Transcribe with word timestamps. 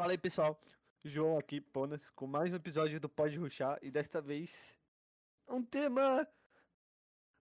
Fala 0.00 0.12
aí, 0.12 0.18
pessoal. 0.18 0.58
João 1.04 1.36
aqui, 1.36 1.60
Ponas, 1.60 2.08
com 2.08 2.26
mais 2.26 2.50
um 2.50 2.56
episódio 2.56 2.98
do 2.98 3.06
Pode 3.06 3.36
Ruxar 3.36 3.78
e 3.82 3.90
desta 3.90 4.18
vez 4.18 4.74
um 5.46 5.62
tema 5.62 6.26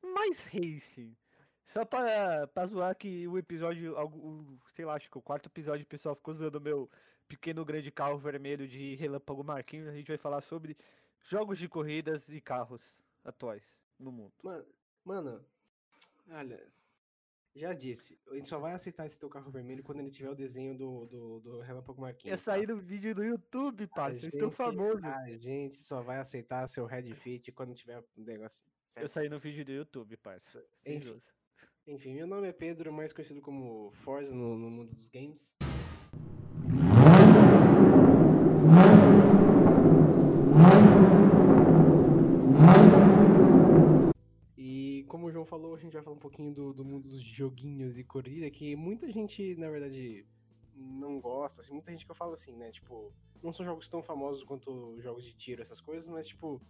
mais 0.03 0.43
racing. 0.43 1.15
Só 1.65 1.85
pra, 1.85 2.47
pra 2.47 2.65
zoar 2.65 2.93
que 2.97 3.25
o 3.29 3.37
episódio, 3.37 3.95
sei 4.73 4.83
lá, 4.83 4.95
acho 4.95 5.09
que 5.09 5.17
o 5.17 5.21
quarto 5.21 5.45
episódio 5.45 5.85
o 5.85 5.87
pessoal 5.87 6.17
ficou 6.17 6.33
usando 6.33 6.55
o 6.55 6.59
meu 6.59 6.91
pequeno 7.29 7.63
grande 7.63 7.89
carro 7.91 8.17
vermelho 8.17 8.67
de 8.67 8.93
Relâmpago 8.95 9.41
Marquinhos. 9.41 9.87
A 9.87 9.93
gente 9.93 10.09
vai 10.09 10.17
falar 10.17 10.41
sobre 10.41 10.75
jogos 11.29 11.57
de 11.57 11.69
corridas 11.69 12.27
e 12.27 12.41
carros 12.41 12.83
atuais 13.23 13.63
no 13.97 14.11
mundo. 14.11 14.33
Mano, 14.43 14.65
mano, 15.05 15.45
olha, 16.29 16.61
já 17.59 17.73
disse, 17.73 18.17
a 18.31 18.35
gente 18.35 18.47
só 18.47 18.57
vai 18.57 18.73
aceitar 18.73 19.05
esse 19.05 19.19
teu 19.19 19.29
carro 19.29 19.51
vermelho 19.51 19.83
quando 19.83 19.99
ele 19.99 20.09
tiver 20.09 20.29
o 20.29 20.35
desenho 20.35 20.77
do, 20.77 21.05
do, 21.05 21.39
do 21.41 21.59
Relâmpago 21.59 22.01
Marquinhos. 22.01 22.33
tá? 22.45 22.53
sair 22.53 22.67
no 22.67 22.77
vídeo 22.77 23.13
do 23.13 23.23
YouTube, 23.23 23.85
parça. 23.87 24.25
Eu 24.25 24.29
estou 24.29 24.51
famoso. 24.51 25.05
A 25.05 25.37
gente 25.37 25.75
só 25.75 26.01
vai 26.01 26.19
aceitar 26.19 26.67
seu 26.67 26.85
Red 26.85 27.13
Fit 27.15 27.51
quando 27.51 27.73
tiver 27.73 27.99
um 28.17 28.23
negócio. 28.23 28.63
Eu 28.65 28.93
certo? 28.93 29.09
saí 29.09 29.29
no 29.29 29.39
vídeo 29.39 29.65
do 29.65 29.71
YouTube, 29.71 30.15
parça. 30.17 30.65
Sem 30.77 30.97
Enfim. 30.97 31.19
Enfim, 31.85 32.13
meu 32.13 32.27
nome 32.27 32.47
é 32.47 32.53
Pedro, 32.53 32.93
mais 32.93 33.11
conhecido 33.11 33.41
como 33.41 33.91
Forza 33.91 34.33
no, 34.33 34.57
no 34.57 34.69
mundo 34.69 34.95
dos 34.95 35.09
games. 35.09 35.53
Como 45.09 45.27
o 45.27 45.31
João 45.31 45.45
falou, 45.45 45.75
a 45.75 45.79
gente 45.79 45.93
vai 45.93 46.01
falar 46.03 46.15
um 46.15 46.19
pouquinho 46.19 46.53
do, 46.53 46.73
do 46.73 46.85
mundo 46.85 47.09
dos 47.09 47.21
joguinhos 47.21 47.97
e 47.97 48.03
corrida, 48.03 48.49
que 48.49 48.75
muita 48.75 49.11
gente, 49.11 49.55
na 49.55 49.69
verdade, 49.69 50.25
não 50.75 51.19
gosta. 51.19 51.61
Assim, 51.61 51.73
muita 51.73 51.91
gente 51.91 52.05
que 52.05 52.11
eu 52.11 52.15
falo 52.15 52.33
assim, 52.33 52.55
né? 52.55 52.71
Tipo, 52.71 53.11
não 53.43 53.51
são 53.51 53.65
jogos 53.65 53.89
tão 53.89 54.01
famosos 54.01 54.43
quanto 54.43 55.01
jogos 55.01 55.25
de 55.25 55.33
tiro, 55.33 55.61
essas 55.61 55.81
coisas, 55.81 56.07
mas 56.07 56.27
tipo, 56.27 56.61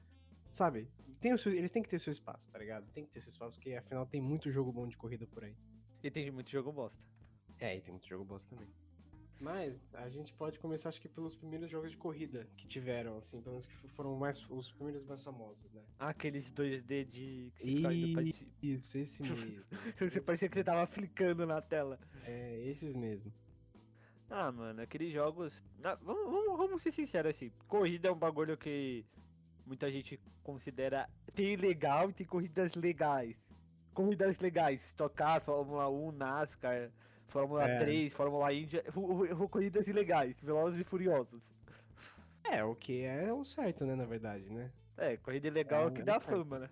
sabe? 0.49 0.87
Tem 1.21 1.33
o 1.33 1.37
seu- 1.37 1.53
eles 1.53 1.69
têm 1.71 1.83
que 1.83 1.89
ter 1.89 1.99
seu 1.99 2.11
espaço, 2.11 2.49
tá 2.49 2.57
ligado? 2.57 2.89
Tem 2.93 3.05
que 3.05 3.11
ter 3.11 3.21
seu 3.21 3.29
espaço, 3.29 3.57
porque 3.57 3.73
afinal 3.73 4.05
tem 4.05 4.21
muito 4.21 4.49
jogo 4.49 4.71
bom 4.71 4.87
de 4.87 4.97
corrida 4.97 5.27
por 5.27 5.43
aí. 5.43 5.55
E 6.01 6.09
tem 6.09 6.31
muito 6.31 6.49
jogo 6.49 6.71
bosta. 6.71 6.97
É, 7.59 7.75
e 7.75 7.81
tem 7.81 7.91
muito 7.91 8.07
jogo 8.07 8.23
bosta 8.23 8.49
também. 8.49 8.73
Mas 9.39 9.73
a 9.93 10.09
gente 10.09 10.33
pode 10.33 10.59
começar, 10.59 10.89
acho 10.89 10.99
que 10.99 11.07
pelos 11.07 11.33
primeiros 11.35 11.69
jogos 11.71 11.91
de 11.91 11.97
corrida 11.97 12.45
que 12.57 12.67
tiveram, 12.67 13.17
assim, 13.17 13.41
pelo 13.41 13.55
menos 13.55 13.67
que 13.67 13.87
foram 13.89 14.15
mais, 14.17 14.45
os 14.49 14.69
primeiros 14.71 15.05
mais 15.05 15.23
famosos, 15.23 15.71
né? 15.71 15.81
Ah, 15.97 16.09
aqueles 16.09 16.51
2D 16.51 17.05
de. 17.05 17.51
Que 17.55 17.63
você, 17.63 17.75
ficava 17.75 17.93
indo 17.93 18.13
pra 18.13 18.23
Isso, 18.61 18.97
esse 18.97 19.21
mesmo. 19.23 19.63
você 19.99 20.19
parecia 20.21 20.49
que 20.49 20.55
você 20.55 20.63
tava 20.63 20.85
flicando 20.87 21.45
na 21.45 21.61
tela. 21.61 21.97
é, 22.25 22.59
esses 22.65 22.93
mesmo. 22.93 23.31
Ah, 24.29 24.51
mano, 24.51 24.81
aqueles 24.81 25.11
jogos. 25.13 25.61
na- 25.79 25.95
vamos, 25.95 26.25
vamos, 26.31 26.57
vamos 26.57 26.81
ser 26.83 26.91
sinceros 26.91 27.29
assim. 27.35 27.51
Corrida 27.67 28.09
é 28.09 28.11
um 28.11 28.17
bagulho 28.19 28.57
que 28.57 29.05
muita 29.65 29.89
gente 29.89 30.19
considera. 30.43 31.09
Tem 31.33 31.55
legal 31.55 32.09
e 32.09 32.13
tem 32.13 32.27
corridas 32.27 32.73
legais. 32.73 33.37
Corridas 33.93 34.37
legais, 34.39 34.93
tocar 34.93 35.41
Fórmula 35.41 35.89
1, 35.89 36.11
NASCAR, 36.11 36.91
Fórmula 37.29 37.65
É. 37.69 37.77
3, 37.77 38.13
Fórmula 38.13 38.51
Índia. 38.53 38.83
Corridas 39.49 39.87
ilegais, 39.87 40.39
velozes 40.41 40.79
e 40.79 40.83
furiosos. 40.83 41.51
É, 42.43 42.63
o 42.63 42.75
que 42.75 43.03
é 43.03 43.31
o 43.31 43.43
certo, 43.45 43.85
né, 43.85 43.95
na 43.95 44.05
verdade, 44.05 44.49
né? 44.49 44.71
É, 44.97 45.15
corrida 45.17 45.47
ilegal 45.47 45.83
é 45.83 45.87
o 45.87 45.91
que 45.91 46.01
É, 46.01 46.05
dá 46.05 46.15
é. 46.15 46.19
fama, 46.19 46.59
né? 46.59 46.69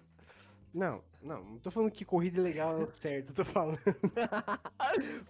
Não, 0.73 1.01
não, 1.21 1.43
não 1.43 1.59
tô 1.59 1.71
falando 1.71 1.91
que 1.91 2.03
corrida 2.03 2.39
ilegal 2.39 2.81
é 2.81 2.83
o 2.83 2.89
certo, 2.93 3.33
tô 3.33 3.45
falando. 3.45 3.79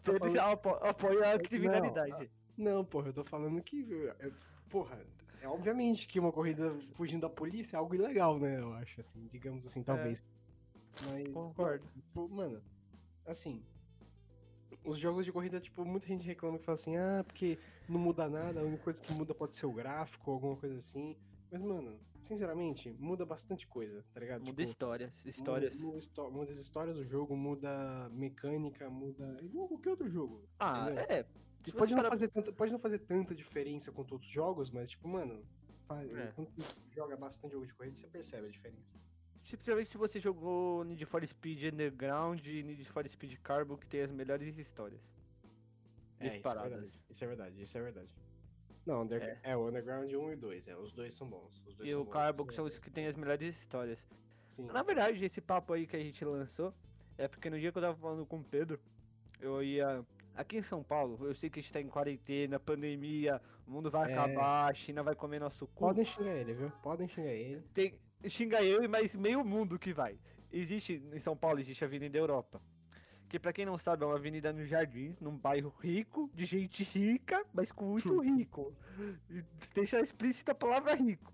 Pedro 0.04 0.20
falando- 0.20 0.34
já 0.34 0.52
apo- 0.52 0.78
apoia 0.82 1.34
a 1.36 1.40
criminalidade. 1.40 2.30
Não, 2.58 2.84
porra, 2.84 3.10
eu 3.10 3.14
tô 3.14 3.24
falando 3.24 3.62
que. 3.62 3.86
é, 4.20 4.32
Porra, 4.70 5.00
é 5.42 5.48
obviamente 5.48 6.08
que 6.08 6.20
uma 6.20 6.32
corrida 6.32 6.74
fugindo 6.96 7.22
da 7.22 7.30
polícia 7.30 7.78
é 7.78 7.80
algo 7.80 7.94
ilegal, 7.96 8.38
né? 8.40 8.60
Eu 8.60 8.74
acho, 8.74 9.00
assim, 9.02 9.28
digamos 9.32 9.66
assim, 9.66 9.84
talvez. 9.84 10.22
Mas. 11.08 11.32
Concordo. 11.34 11.86
Mano, 12.30 12.62
assim. 13.26 13.64
Os 14.84 15.00
jogos 15.00 15.26
de 15.26 15.32
corrida, 15.32 15.60
tipo, 15.60 15.84
muita 15.86 16.08
gente 16.08 16.26
reclama 16.26 16.58
que 16.60 16.66
fala 16.66 16.76
assim, 16.76 16.96
ah, 16.98 17.24
porque 17.26 17.58
não 17.88 18.00
muda 18.00 18.28
nada, 18.30 18.60
a 18.62 18.64
única 18.64 18.84
coisa 18.84 19.02
que 19.02 19.12
muda 19.14 19.34
pode 19.34 19.56
ser 19.56 19.66
o 19.66 19.72
gráfico, 19.72 20.32
alguma 20.32 20.56
coisa 20.56 20.76
assim. 20.76 21.16
Mas, 21.52 21.62
mano, 21.62 22.00
sinceramente, 22.22 22.94
muda 23.00 23.26
bastante 23.26 23.66
coisa, 23.68 24.04
tá 24.14 24.20
ligado? 24.20 24.40
Muda 24.40 24.52
Tipo, 24.52 24.62
histórias, 24.62 25.14
muda- 25.20 25.30
histórias. 25.30 25.76
Muda, 25.78 25.98
histó- 25.98 26.30
muda 26.30 26.52
as 26.52 26.60
histórias 26.60 26.96
do 26.98 27.06
jogo, 27.06 27.36
muda 27.36 28.10
mecânica, 28.12 28.90
muda. 28.90 29.38
Igual 29.42 29.68
qualquer 29.70 29.90
outro 29.92 30.08
jogo. 30.10 30.44
Ah, 30.60 30.86
entendeu? 30.92 31.06
é. 31.10 31.26
Se 31.66 31.72
pode 31.74 31.94
não, 31.96 32.04
fazer 32.04 32.30
tanta, 32.30 32.54
pode 32.54 32.72
não 32.72 32.80
fazer 32.80 33.00
tanta 33.00 33.36
diferença 33.36 33.92
quanto 33.92 34.14
outros 34.14 34.32
jogos, 34.32 34.70
mas, 34.70 34.92
tipo, 34.92 35.08
mano, 35.08 35.44
fa- 35.86 36.02
É. 36.04 36.32
quando 36.34 36.50
você 36.56 36.80
joga 36.96 37.16
bastante 37.18 37.52
jogo 37.52 37.66
de 37.66 37.74
corrida, 37.74 37.96
você 37.96 38.08
percebe 38.08 38.48
a 38.48 38.50
diferença. 38.50 38.96
Principalmente 39.56 39.90
se 39.90 39.98
você 39.98 40.20
jogou 40.20 40.84
Need 40.84 41.06
for 41.06 41.26
Speed 41.26 41.74
Underground 41.74 42.46
e 42.46 42.64
Need 42.64 42.84
for 42.86 43.08
Speed 43.08 43.38
Carbon, 43.42 43.78
que 43.78 43.88
tem 43.88 44.02
as 44.02 44.12
melhores 44.12 44.58
histórias. 44.58 45.00
É, 46.20 46.26
isso 46.28 46.36
é 46.36 46.40
Disparadas. 46.40 46.70
verdade. 46.72 47.00
Isso 47.10 47.24
é 47.24 47.28
verdade, 47.28 47.62
isso 47.64 47.78
é 47.78 47.82
verdade. 47.82 48.10
Não, 48.86 49.02
Under- 49.04 49.40
é. 49.44 49.56
o 49.56 49.68
Underground 49.68 50.12
1 50.12 50.32
e 50.34 50.36
2, 50.36 50.68
é, 50.68 50.76
os 50.76 50.92
dois 50.92 51.14
são 51.14 51.28
bons. 51.30 51.62
Os 51.66 51.76
dois 51.76 51.90
E 51.90 51.94
são 51.94 52.02
o 52.02 52.06
Carbon, 52.06 52.46
que 52.46 52.54
são 52.54 52.66
é- 52.66 52.68
os 52.68 52.80
que 52.80 52.90
tem 52.90 53.06
as 53.08 53.16
melhores 53.16 53.58
histórias. 53.60 54.00
Sim. 54.48 54.66
Na 54.68 54.82
verdade, 54.84 55.24
esse 55.24 55.42
papo 55.42 55.74
aí 55.74 55.86
que 55.86 55.96
a 55.96 56.00
gente 56.00 56.24
lançou 56.26 56.74
é 57.18 57.28
porque 57.28 57.50
no 57.50 57.60
dia 57.60 57.72
que 57.72 57.78
eu 57.78 57.82
tava 57.82 57.98
falando 57.98 58.26
com 58.26 58.38
o 58.40 58.44
Pedro, 58.44 58.80
eu 59.40 59.62
ia. 59.64 60.06
Aqui 60.36 60.58
em 60.58 60.62
São 60.62 60.84
Paulo, 60.84 61.18
eu 61.26 61.34
sei 61.34 61.50
que 61.50 61.60
a 61.60 61.62
gente 61.62 61.74
tá 61.74 61.82
em 61.82 61.88
quarentena, 61.88 62.60
pandemia, 62.60 63.42
o 63.66 63.72
mundo 63.72 63.90
vai 63.90 64.12
É. 64.12 64.14
acabar, 64.14 64.70
a 64.70 64.74
China 64.74 65.02
vai 65.04 65.16
comer 65.16 65.40
nosso 65.40 65.66
cu. 65.68 65.80
Podem 65.80 66.06
xingar 66.06 66.36
ele, 66.36 66.54
viu? 66.54 66.70
Podem 66.84 67.08
xingar 67.08 67.32
ele. 67.32 67.62
Tem, 67.74 68.00
xinga 68.28 68.64
eu 68.64 68.84
e 68.84 68.88
mais 68.88 69.16
meio 69.16 69.44
mundo 69.44 69.78
que 69.78 69.94
vai. 69.94 70.18
Existe, 70.52 71.04
em 71.14 71.20
São 71.20 71.36
Paulo, 71.36 71.60
existe 71.60 71.84
a 71.84 71.88
Avenida 71.88 72.18
Europa. 72.18 72.62
Que 73.30 73.38
pra 73.38 73.52
quem 73.52 73.66
não 73.66 73.78
sabe, 73.78 74.04
é 74.04 74.08
uma 74.08 74.16
avenida 74.16 74.54
nos 74.54 74.70
jardins, 74.70 75.20
num 75.20 75.38
bairro 75.38 75.74
rico, 75.82 76.32
de 76.34 76.46
gente 76.46 76.84
rica, 76.84 77.46
mas 77.54 77.72
com 77.72 77.86
muito 77.86 78.20
rico. 78.22 78.74
E 79.30 79.44
Deixa 79.74 80.00
explícita 80.00 80.54
a 80.54 80.56
palavra 80.56 80.94
rico. 80.96 81.34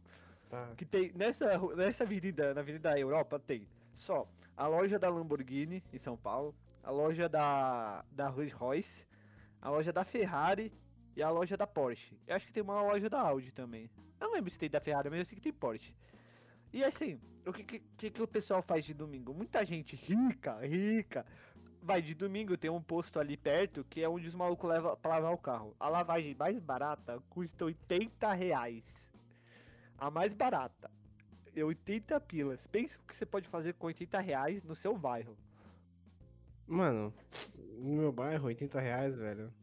Tá. 0.49 0.73
Que 0.75 0.85
tem, 0.85 1.11
nessa, 1.13 1.57
nessa 1.75 2.03
avenida, 2.03 2.53
na 2.53 2.61
Avenida 2.61 2.97
Europa, 2.97 3.39
tem 3.39 3.67
só 3.93 4.27
a 4.57 4.67
loja 4.67 4.97
da 4.97 5.09
Lamborghini, 5.09 5.83
em 5.93 5.97
São 5.99 6.17
Paulo, 6.17 6.55
a 6.83 6.89
loja 6.89 7.29
da, 7.29 8.03
da 8.11 8.27
Rolls 8.27 8.53
Royce, 8.53 9.07
a 9.61 9.69
loja 9.69 9.93
da 9.93 10.03
Ferrari 10.03 10.73
e 11.15 11.21
a 11.21 11.29
loja 11.29 11.55
da 11.55 11.67
Porsche. 11.67 12.19
Eu 12.27 12.35
acho 12.35 12.47
que 12.47 12.53
tem 12.53 12.63
uma 12.63 12.81
loja 12.81 13.09
da 13.09 13.21
Audi 13.21 13.51
também. 13.51 13.89
Eu 14.19 14.27
não 14.27 14.33
lembro 14.33 14.49
se 14.49 14.57
tem 14.57 14.69
da 14.69 14.79
Ferrari, 14.79 15.09
mas 15.09 15.19
eu 15.19 15.25
sei 15.25 15.35
que 15.35 15.41
tem 15.41 15.53
Porsche. 15.53 15.95
E 16.73 16.83
assim, 16.83 17.19
o 17.45 17.53
que, 17.53 17.63
que, 17.63 18.09
que, 18.09 18.21
o 18.21 18.27
pessoal 18.27 18.61
faz 18.63 18.83
de 18.83 18.95
domingo? 18.95 19.31
Muita 19.31 19.63
gente 19.63 19.95
rica, 19.95 20.59
rica, 20.65 21.23
vai 21.83 22.01
de 22.01 22.15
domingo, 22.15 22.57
tem 22.57 22.71
um 22.71 22.81
posto 22.81 23.19
ali 23.19 23.37
perto 23.37 23.83
que 23.83 24.01
é 24.01 24.09
onde 24.09 24.27
os 24.27 24.33
malucos 24.33 24.67
levam 24.67 24.97
pra 24.97 25.11
lavar 25.11 25.33
o 25.33 25.37
carro. 25.37 25.75
A 25.79 25.87
lavagem 25.87 26.33
mais 26.33 26.59
barata 26.59 27.21
custa 27.29 27.65
80 27.65 28.33
reais. 28.33 29.11
A 29.97 30.09
mais 30.09 30.33
barata. 30.33 30.89
É 31.55 31.63
80 31.63 32.19
pilas. 32.21 32.65
Pensa 32.65 32.99
o 32.99 33.03
que 33.03 33.15
você 33.15 33.25
pode 33.25 33.47
fazer 33.47 33.73
com 33.73 33.85
80 33.85 34.19
reais 34.19 34.63
no 34.63 34.73
seu 34.73 34.97
bairro. 34.97 35.37
Mano, 36.65 37.13
no 37.77 37.97
meu 37.97 38.11
bairro, 38.11 38.47
80 38.47 38.79
reais, 38.79 39.15
velho. 39.15 39.53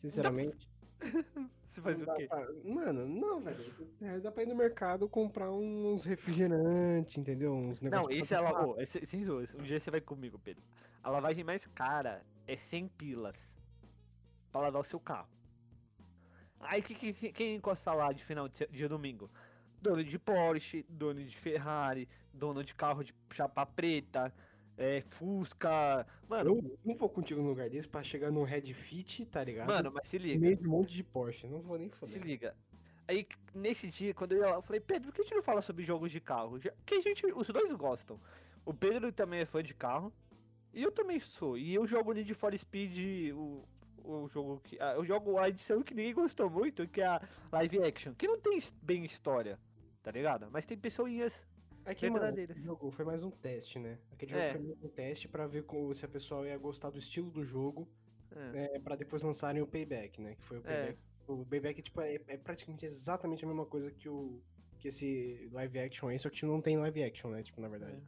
Sinceramente. 0.00 0.70
Você 1.68 1.82
faz 1.82 2.00
o 2.00 2.06
quê? 2.14 2.26
pra- 2.26 2.48
Mano, 2.64 3.06
não, 3.06 3.40
velho. 3.40 3.58
80 3.58 3.84
reais 4.04 4.22
Dá 4.22 4.32
pra 4.32 4.42
ir 4.42 4.46
no 4.46 4.54
mercado 4.54 5.08
comprar 5.08 5.50
uns 5.52 6.04
refrigerantes, 6.04 7.18
entendeu? 7.18 7.54
Uns 7.54 7.80
Não, 7.82 8.10
esse 8.10 8.34
é 8.34 8.38
fazer 8.38 8.40
la... 8.40 8.48
churrasco. 8.50 8.74
oh, 8.78 8.80
esse- 8.80 9.06
sem 9.06 9.24
zoas. 9.24 9.54
Um 9.54 9.62
dia 9.62 9.78
você 9.78 9.90
vai 9.90 10.00
comigo, 10.00 10.38
Pedro. 10.38 10.62
A 11.02 11.10
lavagem 11.10 11.44
mais 11.44 11.66
cara 11.66 12.24
é 12.46 12.56
100 12.56 12.88
pilas. 12.88 13.54
Pra 14.50 14.62
lavar 14.62 14.80
o 14.80 14.84
seu 14.84 14.98
carro. 14.98 15.28
Aí 16.60 16.82
que, 16.82 16.94
que- 16.94 17.12
que- 17.12 17.32
quem 17.32 17.54
encosta 17.56 17.92
lá 17.92 18.12
de 18.12 18.24
final 18.24 18.48
de 18.48 18.66
dia 18.68 18.88
domingo? 18.88 19.30
Dono 19.80 20.02
de 20.02 20.18
Porsche, 20.18 20.84
dono 20.88 21.22
de 21.22 21.36
Ferrari, 21.36 22.08
dono 22.32 22.64
de 22.64 22.74
carro 22.74 23.04
de 23.04 23.14
chapa 23.30 23.64
preta, 23.64 24.34
é, 24.78 25.00
Fusca. 25.02 26.06
Mano, 26.28 26.56
Eu 26.56 26.78
não 26.84 26.94
vou 26.94 27.08
contigo 27.08 27.42
num 27.42 27.48
lugar 27.48 27.68
desse 27.68 27.88
pra 27.88 28.02
chegar 28.02 28.30
num 28.30 28.44
Red 28.44 28.72
Fit, 28.72 29.26
tá 29.26 29.42
ligado? 29.44 29.66
mano, 29.66 29.90
mas 29.92 30.06
se 30.08 30.16
liga. 30.16 30.38
meio 30.38 30.56
de 30.56 30.66
um 30.66 30.70
monte 30.70 30.94
de 30.94 31.02
Porsche. 31.02 31.46
Não 31.46 31.60
vou 31.60 31.76
nem 31.76 31.90
Se 31.90 31.96
foder. 31.96 32.22
liga. 32.22 32.56
Aí, 33.06 33.26
nesse 33.54 33.88
dia, 33.88 34.14
quando 34.14 34.32
eu 34.32 34.38
ia 34.38 34.46
lá, 34.50 34.56
eu 34.56 34.62
falei, 34.62 34.80
Pedro, 34.80 35.08
por 35.10 35.14
que 35.14 35.22
a 35.22 35.24
gente 35.24 35.34
não 35.34 35.42
fala 35.42 35.60
sobre 35.62 35.84
jogos 35.84 36.12
de 36.12 36.20
carro? 36.20 36.58
Que 36.86 36.94
a 36.94 37.00
gente, 37.00 37.26
os 37.26 37.48
dois 37.48 37.72
gostam. 37.72 38.20
O 38.64 38.72
Pedro 38.74 39.10
também 39.12 39.40
é 39.40 39.46
fã 39.46 39.62
de 39.62 39.74
carro. 39.74 40.12
E 40.74 40.82
eu 40.82 40.92
também 40.92 41.18
sou. 41.18 41.56
E 41.56 41.74
eu 41.74 41.86
jogo 41.86 42.12
Need 42.12 42.32
for 42.34 42.56
Speed, 42.56 43.32
o, 43.34 43.64
o 44.04 44.28
jogo 44.28 44.60
que. 44.62 44.78
ah, 44.78 44.92
eu 44.94 45.04
jogo 45.04 45.38
a 45.38 45.48
edição 45.48 45.82
que 45.82 45.94
ninguém 45.94 46.12
gostou 46.14 46.50
muito, 46.50 46.86
que 46.86 47.00
é 47.00 47.06
a 47.06 47.20
live 47.50 47.82
action. 47.82 48.12
Que 48.14 48.28
não 48.28 48.38
tem 48.38 48.58
bem 48.82 49.04
história, 49.04 49.58
tá 50.02 50.10
ligado? 50.10 50.48
Mas 50.52 50.66
tem 50.66 50.76
pessoinhas. 50.76 51.44
Aqui, 51.90 52.06
mano, 52.06 52.20
verdadeiras. 52.20 52.56
esse 52.56 52.66
jogo 52.66 52.90
foi 52.90 53.04
mais 53.04 53.22
um 53.24 53.30
teste, 53.30 53.78
né? 53.78 53.98
Aquele 54.12 54.32
jogo 54.32 54.42
É. 54.44 54.52
foi 54.52 54.60
mais 54.60 54.82
um 54.82 54.88
teste 54.88 55.28
pra 55.28 55.46
ver 55.46 55.64
se 55.94 56.04
a 56.04 56.08
pessoa 56.08 56.46
ia 56.46 56.58
gostar 56.58 56.90
do 56.90 56.98
estilo 56.98 57.30
do 57.30 57.42
jogo, 57.44 57.88
É. 58.54 58.76
é, 58.76 58.78
pra 58.78 58.94
depois 58.96 59.22
lançarem 59.22 59.62
o 59.62 59.66
Payback, 59.66 60.20
né? 60.20 60.34
Que 60.34 60.42
foi 60.44 60.58
o 60.58 60.60
É. 60.60 60.62
Payback. 60.62 60.98
O 61.26 61.44
Payback 61.46 61.82
tipo, 61.82 62.00
é, 62.00 62.14
é 62.26 62.36
praticamente 62.36 62.84
exatamente 62.86 63.44
a 63.44 63.48
mesma 63.48 63.66
coisa 63.66 63.90
que 63.90 64.08
o 64.08 64.40
que 64.78 64.88
esse 64.88 65.48
live 65.50 65.78
action 65.80 66.08
aí, 66.08 66.18
só 66.20 66.30
que 66.30 66.46
não 66.46 66.60
tem 66.62 66.78
live 66.78 67.02
action, 67.02 67.30
né? 67.30 67.42
Tipo, 67.42 67.60
na 67.60 67.66
verdade. 67.68 68.00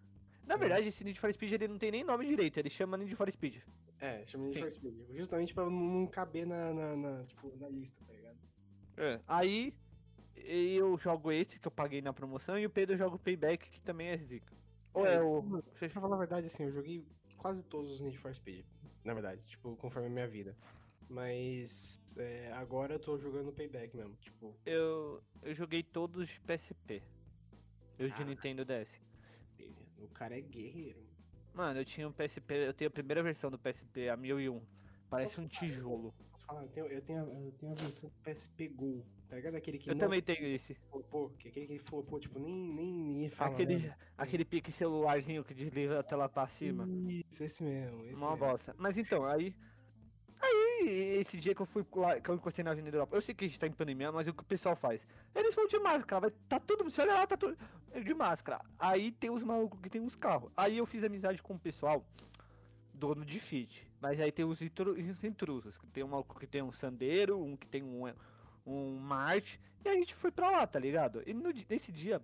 Na 0.46 0.56
verdade, 0.56 0.88
esse 0.88 1.02
Need 1.02 1.18
for 1.18 1.32
Speed 1.32 1.52
ele 1.52 1.66
não 1.68 1.78
tem 1.78 1.90
nem 1.90 2.04
nome 2.04 2.24
direito, 2.26 2.58
ele 2.58 2.70
chama 2.70 2.96
Need 2.96 3.14
for 3.16 3.30
Speed. 3.30 3.56
É, 3.98 4.24
chama 4.26 4.44
Need 4.44 4.54
Sim. 4.56 4.62
for 4.62 4.70
Speed. 4.70 4.94
Justamente 5.16 5.52
pra 5.54 5.64
não, 5.64 5.70
não 5.72 6.06
caber 6.06 6.46
na, 6.46 6.72
na, 6.72 6.96
na, 6.96 7.24
tipo, 7.24 7.52
na 7.58 7.68
lista, 7.68 8.00
tá 8.06 8.12
ligado? 8.12 8.38
É. 8.96 9.20
Aí 9.26 9.74
eu 10.44 10.96
jogo 10.98 11.30
esse 11.32 11.58
que 11.58 11.66
eu 11.68 11.72
paguei 11.72 12.00
na 12.02 12.12
promoção 12.12 12.58
e 12.58 12.66
o 12.66 12.70
Pedro 12.70 12.96
joga 12.96 13.16
o 13.16 13.18
Payback, 13.18 13.70
que 13.70 13.80
também 13.80 14.08
é 14.08 14.16
zica. 14.16 14.54
Ou 14.92 15.06
é, 15.06 15.20
o. 15.22 15.42
Mano, 15.42 15.62
Pra 15.62 15.88
falar 15.90 16.16
a 16.16 16.18
verdade, 16.18 16.46
assim, 16.46 16.64
eu 16.64 16.72
joguei 16.72 17.04
quase 17.36 17.62
todos 17.62 17.92
os 17.92 18.00
Need 18.00 18.18
for 18.18 18.34
Speed, 18.34 18.64
na 19.04 19.14
verdade, 19.14 19.42
tipo, 19.46 19.74
conforme 19.76 20.08
a 20.08 20.10
minha 20.10 20.26
vida. 20.28 20.56
Mas 21.08 22.00
é, 22.16 22.52
agora 22.52 22.94
eu 22.94 22.98
tô 23.00 23.18
jogando 23.18 23.52
Payback 23.52 23.96
mesmo, 23.96 24.14
tipo, 24.16 24.54
Eu, 24.64 25.22
eu 25.42 25.54
joguei 25.54 25.82
todos 25.82 26.28
de 26.28 26.40
PSP. 26.40 27.02
Eu 27.98 28.08
de 28.10 28.22
Ah. 28.22 28.24
Nintendo 28.24 28.64
DS. 28.64 29.00
o 29.98 30.08
cara 30.08 30.38
é 30.38 30.40
guerreiro. 30.40 31.00
Mano, 31.52 31.80
eu 31.80 31.84
tinha 31.84 32.08
um 32.08 32.12
PSP, 32.12 32.54
eu 32.54 32.72
tenho 32.72 32.88
a 32.88 32.92
primeira 32.92 33.22
versão 33.22 33.50
do 33.50 33.58
PSP, 33.58 34.08
a 34.08 34.16
1001. 34.16 34.62
Parece 35.10 35.40
um 35.40 35.48
tijolo. 35.48 36.14
Falar, 36.50 36.62
eu 36.62 36.68
tenho, 36.68 36.86
eu 36.86 37.02
tenho, 37.02 37.20
a, 37.20 37.32
eu 37.32 37.52
tenho 37.52 37.72
a 37.72 37.74
versão 37.76 38.10
PSP 38.24 38.68
Go, 38.68 39.06
tá 39.28 39.36
ligado? 39.36 39.54
Aquele 39.54 39.78
que 39.78 39.88
Eu 39.88 39.94
não 39.94 40.00
também 40.00 40.20
tenho 40.20 40.44
esse. 40.48 40.74
flopou, 40.74 41.30
que 41.38 41.46
aquele 41.46 41.66
que 41.68 41.78
flopou, 41.78 42.18
tipo, 42.18 42.40
nem, 42.40 42.52
nem 42.52 42.92
ninguém 42.92 43.30
fala. 43.30 43.52
Aquele, 43.52 43.78
né? 43.78 43.96
aquele 44.18 44.44
pique 44.44 44.72
celularzinho 44.72 45.44
que 45.44 45.54
desliga 45.54 46.00
a 46.00 46.02
tela 46.02 46.28
pra 46.28 46.48
cima. 46.48 46.88
Isso, 47.08 47.44
esse 47.44 47.62
mesmo, 47.62 48.04
esse 48.06 48.20
Uma 48.20 48.32
mesmo. 48.32 48.46
bosta. 48.46 48.74
Mas 48.76 48.98
então, 48.98 49.24
aí. 49.24 49.54
Aí, 50.42 51.18
esse 51.20 51.36
dia 51.36 51.54
que 51.54 51.62
eu 51.62 51.66
fui 51.66 51.86
lá, 51.94 52.18
que 52.18 52.28
eu 52.28 52.34
encostei 52.34 52.64
na 52.64 52.72
Avenida 52.72 52.96
Europa, 52.96 53.14
eu 53.14 53.20
sei 53.20 53.32
que 53.34 53.44
a 53.44 53.48
gente 53.48 53.60
tá 53.60 53.66
em 53.68 53.72
pandemia, 53.72 54.10
mas 54.10 54.26
o 54.26 54.32
que 54.32 54.42
o 54.42 54.46
pessoal 54.46 54.74
faz? 54.74 55.06
Eles 55.34 55.54
vão 55.54 55.68
de 55.68 55.78
máscara, 55.78 56.22
vai, 56.22 56.30
tá 56.48 56.58
todo 56.58 56.82
mundo, 56.82 56.90
você 56.90 57.02
olha 57.02 57.12
lá, 57.14 57.26
tá 57.26 57.36
todo 57.36 57.56
de 58.02 58.14
máscara. 58.14 58.60
Aí 58.78 59.12
tem 59.12 59.30
os 59.30 59.42
malucos 59.44 59.78
que 59.80 59.90
tem 59.90 60.00
uns 60.00 60.16
carros. 60.16 60.50
Aí 60.56 60.78
eu 60.78 60.86
fiz 60.86 61.04
amizade 61.04 61.42
com 61.42 61.54
o 61.54 61.58
pessoal, 61.58 62.04
dono 63.00 63.24
de 63.24 63.40
Fit. 63.40 63.88
Mas 64.00 64.20
aí 64.20 64.30
tem 64.30 64.44
os, 64.44 64.62
intru- 64.62 64.92
os 64.92 65.24
intrusos, 65.24 65.76
que 65.78 65.86
tem 65.88 66.04
um 66.04 66.22
que 66.22 66.46
tem 66.46 66.62
um 66.62 66.70
Sandeiro, 66.72 67.42
um 67.42 67.56
que 67.56 67.66
tem 67.66 67.82
um, 67.82 68.12
um 68.66 68.96
Marte, 68.98 69.60
e 69.84 69.88
a 69.88 69.94
gente 69.94 70.14
foi 70.14 70.30
pra 70.30 70.50
lá, 70.50 70.66
tá 70.66 70.78
ligado? 70.78 71.22
E 71.26 71.34
no 71.34 71.50
nesse 71.68 71.90
dia, 71.90 72.22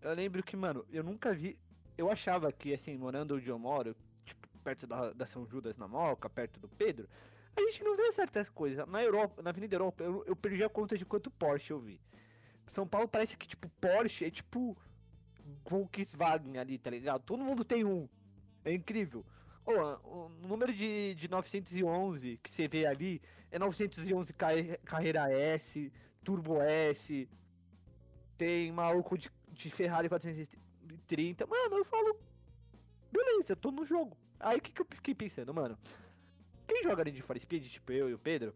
eu 0.00 0.14
lembro 0.14 0.42
que, 0.42 0.56
mano, 0.56 0.84
eu 0.90 1.04
nunca 1.04 1.32
vi. 1.32 1.56
Eu 1.96 2.10
achava 2.10 2.52
que, 2.52 2.74
assim, 2.74 2.96
morando 2.96 3.36
onde 3.36 3.48
eu 3.48 3.58
moro, 3.58 3.94
tipo, 4.24 4.46
perto 4.64 4.86
da, 4.86 5.12
da 5.12 5.26
São 5.26 5.46
Judas 5.46 5.76
na 5.76 5.88
Moca, 5.88 6.28
perto 6.28 6.60
do 6.60 6.68
Pedro, 6.68 7.08
a 7.56 7.60
gente 7.60 7.82
não 7.82 7.96
vê 7.96 8.12
certas 8.12 8.50
coisas. 8.50 8.86
Na 8.86 9.02
Europa, 9.02 9.42
na 9.42 9.50
Avenida 9.50 9.74
Europa, 9.76 10.04
eu, 10.04 10.24
eu 10.26 10.36
perdi 10.36 10.62
a 10.62 10.68
conta 10.68 10.98
de 10.98 11.06
quanto 11.06 11.30
Porsche 11.30 11.72
eu 11.72 11.80
vi. 11.80 12.00
São 12.66 12.86
Paulo 12.86 13.08
parece 13.08 13.36
que, 13.36 13.46
tipo, 13.46 13.68
Porsche 13.80 14.24
é 14.26 14.30
tipo 14.30 14.76
Volkswagen 15.64 16.58
ali, 16.58 16.76
tá 16.78 16.90
ligado? 16.90 17.22
Todo 17.22 17.42
mundo 17.42 17.64
tem 17.64 17.84
um. 17.84 18.08
É 18.64 18.72
incrível. 18.72 19.24
Ô, 19.66 20.26
o 20.26 20.28
número 20.46 20.72
de, 20.72 21.14
de 21.16 21.28
911 21.28 22.38
que 22.42 22.50
você 22.50 22.68
vê 22.68 22.86
ali 22.86 23.20
é 23.50 23.58
911 23.58 24.32
Carre- 24.32 24.78
Carreira 24.84 25.30
S, 25.30 25.92
Turbo 26.22 26.60
S, 26.62 27.28
tem 28.38 28.70
maluco 28.72 29.18
de, 29.18 29.30
de 29.48 29.70
Ferrari 29.70 30.08
430. 30.08 31.46
Mano, 31.46 31.76
eu 31.78 31.84
falo, 31.84 32.16
beleza, 33.10 33.56
tô 33.56 33.70
no 33.72 33.84
jogo. 33.84 34.16
Aí 34.38 34.58
o 34.58 34.60
que, 34.62 34.70
que 34.70 34.82
eu 34.82 34.86
fiquei 34.88 35.14
pensando, 35.14 35.52
mano? 35.52 35.76
Quem 36.68 36.82
joga 36.82 37.02
Need 37.04 37.20
for 37.22 37.38
Speed, 37.38 37.64
tipo 37.68 37.92
eu 37.92 38.08
e 38.10 38.14
o 38.14 38.18
Pedro, 38.18 38.54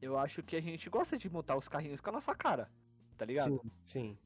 eu 0.00 0.18
acho 0.18 0.42
que 0.42 0.56
a 0.56 0.60
gente 0.60 0.88
gosta 0.88 1.16
de 1.18 1.28
montar 1.28 1.56
os 1.56 1.68
carrinhos 1.68 2.00
com 2.00 2.10
a 2.10 2.12
nossa 2.12 2.34
cara, 2.34 2.70
tá 3.16 3.24
ligado? 3.24 3.60
Sim, 3.62 3.70
sim. 3.84 4.18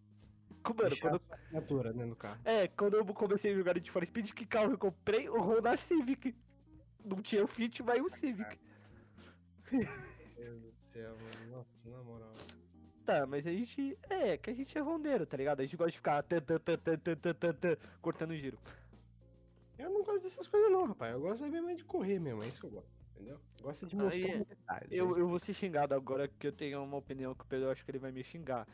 Mano, 0.64 0.88
Deixar 0.88 1.10
quando... 1.10 1.22
assinatura, 1.30 1.92
né, 1.92 2.04
no 2.04 2.16
carro. 2.16 2.40
É, 2.44 2.68
quando 2.68 2.94
eu 2.94 3.04
comecei 3.06 3.52
a 3.52 3.56
jogar 3.56 3.78
de 3.78 3.90
For 3.90 4.04
Speed, 4.04 4.32
que 4.32 4.46
carro 4.46 4.72
eu 4.72 4.78
comprei? 4.78 5.28
O 5.28 5.40
Honda 5.40 5.76
Civic. 5.76 6.34
Não 7.04 7.22
tinha 7.22 7.42
o 7.42 7.46
Fit, 7.46 7.82
mas 7.82 8.02
o 8.02 8.08
Civic. 8.08 8.58
Meu 9.72 9.80
Deus 10.36 10.62
do 10.62 10.72
céu, 10.80 11.16
mano. 11.16 11.56
Nossa, 11.56 11.90
na 11.90 12.02
moral. 12.02 12.32
Tá, 13.04 13.26
mas 13.26 13.46
a 13.46 13.50
gente. 13.50 13.98
É, 14.08 14.36
que 14.36 14.50
a 14.50 14.54
gente 14.54 14.76
é 14.76 14.80
rondeiro, 14.80 15.26
tá 15.26 15.36
ligado? 15.36 15.60
A 15.60 15.62
gente 15.64 15.76
gosta 15.76 15.90
de 15.90 15.96
ficar 15.96 16.22
tã, 16.22 16.40
tã, 16.40 16.58
tã, 16.58 17.76
cortando 18.00 18.36
giro. 18.36 18.58
Eu 19.78 19.90
não 19.90 20.04
gosto 20.04 20.22
dessas 20.22 20.46
coisas, 20.46 20.70
não, 20.70 20.86
rapaz. 20.86 21.12
Eu 21.14 21.20
gosto 21.20 21.46
mesmo 21.46 21.74
de 21.74 21.84
correr 21.84 22.18
mesmo, 22.18 22.42
é 22.42 22.46
isso 22.46 22.60
que 22.60 22.66
eu 22.66 22.70
gosto. 22.70 22.90
Entendeu? 23.14 23.40
Gosta 23.62 23.86
de 23.86 23.96
mostrar. 23.96 24.44
Aí, 24.68 24.86
eu, 24.90 25.16
é 25.16 25.20
eu 25.20 25.28
vou 25.28 25.38
ser 25.38 25.54
xingado 25.54 25.94
agora 25.94 26.28
que 26.28 26.46
eu 26.46 26.52
tenho 26.52 26.82
uma 26.82 26.98
opinião 26.98 27.34
que 27.34 27.42
o 27.42 27.46
Pedro 27.46 27.70
acho 27.70 27.84
que 27.84 27.90
ele 27.90 27.98
vai 27.98 28.12
me 28.12 28.22
xingar. 28.22 28.66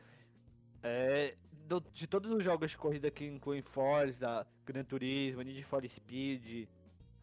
É, 0.82 1.36
do- 1.66 1.80
de 1.92 2.06
todos 2.06 2.30
os 2.30 2.42
jogos 2.44 2.70
de 2.70 2.78
corrida 2.78 3.10
que 3.10 3.24
incluem 3.26 3.60
Forza, 3.62 4.46
Gran 4.64 4.84
Turismo, 4.84 5.42
Need 5.42 5.62
for 5.64 5.86
Speed, 5.88 6.68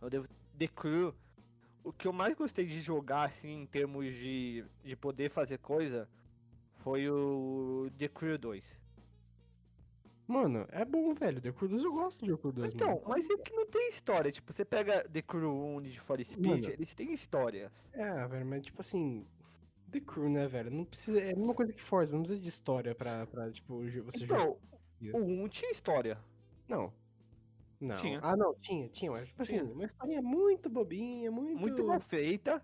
o 0.01 0.09
The, 0.09 0.67
Crew, 0.67 1.13
o 1.83 1.91
que 1.93 2.07
eu 2.07 2.13
mais 2.13 2.35
gostei 2.35 2.65
de 2.65 2.79
jogar, 2.81 3.23
assim, 3.29 3.61
em 3.61 3.65
termos 3.65 4.13
de, 4.13 4.63
de 4.83 4.95
poder 4.95 5.29
fazer 5.29 5.57
coisa, 5.59 6.07
foi 6.77 7.09
o 7.09 7.89
The 7.97 8.07
Crew 8.09 8.37
2. 8.37 8.77
Mano, 10.25 10.65
é 10.71 10.85
bom, 10.85 11.13
velho. 11.13 11.41
The 11.41 11.51
Crew 11.51 11.67
2 11.69 11.83
eu 11.83 11.91
gosto 11.93 12.25
de 12.25 12.31
The 12.31 12.37
Crew 12.37 12.51
2, 12.53 12.73
Então, 12.73 12.87
mano. 12.89 13.01
mas 13.07 13.29
é 13.29 13.37
que 13.37 13.53
não 13.53 13.65
tem 13.65 13.89
história. 13.89 14.31
Tipo, 14.31 14.53
você 14.53 14.63
pega 14.63 15.07
The 15.09 15.21
Crew 15.21 15.53
1 15.75 15.79
Need 15.81 15.99
for 15.99 16.23
Speed, 16.23 16.45
Mano. 16.45 16.69
eles 16.69 16.93
têm 16.95 17.11
histórias. 17.11 17.71
É, 17.91 18.27
velho, 18.27 18.45
mas 18.45 18.63
tipo 18.65 18.79
assim. 18.81 19.25
The 19.93 19.99
Crew, 20.01 20.29
né, 20.29 20.47
velho? 20.47 20.69
Não 20.71 20.83
precisa. 20.85 21.19
É 21.21 21.31
a 21.31 21.35
mesma 21.35 21.53
coisa 21.53 21.71
que 21.73 21.81
Forza, 21.81 22.13
não 22.13 22.21
precisa 22.23 22.41
de 22.41 22.49
história 22.49 22.93
pra, 22.95 23.25
pra 23.27 23.51
tipo, 23.51 23.81
você 23.81 24.25
jogar. 24.25 24.41
Então, 25.01 25.21
o 25.21 25.23
1 25.43 25.47
tinha 25.49 25.71
história. 25.71 26.17
Não. 26.67 26.93
Não. 27.79 27.95
Tinha. 27.95 28.19
Ah, 28.23 28.35
não, 28.35 28.53
tinha, 28.55 28.87
tinha. 28.89 29.11
Mas, 29.11 29.27
tipo 29.27 29.41
assim, 29.41 29.59
Tinha. 29.59 29.73
uma 29.73 29.83
historinha 29.85 30.21
muito 30.21 30.69
bobinha, 30.69 31.29
muito. 31.31 31.59
Muito 31.59 31.83
mal 31.85 31.99
feita. 31.99 32.61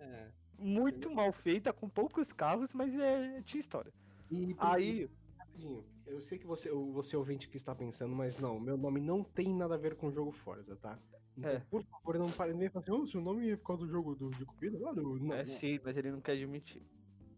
É. 0.00 0.28
muito 0.58 1.10
mal 1.10 1.32
feita, 1.32 1.72
com 1.72 1.88
poucos 1.88 2.32
carros, 2.32 2.72
mas 2.72 2.94
é, 2.98 3.42
tinha 3.42 3.60
história. 3.60 3.92
E 4.30 4.54
Aí, 4.58 5.08
Rapidinho, 5.38 5.84
eu 6.06 6.20
sei 6.20 6.38
que 6.38 6.46
você, 6.46 6.70
o- 6.70 6.92
você 6.92 7.16
ouvinte 7.16 7.48
que 7.48 7.56
está 7.56 7.74
pensando, 7.74 8.14
mas 8.14 8.38
não, 8.38 8.58
meu 8.58 8.76
nome 8.76 9.00
não 9.00 9.22
tem 9.22 9.54
nada 9.54 9.74
a 9.74 9.78
ver 9.78 9.96
com 9.96 10.08
o 10.08 10.12
jogo 10.12 10.32
Forza, 10.32 10.74
tá? 10.76 10.98
Então, 11.36 11.50
É. 11.50 11.60
por 11.70 11.82
favor, 11.84 12.18
não 12.18 12.30
pare 12.30 12.54
nem 12.54 12.68
falar 12.70 12.82
assim, 12.82 12.92
oh, 12.92 13.06
seu 13.06 13.20
nome 13.20 13.50
é 13.50 13.56
por 13.56 13.66
causa 13.66 13.84
do 13.84 13.90
jogo 13.90 14.14
do, 14.14 14.30
de 14.30 14.44
corrida 14.46 14.78
lá 14.80 14.92
do. 14.92 15.18
Não, 15.18 15.34
é 15.34 15.44
não, 15.44 15.54
sim, 15.54 15.78
mas 15.84 15.96
ele 15.96 16.10
não 16.10 16.20
quer 16.20 16.32
admitir. 16.32 16.82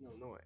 não, 0.01 0.17
não 0.17 0.37
é. 0.37 0.41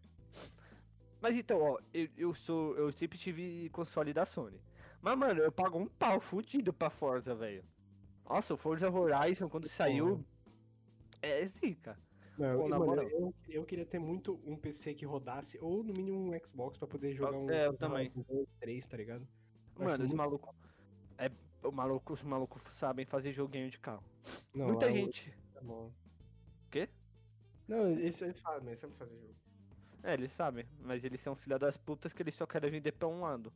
Mas 1.20 1.36
então, 1.36 1.60
ó, 1.60 1.78
eu, 1.92 2.08
eu 2.16 2.34
sou. 2.34 2.76
Eu 2.76 2.90
sempre 2.90 3.18
tive 3.18 3.68
console 3.70 4.12
da 4.12 4.24
Sony. 4.24 4.60
Mas, 5.00 5.16
mano, 5.18 5.40
eu 5.40 5.52
pago 5.52 5.78
um 5.78 5.86
pau 5.86 6.18
fudido 6.20 6.72
pra 6.72 6.88
Forza, 6.90 7.34
velho. 7.34 7.64
Nossa, 8.28 8.54
o 8.54 8.56
Forza 8.56 8.90
Horizon, 8.90 9.48
quando 9.48 9.68
saiu. 9.68 10.24
É 11.20 11.44
zica. 11.46 11.98
Não, 12.38 12.56
Pô, 12.58 12.68
mano, 12.68 12.86
moral. 12.86 13.08
eu, 13.08 13.34
eu 13.48 13.64
queria 13.64 13.84
ter 13.84 13.98
muito 13.98 14.40
um 14.44 14.56
PC 14.56 14.94
que 14.94 15.04
rodasse, 15.04 15.58
ou 15.60 15.84
no 15.84 15.92
mínimo 15.92 16.18
um 16.34 16.46
Xbox 16.46 16.78
pra 16.78 16.88
poder 16.88 17.12
jogar 17.12 17.36
um. 17.36 17.48
É, 17.50 17.66
eu 17.66 17.74
também. 17.76 18.10
Um 18.16 18.22
2, 18.22 18.48
3, 18.58 18.86
tá 18.86 18.96
ligado? 18.96 19.28
Eu 19.78 19.84
Mano, 19.84 19.94
os 19.94 19.98
muito- 20.00 20.16
malucos. 20.16 20.56
É, 21.18 21.30
o 21.62 21.70
maluco, 21.72 22.12
os 22.12 22.22
malucos 22.22 22.62
sabem 22.74 23.04
fazer 23.04 23.32
joguinho 23.32 23.70
de 23.70 23.78
carro. 23.78 24.02
Não, 24.54 24.66
Muita 24.66 24.86
o- 24.86 24.90
gente. 24.92 25.32
Tá 25.54 25.60
bom. 25.60 25.90
Quê? 26.70 26.88
Não, 27.68 27.90
eles, 27.90 28.20
eles 28.20 28.38
fazem, 28.40 28.68
eles 28.68 28.80
sabem 28.80 28.96
fazer 28.96 29.14
jogo. 29.14 29.34
É, 30.02 30.14
eles 30.14 30.32
sabem, 30.32 30.66
mas 30.80 31.04
eles 31.04 31.20
são 31.20 31.36
filha 31.36 31.58
das 31.58 31.76
putas 31.76 32.12
que 32.12 32.22
eles 32.22 32.34
só 32.34 32.44
querem 32.46 32.70
vender 32.70 32.92
pra 32.92 33.06
um 33.08 33.20
lado. 33.20 33.52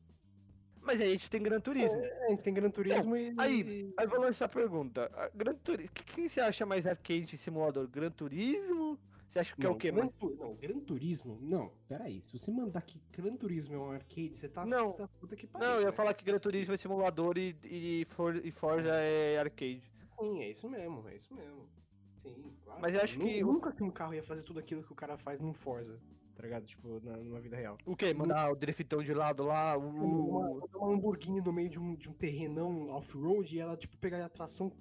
Mas 0.81 1.01
aí 1.01 1.09
a 1.09 1.11
gente 1.11 1.29
tem 1.29 1.43
Gran 1.43 1.59
Turismo. 1.61 1.99
É, 1.99 2.27
a 2.27 2.31
gente 2.31 2.45
tem 2.45 2.55
Gran 2.55 2.71
Turismo 2.71 3.17
e. 3.17 3.35
aí- 3.37 3.93
Aí 3.97 4.07
vou 4.07 4.21
lançar 4.21 4.45
a 4.45 4.49
pergunta. 4.49 5.11
A 5.15 5.29
Gran 5.35 5.55
Turismo. 5.57 5.91
Quem 5.93 6.29
você 6.29 6.41
acha 6.41 6.65
mais 6.65 6.87
arcade 6.87 7.37
simulador? 7.37 7.89
Gran 7.89 8.11
Turismo? 8.13 8.97
Você 9.29 9.39
acha 9.41 9.55
que 9.57 9.63
é 9.63 9.65
Não, 9.69 9.73
o 9.75 9.79
quê? 9.79 9.91
Gran 9.91 10.05
mano? 10.05 10.15
Tu- 10.19 10.37
Não, 10.39 10.55
Gran 10.55 10.79
Turismo. 10.81 11.39
Não, 11.43 11.73
peraí. 11.89 12.23
Se 12.25 12.39
você 12.39 12.51
mandar 12.51 12.83
que 12.83 13.01
Gran 13.13 13.37
Turismo 13.37 13.75
é 13.75 13.79
um 13.79 13.91
arcade, 13.91 14.35
você 14.37 14.49
tá. 14.49 14.65
Não. 14.65 14.93
tá 14.93 15.09
puta 15.09 15.35
que 15.37 15.47
pariu. 15.47 15.69
Não, 15.69 15.77
eu 15.77 15.83
ia 15.83 15.93
falar 15.93 16.15
que 16.15 16.25
Gran 16.25 16.39
Turismo 16.39 16.75
é 16.75 16.77
simulador 16.77 17.37
e, 17.37 17.57
e, 17.65 18.05
For, 18.07 18.37
e 18.37 18.51
Forza 18.51 18.89
é 18.95 19.39
arcade. 19.39 19.83
Sim, 20.19 20.43
é 20.43 20.51
isso 20.51 20.69
mesmo, 20.69 21.07
é 21.09 21.17
isso 21.17 21.35
mesmo. 21.35 21.69
Sim, 22.17 22.53
claro. 22.65 22.81
Mas 22.81 22.95
eu 22.95 23.01
acho 23.01 23.19
que 23.19 23.43
Nunca 23.43 23.73
que 23.73 23.83
um 23.83 23.91
carro 23.91 24.15
ia 24.15 24.23
fazer 24.23 24.43
tudo 24.43 24.59
aquilo 24.61 24.83
que 24.83 24.93
o 24.93 24.97
cara 24.97 25.19
faz 25.19 25.41
num 25.41 25.53
Forza, 25.53 26.01
tá 26.35 26.43
ligado? 26.43 26.65
Tipo, 26.65 27.01
na, 27.05 27.17
numa 27.19 27.41
vida 27.41 27.57
real. 27.57 27.77
O 27.85 27.95
quê? 27.95 28.15
Mandar 28.15 28.51
o 28.51 28.57
driftão 28.57 29.03
de 29.03 29.13
lado 29.13 29.43
lá, 29.43 29.77
Uma, 29.77 30.03
o. 30.05 30.61
uma 30.73 30.87
Lamborghini 30.87 31.41
no 31.41 31.53
meio 31.53 31.69
de 31.69 31.79
um, 31.79 31.95
de 31.95 32.09
um 32.09 32.13
terrenão 32.15 32.89
off-road 32.91 33.55
e 33.55 33.59
ela, 33.61 33.77
tipo, 33.77 33.97
pegar 33.99 34.25
a 34.25 34.29
tração 34.29 34.73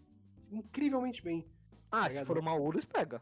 incrivelmente 0.52 1.22
bem. 1.22 1.46
Ah, 1.92 2.04
se 2.04 2.10
ligado? 2.10 2.26
for 2.28 2.38
uma 2.38 2.56
Urus, 2.56 2.86
pega. 2.86 3.22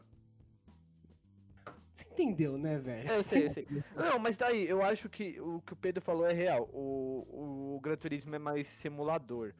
Você 1.94 2.04
entendeu, 2.10 2.58
né, 2.58 2.76
velho? 2.76 3.08
Eu 3.08 3.22
sei, 3.22 3.46
eu 3.46 3.50
sei. 3.50 3.68
Não, 3.94 4.18
mas 4.18 4.36
daí, 4.36 4.68
eu 4.68 4.82
acho 4.82 5.08
que 5.08 5.40
o 5.40 5.60
que 5.60 5.74
o 5.74 5.76
Pedro 5.76 6.02
falou 6.02 6.26
é 6.26 6.32
real. 6.32 6.68
O, 6.72 7.76
o 7.76 7.80
Gran 7.80 7.94
Turismo 7.96 8.34
é 8.34 8.38
mais 8.38 8.66
simulador. 8.66 9.54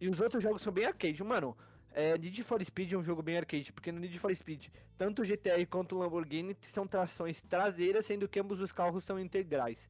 E 0.00 0.08
os 0.08 0.18
outros 0.18 0.42
jogos 0.42 0.62
são 0.62 0.72
bem 0.72 0.86
arcade. 0.86 1.22
Mano, 1.22 1.54
É, 1.92 2.16
Need 2.18 2.42
for 2.42 2.62
Speed 2.64 2.92
é 2.92 2.96
um 2.98 3.02
jogo 3.02 3.22
bem 3.22 3.36
arcade, 3.38 3.72
porque 3.72 3.90
no 3.92 3.98
Need 3.98 4.18
for 4.18 4.34
Speed, 4.34 4.68
tanto 4.98 5.22
o 5.22 5.24
GTR 5.24 5.64
quanto 5.66 5.94
o 5.96 5.98
Lamborghini 5.98 6.54
são 6.60 6.86
trações 6.86 7.40
traseiras, 7.42 8.04
sendo 8.06 8.28
que 8.28 8.38
ambos 8.40 8.60
os 8.60 8.70
carros 8.72 9.02
são 9.04 9.18
integrais. 9.18 9.88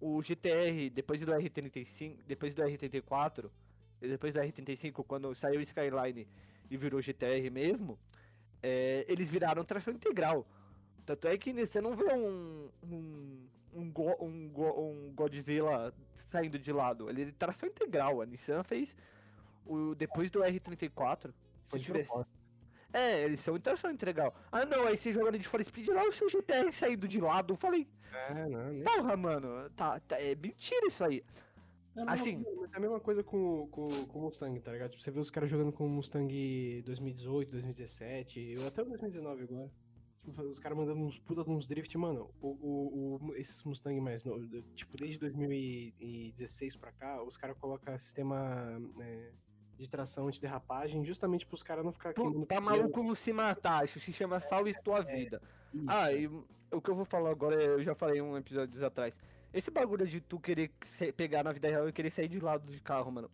O 0.00 0.20
GTR, 0.22 0.90
depois 0.92 1.20
do 1.20 1.32
R35, 1.32 2.18
depois 2.26 2.54
do 2.54 2.62
R34, 2.62 3.50
e 4.02 4.08
depois 4.08 4.32
do 4.34 4.40
R35, 4.40 5.04
quando 5.06 5.34
saiu 5.34 5.60
o 5.60 5.62
Skyline 5.62 6.26
e 6.70 6.76
virou 6.76 7.00
GTR 7.02 7.50
mesmo, 7.50 7.98
é, 8.62 9.04
eles 9.08 9.28
viraram 9.30 9.64
tração 9.64 9.92
integral. 9.94 10.46
Tanto 11.16 11.28
é 11.28 11.36
que 11.36 11.52
você 11.52 11.80
não 11.80 11.94
vê 11.96 12.12
um, 12.12 12.68
um, 12.84 13.46
um, 13.74 13.90
Go- 13.90 14.16
um, 14.24 14.48
Go- 14.48 14.80
um 14.80 15.12
Godzilla 15.14 15.92
saindo 16.14 16.58
de 16.58 16.72
lado. 16.72 17.08
Ele 17.10 17.22
é 17.24 17.32
tração 17.32 17.68
integral. 17.68 18.20
A 18.20 18.26
Nissan 18.26 18.62
fez 18.62 18.94
o, 19.66 19.94
depois 19.94 20.30
do 20.30 20.40
R34. 20.40 21.32
Foi 21.66 21.78
é, 22.92 23.22
eles 23.22 23.40
são 23.40 23.56
em 23.56 23.60
tração 23.60 23.90
integral. 23.90 24.34
Ah, 24.50 24.64
não, 24.66 24.86
aí 24.86 24.96
você 24.96 25.12
joga 25.12 25.30
de 25.38 25.46
For 25.46 25.62
Speed 25.62 25.88
lá, 25.88 26.04
o 26.04 26.12
seu 26.12 26.28
GTR 26.28 26.72
saindo 26.72 27.06
de 27.06 27.20
lado. 27.20 27.52
Eu 27.54 27.56
falei, 27.56 27.86
É, 28.12 28.48
não, 28.48 28.82
porra, 28.82 29.16
mano, 29.16 29.70
tá, 29.70 30.00
tá- 30.00 30.20
é 30.20 30.34
mentira 30.34 30.86
isso 30.86 31.04
aí. 31.04 31.24
É 31.96 32.00
a 32.02 32.04
mesma 32.04 32.12
Assim- 32.12 32.42
coisa, 32.42 32.70
é 32.72 32.76
a 32.76 32.80
mesma 32.80 33.00
coisa 33.00 33.22
com, 33.22 33.68
com, 33.68 33.88
com 34.06 34.18
o 34.18 34.22
Mustang, 34.22 34.58
tá 34.60 34.72
ligado? 34.72 34.90
Tipo, 34.90 35.02
você 35.02 35.10
vê 35.10 35.20
os 35.20 35.30
caras 35.30 35.48
jogando 35.50 35.72
com 35.72 35.86
o 35.86 35.88
Mustang 35.88 36.82
2018, 36.84 37.50
2017, 37.50 38.56
ou 38.58 38.66
até 38.68 38.82
o 38.82 38.84
2019 38.86 39.42
agora. 39.44 39.70
Tipo, 40.22 40.42
os 40.42 40.58
caras 40.58 40.76
mandando 40.76 41.00
uns 41.00 41.18
puta 41.18 41.48
uns 41.50 41.66
drift, 41.66 41.96
mano. 41.96 42.30
O, 42.40 42.48
o, 42.48 43.26
o- 43.30 43.36
esses 43.36 43.62
Mustang 43.64 43.98
mais 44.00 44.22
novos, 44.24 44.48
tipo, 44.74 44.96
desde 44.96 45.18
2016 45.18 46.76
pra 46.76 46.92
cá, 46.92 47.22
os 47.22 47.36
caras 47.36 47.56
colocam 47.58 47.96
sistema 47.98 48.78
né, 48.96 49.30
de 49.78 49.88
tração 49.88 50.28
antiderrapagem 50.28 51.04
justamente 51.04 51.46
pros 51.46 51.62
caras 51.62 51.84
não 51.84 51.92
ficar 51.92 52.12
queimando 52.12 52.46
Tá 52.46 52.60
maluco 52.60 53.02
não 53.02 53.14
se 53.14 53.32
matar, 53.32 53.84
isso 53.84 53.98
se 53.98 54.12
chama 54.12 54.40
salve 54.40 54.74
tua 54.82 55.00
vida. 55.00 55.40
Ah, 55.86 56.12
e 56.12 56.26
o 56.26 56.80
que 56.80 56.90
eu 56.90 56.94
vou 56.94 57.04
falar 57.04 57.30
agora, 57.30 57.54
eu 57.60 57.82
já 57.82 57.94
falei 57.94 58.20
um 58.20 58.36
episódio 58.36 58.84
atrás. 58.84 59.18
Esse 59.52 59.70
bagulho 59.70 60.06
de 60.06 60.20
tu 60.20 60.38
querer 60.38 60.70
pegar 61.16 61.42
na 61.42 61.50
vida 61.50 61.68
real 61.68 61.88
e 61.88 61.92
querer 61.92 62.10
sair 62.10 62.28
de 62.28 62.38
lado 62.38 62.70
de 62.70 62.80
carro, 62.80 63.10
mano. 63.10 63.30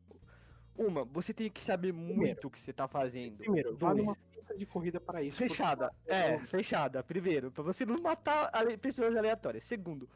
Uma, 0.79 1.05
você 1.05 1.33
tem 1.35 1.51
que 1.51 1.61
saber 1.61 1.93
muito 1.93 2.49
o 2.49 2.51
que 2.51 2.59
você 2.59 2.73
tá 2.73 2.87
fazendo. 2.87 3.39
Primeiro, 3.39 3.77
vá 3.77 3.93
Dois, 3.93 4.07
numa 4.07 4.17
pista 4.37 4.57
de 4.57 4.67
corrida 4.67 5.01
para 5.01 5.23
isso. 5.23 5.39
porque- 5.39 5.49
Fechada. 5.55 5.93
É, 6.07 6.39
fechada. 6.39 7.03
Primeiro, 7.03 7.51
pra 7.51 7.63
você 7.63 7.85
não 7.87 7.97
matar 8.01 8.51
pessoas 8.81 9.17
aleatórias. 9.17 9.65
Segundo, 9.65 10.09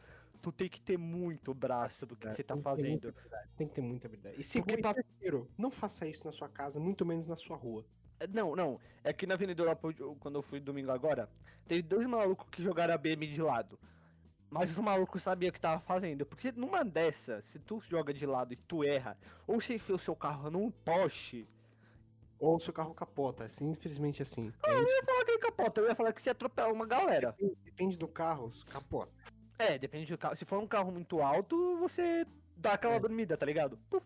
tu 0.43 0.53
tem 0.53 0.69
que 0.69 0.81
ter 0.81 0.97
muito 0.99 1.53
braço 1.55 2.07
do 2.07 2.17
que 2.17 2.29
É, 2.29 2.31
você 2.31 2.43
tá 2.43 2.57
fazendo. 2.57 3.09
habilidade, 3.09 3.55
Tem 3.57 3.67
que 3.69 3.75
ter 3.75 3.81
muita 3.83 4.07
habilidade. 4.07 4.41
E 4.41 4.45
segundo, 4.45 4.69
Porque 4.69 4.83
pra- 4.83 4.95
terceiro, 4.95 5.51
não 5.59 5.71
faça 5.71 6.07
isso 6.07 6.25
na 6.25 6.33
sua 6.33 6.49
casa, 6.49 6.79
muito 6.81 7.05
menos 7.05 7.27
na 7.27 7.37
sua 7.37 7.57
rua. 7.57 7.85
Não, 8.33 8.55
não. 8.55 8.79
É 9.03 9.13
que 9.15 9.27
na 9.27 9.35
Avenida 9.35 9.63
Europa, 9.63 9.95
eu- 9.99 10.15
quando 10.17 10.35
eu 10.37 10.43
fui 10.43 10.61
domingo 10.61 10.91
agora, 10.91 11.29
teve 11.67 11.81
dois 11.83 12.05
malucos 12.07 12.49
que 12.51 12.63
jogaram 12.63 12.93
a 12.95 12.99
BM 12.99 13.27
de 13.27 13.41
lado. 13.41 13.79
Mas 14.51 14.71
os 14.71 14.79
malucos 14.79 15.23
sabiam 15.23 15.49
o 15.49 15.53
que 15.53 15.61
tava 15.61 15.81
fazendo. 15.81 16.27
Porque 16.27 16.51
numa 16.53 16.85
dessa, 16.85 17.41
se 17.41 17.59
tu 17.61 17.81
joga 17.89 18.13
de 18.13 18.27
lado 18.27 18.53
e 18.53 18.57
tu 18.57 18.83
erra, 18.85 19.17
ou 19.47 19.61
você 19.61 19.75
enfia 19.77 19.95
o 19.95 19.99
seu 19.99 20.15
carro 20.17 20.51
num 20.51 20.71
poste, 20.71 21.47
Ou 22.41 22.57
o 22.57 22.61
seu 22.61 22.73
carro 22.73 22.95
capota, 22.95 23.49
simplesmente 23.49 24.23
assim. 24.23 24.51
eu 24.67 24.83
não 24.83 24.89
ia 24.89 25.03
falar 25.05 25.25
que 25.25 25.31
ele 25.33 25.39
capota, 25.39 25.81
eu 25.83 25.87
ia 25.89 25.95
falar 25.95 26.13
que 26.13 26.23
você 26.23 26.31
atropela 26.31 26.73
uma 26.73 26.87
galera. 26.87 27.33
Depende- 27.39 27.57
Depende 27.65 27.99
do 27.99 28.09
carro, 28.09 28.51
capota. 28.71 29.13
É, 29.59 29.79
depende 29.79 30.11
do 30.11 30.17
carro. 30.19 30.35
Se 30.37 30.45
for 30.47 30.59
um 30.59 30.67
carro 30.67 30.91
muito 30.91 31.21
alto, 31.21 31.77
você 31.79 32.27
dá 32.57 32.73
aquela 32.75 32.95
É. 32.95 33.01
dormida, 33.01 33.37
tá 33.37 33.45
ligado? 33.45 33.79
Puf, 33.91 34.05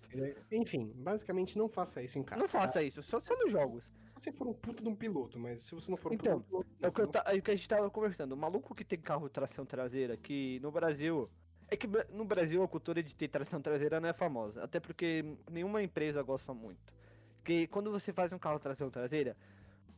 Enfim, 0.51 0.93
basicamente 0.97 1.57
não 1.57 1.69
faça 1.69 2.03
isso 2.03 2.19
em 2.19 2.25
casa. 2.25 2.41
não 2.41 2.49
faça 2.49 2.83
isso, 2.83 3.03
só, 3.05 3.21
só 3.21 3.37
nos 3.39 3.53
jogos. 3.53 3.85
Se 4.19 4.31
você 4.31 4.33
for 4.33 4.49
um 4.49 4.53
puta 4.53 4.83
de 4.83 4.89
um 4.89 4.95
piloto, 4.97 5.39
mas 5.39 5.63
se 5.63 5.75
você 5.75 5.91
não 5.91 5.97
for 5.99 6.11
um 6.11 6.15
Então, 6.17 6.41
piloto, 6.41 6.67
É 6.83 6.89
o 6.89 6.93
que, 6.93 7.01
eu 7.01 7.07
ta- 7.07 7.25
é 7.27 7.37
o 7.37 7.43
que 7.43 7.51
a 7.51 7.55
gente 7.55 7.69
tava 7.69 7.89
conversando. 7.91 8.33
O 8.33 8.37
maluco 8.37 8.75
que 8.75 8.85
tem 8.85 8.99
carro 8.99 9.29
tração 9.29 9.65
traseira, 9.65 10.17
que 10.17 10.59
no 10.61 10.71
Brasil. 10.73 11.29
É 11.69 11.77
que 11.77 11.87
no 12.13 12.25
Brasil 12.25 12.63
a 12.63 12.69
cultura 12.69 13.03
de 13.03 13.15
ter 13.17 13.27
tração 13.29 13.61
traseira 13.61 14.01
não 14.01 14.09
é 14.09 14.13
famosa. 14.13 14.63
Até 14.63 14.79
porque 14.79 15.25
nenhuma 15.51 15.83
empresa 15.83 16.23
gosta 16.23 16.53
muito. 16.53 16.81
Porque 17.45 17.67
quando 17.67 17.91
você 17.91 18.11
faz 18.11 18.33
um 18.33 18.39
carro 18.39 18.59
tração 18.59 18.89
traseira, 18.89 19.37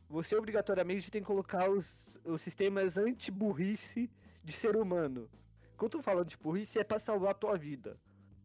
você 0.09 0.35
obrigatoriamente 0.35 1.09
tem 1.09 1.21
que 1.21 1.27
colocar 1.27 1.69
os, 1.69 2.19
os 2.25 2.41
sistemas 2.41 2.97
anti-burrice 2.97 4.11
de 4.43 4.51
ser 4.51 4.75
humano. 4.75 5.29
Quando 5.77 5.97
eu 5.97 6.03
falo 6.03 6.19
anti-burrice 6.19 6.77
é 6.77 6.83
pra 6.83 6.99
salvar 6.99 7.31
a 7.31 7.33
tua 7.33 7.57
vida. 7.57 7.97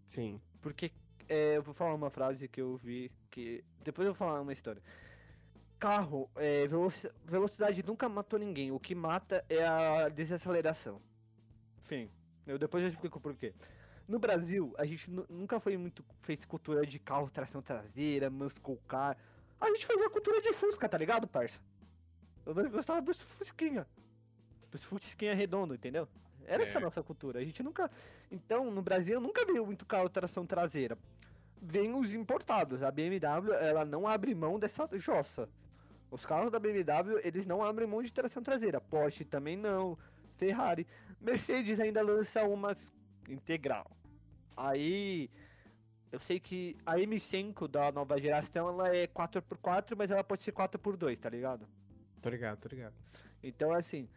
Sim. 0.06 0.40
Porque 0.60 0.92
é, 1.28 1.56
eu 1.56 1.64
vou 1.64 1.74
falar 1.74 1.94
uma 1.94 2.10
frase 2.10 2.46
que 2.46 2.60
eu 2.62 2.76
vi 2.76 3.10
que. 3.28 3.64
Depois 3.82 4.06
eu 4.06 4.14
vou 4.14 4.18
falar 4.18 4.40
uma 4.40 4.52
história. 4.52 4.80
Carro, 5.80 6.30
é, 6.36 6.64
veloci- 6.68 7.10
velocidade 7.24 7.82
nunca 7.82 8.08
matou 8.08 8.38
ninguém. 8.38 8.70
O 8.70 8.78
que 8.78 8.94
mata 8.94 9.44
é 9.48 9.64
a 9.66 10.08
desaceleração. 10.10 11.02
Enfim, 11.80 12.08
eu 12.46 12.56
depois 12.56 12.84
eu 12.84 12.88
explico 12.88 13.18
por 13.18 13.34
quê. 13.34 13.52
No 14.08 14.18
Brasil, 14.18 14.74
a 14.76 14.84
gente 14.84 15.10
nu- 15.10 15.26
nunca 15.28 15.58
foi 15.60 15.76
muito. 15.76 16.04
fez 16.22 16.44
cultura 16.44 16.84
de 16.84 16.98
carro, 16.98 17.30
tração 17.30 17.62
traseira, 17.62 18.28
muscle 18.30 18.78
car. 18.88 19.16
A 19.60 19.66
gente 19.68 19.86
fazia 19.86 20.10
cultura 20.10 20.40
de 20.40 20.52
Fusca, 20.52 20.88
tá 20.88 20.98
ligado, 20.98 21.26
parça? 21.26 21.60
Eu 22.44 22.54
gostava 22.70 23.00
dos 23.00 23.20
Fusquinha. 23.20 23.86
Dos 24.70 24.82
Fusquinha 24.82 25.34
redondo, 25.34 25.74
entendeu? 25.74 26.08
Era 26.44 26.64
essa 26.64 26.78
a 26.78 26.80
É. 26.80 26.84
nossa 26.84 27.02
cultura. 27.02 27.38
A 27.38 27.44
gente 27.44 27.62
nunca. 27.62 27.88
Então, 28.30 28.70
no 28.70 28.82
Brasil, 28.82 29.20
nunca 29.20 29.44
veio 29.46 29.64
muito 29.64 29.86
carro 29.86 30.08
tração 30.08 30.44
traseira. 30.44 30.98
Vem 31.60 31.94
os 31.94 32.12
importados. 32.12 32.82
A 32.82 32.90
BMW, 32.90 33.52
ela 33.52 33.84
não 33.84 34.08
abre 34.08 34.34
mão 34.34 34.58
dessa 34.58 34.88
jossa. 34.98 35.48
Os 36.10 36.26
carros 36.26 36.50
da 36.50 36.58
BMW, 36.58 37.20
eles 37.22 37.46
não 37.46 37.62
abrem 37.64 37.86
mão 37.86 38.02
de 38.02 38.12
tração 38.12 38.42
traseira. 38.42 38.80
Porsche 38.80 39.24
também 39.24 39.56
não. 39.56 39.96
Ferrari. 40.36 40.86
Mercedes 41.20 41.78
ainda 41.78 42.02
lança 42.02 42.42
umas 42.42 42.92
integral. 43.28 43.90
Aí. 44.56 45.30
Eu 46.10 46.20
sei 46.20 46.38
que 46.38 46.76
a 46.84 46.96
M5 46.96 47.66
da 47.66 47.90
nova 47.90 48.20
geração 48.20 48.68
ela 48.68 48.94
é 48.94 49.06
4x4, 49.06 49.94
mas 49.96 50.10
ela 50.10 50.22
pode 50.22 50.42
ser 50.42 50.52
4x2, 50.52 51.18
tá 51.18 51.30
ligado? 51.30 51.66
Tô 52.20 52.28
ligado, 52.28 52.60
tô 52.60 52.68
ligado. 52.68 52.94
Então, 53.42 53.72
assim. 53.72 54.08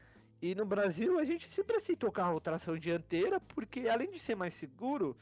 E 0.42 0.54
no 0.54 0.66
Brasil 0.66 1.18
a 1.18 1.24
gente 1.24 1.50
sempre 1.50 1.78
aceitou 1.78 2.12
carro 2.12 2.40
tração 2.42 2.78
dianteira, 2.78 3.40
porque 3.40 3.88
além 3.88 4.12
de 4.12 4.20
ser 4.20 4.36
mais 4.36 4.54
seguro, 4.54 5.18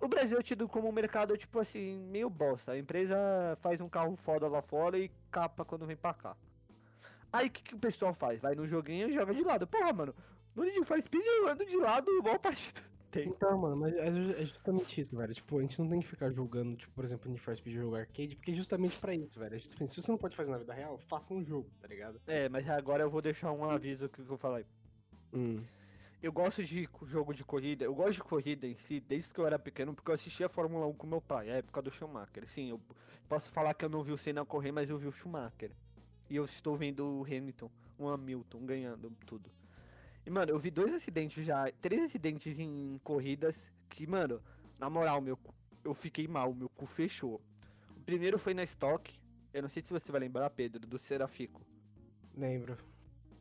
o 0.00 0.06
Brasil 0.06 0.38
é 0.38 0.42
tido 0.42 0.68
como 0.68 0.88
um 0.88 0.92
mercado, 0.92 1.36
tipo 1.36 1.58
assim, 1.58 1.98
meio 1.98 2.30
bosta. 2.30 2.72
A 2.72 2.78
empresa 2.78 3.16
faz 3.56 3.80
um 3.80 3.88
carro 3.88 4.14
foda 4.16 4.46
lá 4.46 4.62
fora 4.62 4.98
e 4.98 5.10
capa 5.30 5.64
quando 5.64 5.86
vem 5.86 5.96
pra 5.96 6.14
cá. 6.14 6.36
Aí 7.32 7.48
o 7.48 7.50
que, 7.50 7.62
que 7.62 7.74
o 7.74 7.78
pessoal 7.78 8.14
faz? 8.14 8.40
Vai 8.40 8.54
no 8.54 8.66
joguinho 8.66 9.08
e 9.08 9.12
joga 9.12 9.34
de 9.34 9.42
lado. 9.42 9.66
Porra, 9.66 9.92
mano, 9.92 10.14
no 10.58 10.64
Need 10.64 10.84
for 10.84 11.00
Speed 11.00 11.24
eu 11.24 11.48
ando 11.48 11.64
de 11.64 11.76
lado 11.76 12.10
igual 12.18 12.38
partido. 12.38 12.82
Tem. 13.10 13.26
Então, 13.26 13.56
mano, 13.56 13.74
mas 13.74 13.94
é 13.94 14.06
é 14.06 14.44
justamente 14.44 15.00
isso, 15.00 15.16
velho. 15.16 15.32
Tipo, 15.32 15.58
a 15.58 15.62
gente 15.62 15.78
não 15.78 15.88
tem 15.88 16.00
que 16.00 16.06
ficar 16.06 16.30
julgando, 16.30 16.76
tipo, 16.76 16.92
por 16.92 17.04
exemplo, 17.04 17.30
Need 17.30 17.40
for 17.40 17.56
Speed 17.56 17.76
jogo 17.76 17.96
arcade, 17.96 18.36
porque 18.36 18.50
é 18.50 18.54
justamente 18.54 18.98
pra 18.98 19.14
isso, 19.14 19.38
velho. 19.38 19.54
É 19.54 19.58
justamente, 19.58 19.92
se 19.92 20.02
você 20.02 20.10
não 20.10 20.18
pode 20.18 20.36
fazer 20.36 20.50
na 20.50 20.58
vida 20.58 20.74
real, 20.74 20.98
faça 20.98 21.32
um 21.32 21.40
jogo, 21.40 21.70
tá 21.80 21.88
ligado? 21.88 22.20
É, 22.26 22.50
mas 22.50 22.68
agora 22.68 23.02
eu 23.02 23.08
vou 23.08 23.22
deixar 23.22 23.50
um 23.50 23.64
aviso 23.64 24.10
que 24.10 24.20
eu 24.20 24.36
falei. 24.36 24.66
Hum. 25.32 25.64
Eu 26.20 26.32
gosto 26.32 26.64
de 26.64 26.88
jogo 27.06 27.32
de 27.32 27.44
corrida, 27.44 27.84
eu 27.84 27.94
gosto 27.94 28.14
de 28.14 28.24
corrida 28.24 28.66
em 28.66 28.76
si 28.76 28.98
desde 28.98 29.32
que 29.32 29.38
eu 29.38 29.46
era 29.46 29.58
pequeno, 29.58 29.94
porque 29.94 30.10
eu 30.10 30.14
assistia 30.14 30.46
a 30.46 30.48
Fórmula 30.48 30.84
1 30.88 30.94
com 30.94 31.06
meu 31.06 31.20
pai, 31.20 31.48
a 31.48 31.54
época 31.54 31.80
do 31.80 31.92
Schumacher. 31.92 32.46
Sim, 32.48 32.70
eu 32.70 32.80
posso 33.28 33.48
falar 33.52 33.72
que 33.72 33.84
eu 33.84 33.88
não 33.88 34.02
vi 34.02 34.12
o 34.12 34.18
Senna 34.18 34.44
correr, 34.44 34.72
mas 34.72 34.90
eu 34.90 34.98
vi 34.98 35.06
o 35.06 35.12
Schumacher. 35.12 35.70
E 36.28 36.34
eu 36.34 36.44
estou 36.44 36.76
vendo 36.76 37.06
o 37.06 37.24
Hamilton, 37.24 37.70
o 37.96 38.08
Hamilton 38.08 38.66
ganhando 38.66 39.12
tudo. 39.24 39.48
E, 40.28 40.30
mano, 40.30 40.52
eu 40.52 40.58
vi 40.58 40.70
dois 40.70 40.92
acidentes 40.92 41.42
já, 41.42 41.72
três 41.80 42.02
acidentes 42.02 42.58
em 42.58 43.00
corridas 43.02 43.66
que, 43.88 44.06
mano, 44.06 44.42
na 44.78 44.90
moral, 44.90 45.22
meu, 45.22 45.38
eu 45.82 45.94
fiquei 45.94 46.28
mal, 46.28 46.52
meu 46.52 46.68
cu 46.68 46.84
fechou. 46.84 47.40
O 47.96 48.00
primeiro 48.02 48.38
foi 48.38 48.52
na 48.52 48.62
Stock, 48.62 49.10
eu 49.54 49.62
não 49.62 49.70
sei 49.70 49.82
se 49.82 49.90
você 49.90 50.12
vai 50.12 50.20
lembrar, 50.20 50.50
Pedro, 50.50 50.86
do 50.86 50.98
Serafico. 50.98 51.62
Lembro. 52.36 52.76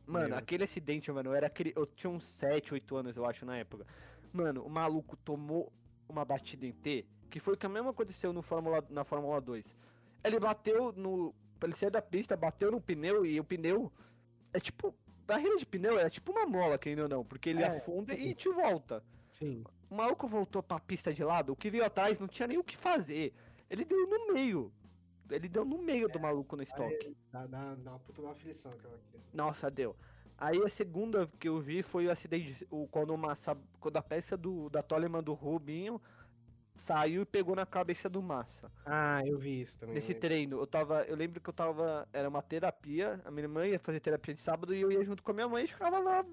Mano, 0.06 0.28
Lembro. 0.28 0.40
aquele 0.40 0.64
acidente, 0.64 1.12
mano, 1.12 1.32
eu 1.32 1.36
era 1.36 1.50
cri... 1.50 1.74
eu 1.76 1.86
tinha 1.86 2.10
uns 2.10 2.24
7, 2.24 2.76
8 2.76 2.96
anos, 2.96 3.18
eu 3.18 3.26
acho, 3.26 3.46
na 3.46 3.58
época. 3.58 3.86
Mano, 4.32 4.64
o 4.64 4.70
maluco 4.70 5.18
tomou 5.18 5.70
uma 6.08 6.24
batida 6.24 6.66
em 6.66 6.72
T, 6.72 7.06
que 7.30 7.42
foi 7.42 7.56
o 7.56 7.58
que 7.58 7.66
a 7.66 7.70
mesma 7.70 7.90
aconteceu 7.90 8.32
no 8.32 8.42
Fórmula... 8.42 8.82
na 8.90 9.04
Fórmula 9.04 9.42
2. 9.42 9.76
Ele 10.24 10.40
bateu 10.40 10.94
no. 10.94 11.36
Ele 11.62 11.74
saiu 11.76 11.92
da 11.92 12.02
pista, 12.02 12.38
bateu 12.38 12.72
no 12.72 12.80
pneu 12.80 13.26
e 13.26 13.38
o 13.42 13.44
pneu. 13.44 13.92
É 14.54 14.60
tipo. 14.62 14.96
Barreira 15.28 15.58
de 15.58 15.66
pneu 15.66 16.00
é 16.00 16.10
tipo 16.10 16.32
uma 16.32 16.46
mola, 16.46 16.78
querendo 16.78 17.02
ou 17.04 17.10
não, 17.10 17.26
porque 17.26 17.50
ele 17.50 17.62
É, 17.62 17.68
afunda 17.68 18.16
sim. 18.16 18.30
e 18.30 18.34
te 18.34 18.50
volta. 18.50 19.04
Sim. 19.32 19.64
O 19.90 19.96
maluco 19.96 20.28
voltou 20.28 20.64
pra 20.64 20.80
pista 20.80 21.14
de 21.14 21.24
lado, 21.24 21.52
o 21.52 21.56
que 21.56 21.70
veio 21.70 21.86
atrás 21.86 22.18
não 22.18 22.28
tinha 22.28 22.48
nem 22.48 22.58
o 22.58 22.64
que 22.64 22.78
fazer. 22.78 23.34
Ele 23.70 23.84
deu 23.84 24.08
no 24.08 24.34
meio. 24.34 24.72
Ele 25.30 25.50
deu 25.50 25.66
no 25.66 25.78
meio 25.78 26.08
do 26.08 26.20
maluco 26.20 26.56
no 26.56 26.64
estoque. 26.64 27.16
Dá, 27.30 27.46
dá, 27.46 27.76
dá 27.76 27.92
uma 27.92 28.00
puta 28.00 28.22
uma 28.22 28.32
aflição 28.32 28.72
aquela. 28.72 28.98
Nossa, 29.34 29.70
deu. 29.70 29.96
Aí 30.38 30.62
a 30.64 30.70
segunda 30.70 31.28
que 31.40 31.50
eu 31.50 31.60
vi 31.60 31.82
foi 31.82 32.08
o 32.08 32.12
acidente, 32.12 32.66
o, 32.70 32.88
quando, 32.88 33.14
uma, 33.14 33.34
quando 33.80 33.98
a 33.98 34.02
peça 34.02 34.38
do, 34.38 34.70
da 34.70 34.82
Toleman 34.82 35.22
do 35.24 35.34
Rubinho 35.34 36.02
saiu 36.82 37.22
e 37.22 37.26
pegou 37.26 37.56
na 37.56 37.66
cabeça 37.66 38.10
do 38.10 38.22
Massa. 38.22 38.72
Ah, 38.86 39.22
eu 39.26 39.38
vi 39.38 39.62
isso 39.62 39.80
também. 39.80 39.96
Nesse 39.96 40.14
treino, 40.14 40.60
eu 40.60 40.68
tava. 40.68 41.04
Eu 41.04 41.16
lembro 41.16 41.42
que 41.42 41.50
eu 41.50 41.54
tava. 41.54 42.08
Era 42.14 42.30
uma 42.30 42.42
terapia. 42.42 43.22
A 43.26 43.32
minha 43.32 43.46
irmã 43.46 43.66
ia 43.66 43.80
fazer 43.80 44.00
terapia 44.00 44.34
de 44.34 44.42
sábado 44.42 44.74
e 44.74 44.82
eu 44.82 44.92
ia 44.92 45.04
junto 45.04 45.24
com 45.24 45.32
a 45.32 45.34
minha 45.34 45.48
mãe 45.48 45.64
e 45.64 45.68
ficava 45.68 46.00
lá 46.00 46.26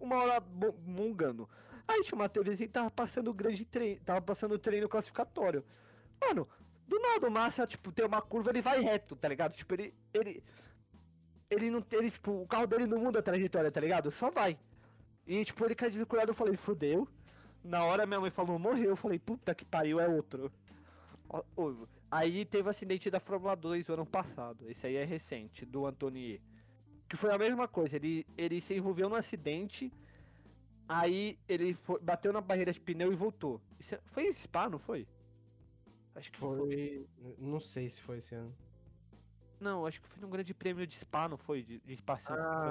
uma 0.00 0.16
hora 0.16 0.42
mungando. 0.86 1.48
Aí 1.86 2.02
tinha 2.02 2.16
uma 2.16 2.28
TVzinha 2.28 2.66
e 2.66 2.70
tava 2.70 2.90
passando 2.90 3.28
o 3.28 3.34
grande 3.34 3.64
treino. 3.64 4.00
Tava 4.04 4.20
passando 4.20 4.52
o 4.52 4.58
treino 4.58 4.88
classificatório. 4.88 5.64
Mano, 6.20 6.48
do 6.86 6.98
nada 7.00 7.26
o 7.26 7.30
Massa, 7.30 7.66
tipo, 7.66 7.92
tem 7.92 8.04
uma 8.04 8.20
curva, 8.20 8.50
ele 8.50 8.62
vai 8.62 8.80
reto, 8.80 9.16
tá 9.16 9.28
ligado? 9.28 9.54
Tipo, 9.54 9.74
ele. 9.74 9.94
Ele. 10.12 10.42
Ele 11.50 11.70
não 11.70 11.80
tem. 11.80 12.10
Tipo, 12.10 12.42
o 12.42 12.46
carro 12.46 12.66
dele 12.66 12.86
não 12.86 12.98
muda 12.98 13.20
a 13.20 13.22
trajetória, 13.22 13.70
tá 13.70 13.80
ligado? 13.80 14.10
Só 14.10 14.30
vai. 14.30 14.58
E 15.26 15.44
tipo, 15.44 15.64
ele 15.64 15.74
caiu 15.74 15.90
descuidado, 15.90 16.30
eu 16.30 16.34
falei, 16.34 16.56
fudeu. 16.56 17.06
Na 17.64 17.84
hora 17.84 18.06
minha 18.06 18.20
mãe 18.20 18.30
falou, 18.30 18.58
morreu. 18.58 18.90
Eu 18.90 18.96
falei, 18.96 19.18
puta 19.18 19.54
que 19.54 19.64
pariu, 19.64 20.00
é 20.00 20.08
outro. 20.08 20.50
Aí 22.10 22.44
teve 22.44 22.66
o 22.66 22.70
acidente 22.70 23.10
da 23.10 23.20
Fórmula 23.20 23.54
2 23.54 23.88
o 23.88 23.92
ano 23.92 24.06
passado. 24.06 24.68
Esse 24.70 24.86
aí 24.86 24.96
é 24.96 25.04
recente, 25.04 25.66
do 25.66 25.86
Antonier. 25.86 26.40
Que 27.08 27.16
foi 27.16 27.32
a 27.32 27.38
mesma 27.38 27.68
coisa. 27.68 27.96
Ele, 27.96 28.26
ele 28.36 28.60
se 28.60 28.74
envolveu 28.74 29.08
num 29.08 29.16
acidente. 29.16 29.92
Aí 30.88 31.38
ele 31.46 31.74
foi- 31.74 32.00
bateu 32.00 32.32
na 32.32 32.40
barreira 32.40 32.72
de 32.72 32.80
pneu 32.80 33.12
e 33.12 33.16
voltou. 33.16 33.60
Isso 33.78 33.94
é- 33.94 34.00
foi 34.06 34.24
em 34.26 34.32
Spa, 34.32 34.68
não 34.70 34.78
foi? 34.78 35.06
Acho 36.14 36.32
que 36.32 36.38
foi. 36.38 36.56
Foi. 36.58 37.06
Não 37.38 37.60
sei 37.60 37.88
se 37.90 38.00
foi 38.00 38.18
esse 38.18 38.34
ano. 38.34 38.54
Não, 39.60 39.84
acho 39.86 40.00
que 40.00 40.08
foi 40.08 40.20
num 40.22 40.30
grande 40.30 40.54
prêmio 40.54 40.86
de 40.86 40.94
Spa, 40.94 41.28
não 41.28 41.36
foi? 41.36 41.62
De, 41.62 41.78
de 41.80 41.96
Spa 41.96 42.16
Ah, 42.28 42.70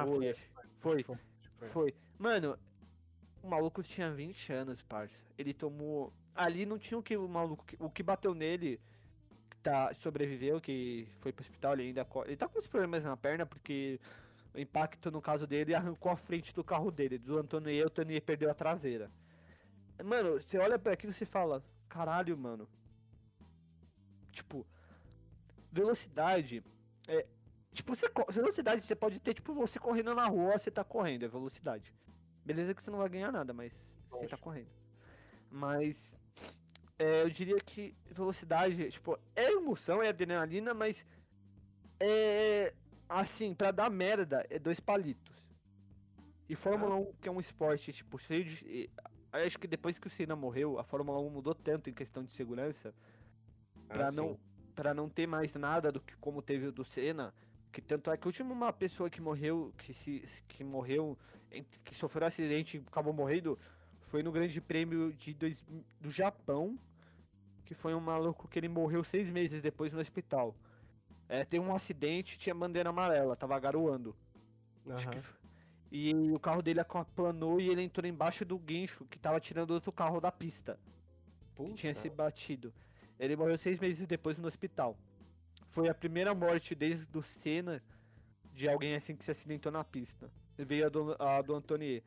Ah, 0.00 0.06
foi. 0.06 0.34
Foi. 0.78 1.02
foi. 1.04 1.68
Foi. 1.68 1.94
Mano, 2.18 2.58
o 3.42 3.48
maluco 3.48 3.82
tinha 3.82 4.10
20 4.10 4.52
anos, 4.52 4.82
parça. 4.82 5.14
Ele 5.36 5.54
tomou. 5.54 6.12
Ali 6.34 6.66
não 6.66 6.78
tinha 6.78 6.98
o 6.98 7.02
que 7.02 7.16
o 7.16 7.28
maluco. 7.28 7.64
O 7.78 7.90
que 7.90 8.02
bateu 8.02 8.34
nele. 8.34 8.80
Tá, 9.62 9.92
sobreviveu, 9.94 10.60
que 10.60 11.08
foi 11.18 11.32
pro 11.32 11.42
hospital, 11.42 11.74
ele 11.74 11.84
ainda. 11.84 12.06
Ele 12.26 12.36
tá 12.36 12.48
com 12.48 12.58
uns 12.58 12.66
problemas 12.66 13.04
na 13.04 13.16
perna, 13.16 13.44
porque 13.44 14.00
o 14.54 14.58
impacto 14.58 15.10
no 15.10 15.20
caso 15.20 15.46
dele 15.46 15.74
arrancou 15.74 16.10
a 16.10 16.16
frente 16.16 16.54
do 16.54 16.64
carro 16.64 16.90
dele. 16.90 17.18
Do 17.18 17.38
Antonier, 17.38 17.84
o 17.84 17.88
Antonier 17.88 18.22
perdeu 18.22 18.50
a 18.50 18.54
traseira. 18.54 19.10
Mano, 20.04 20.40
você 20.40 20.58
olha 20.58 20.78
pra 20.78 20.92
aquilo 20.92 21.10
e 21.10 21.14
você 21.14 21.26
fala, 21.26 21.62
caralho, 21.88 22.36
mano. 22.38 22.68
Tipo, 24.30 24.64
velocidade. 25.72 26.62
É, 27.08 27.26
tipo, 27.72 27.94
você, 27.94 28.06
velocidade 28.30 28.82
você 28.82 28.94
pode 28.94 29.18
ter, 29.18 29.34
tipo, 29.34 29.52
você 29.54 29.78
correndo 29.78 30.14
na 30.14 30.26
rua, 30.26 30.56
você 30.56 30.70
tá 30.70 30.84
correndo, 30.84 31.24
é 31.24 31.28
velocidade. 31.28 31.92
Beleza 32.48 32.74
que 32.74 32.82
você 32.82 32.90
não 32.90 32.98
vai 32.98 33.08
ganhar 33.10 33.30
nada, 33.30 33.52
mas 33.52 33.72
você 34.10 34.26
tá 34.26 34.38
correndo. 34.38 34.68
Mas 35.50 36.16
é, 36.98 37.20
eu 37.22 37.28
diria 37.28 37.58
que 37.60 37.94
velocidade, 38.10 38.90
tipo, 38.90 39.18
é 39.36 39.52
emoção, 39.52 40.02
é 40.02 40.08
adrenalina, 40.08 40.72
mas 40.72 41.04
é 42.00 42.72
assim, 43.06 43.54
pra 43.54 43.70
dar 43.70 43.90
merda, 43.90 44.46
é 44.48 44.58
dois 44.58 44.80
palitos. 44.80 45.36
E 46.48 46.54
Fórmula 46.54 46.94
1, 46.96 47.12
que 47.20 47.28
é 47.28 47.30
um 47.32 47.38
esporte, 47.38 47.92
tipo, 47.92 48.18
cheio 48.18 48.44
de. 48.44 48.64
e- 48.64 48.90
Acho 49.30 49.58
que 49.58 49.66
depois 49.68 49.98
que 49.98 50.06
o 50.06 50.10
Senna 50.10 50.34
morreu, 50.34 50.78
a 50.78 50.82
Fórmula 50.82 51.20
1 51.20 51.28
mudou 51.28 51.54
tanto 51.54 51.90
em 51.90 51.92
questão 51.92 52.24
de 52.24 52.32
segurança 52.32 52.94
pra 53.86 54.06
Ah, 54.08 54.12
não 54.12 54.30
sim. 54.30 54.38
para 54.74 54.94
não 54.94 55.06
ter 55.06 55.26
mais 55.26 55.52
nada 55.54 55.92
do 55.92 56.00
que 56.00 56.16
como 56.16 56.40
teve 56.40 56.68
o 56.68 56.72
do 56.72 56.82
Senna, 56.82 57.34
que 57.70 57.82
tanto 57.82 58.10
é 58.10 58.16
que 58.16 58.26
a 58.26 58.28
última 58.28 58.54
uma 58.54 58.72
pessoa 58.72 59.10
que 59.10 59.20
morreu, 59.20 59.74
que 59.76 59.92
se 59.92 60.24
que 60.48 60.64
morreu, 60.64 61.18
que 61.84 61.94
sofreu 61.94 62.24
um 62.24 62.28
acidente 62.28 62.76
e 62.76 62.84
acabou 62.86 63.12
morrendo, 63.12 63.58
foi 64.00 64.22
no 64.22 64.32
Grande 64.32 64.60
Prêmio 64.60 65.12
de 65.12 65.34
dois, 65.34 65.64
do 66.00 66.10
Japão, 66.10 66.78
que 67.64 67.74
foi 67.74 67.94
um 67.94 68.00
maluco 68.00 68.48
que 68.48 68.58
ele 68.58 68.68
morreu 68.68 69.04
seis 69.04 69.30
meses 69.30 69.60
depois 69.60 69.92
no 69.92 70.00
hospital. 70.00 70.54
É, 71.28 71.44
tem 71.44 71.60
um 71.60 71.74
acidente, 71.74 72.38
tinha 72.38 72.54
bandeira 72.54 72.88
amarela, 72.88 73.36
tava 73.36 73.58
garoando. 73.58 74.16
Acho 74.90 75.08
que 75.10 75.18
E 75.90 76.14
o 76.32 76.40
carro 76.40 76.62
dele 76.62 76.80
aplanou 76.80 77.60
e 77.60 77.68
ele 77.68 77.82
entrou 77.82 78.06
embaixo 78.06 78.44
do 78.44 78.58
guincho 78.58 79.04
que 79.06 79.18
tava 79.18 79.38
tirando 79.40 79.72
outro 79.72 79.92
carro 79.92 80.20
da 80.20 80.32
pista 80.32 80.78
que 81.54 81.74
tinha 81.74 81.92
Puta. 81.92 82.02
se 82.02 82.10
batido. 82.10 82.72
Ele 83.18 83.36
morreu 83.36 83.58
seis 83.58 83.78
meses 83.78 84.06
depois 84.06 84.38
no 84.38 84.46
hospital. 84.46 84.96
Foi 85.70 85.88
a 85.88 85.94
primeira 85.94 86.34
morte 86.34 86.74
desde 86.74 87.16
o 87.18 87.22
Senna 87.22 87.82
de 88.54 88.68
alguém 88.68 88.94
assim 88.94 89.14
que 89.14 89.24
se 89.24 89.30
acidentou 89.30 89.70
na 89.70 89.84
pista. 89.84 90.30
Veio 90.58 90.86
a 90.86 90.88
do, 90.88 91.16
a 91.18 91.42
do 91.42 91.54
Antonier. 91.54 92.02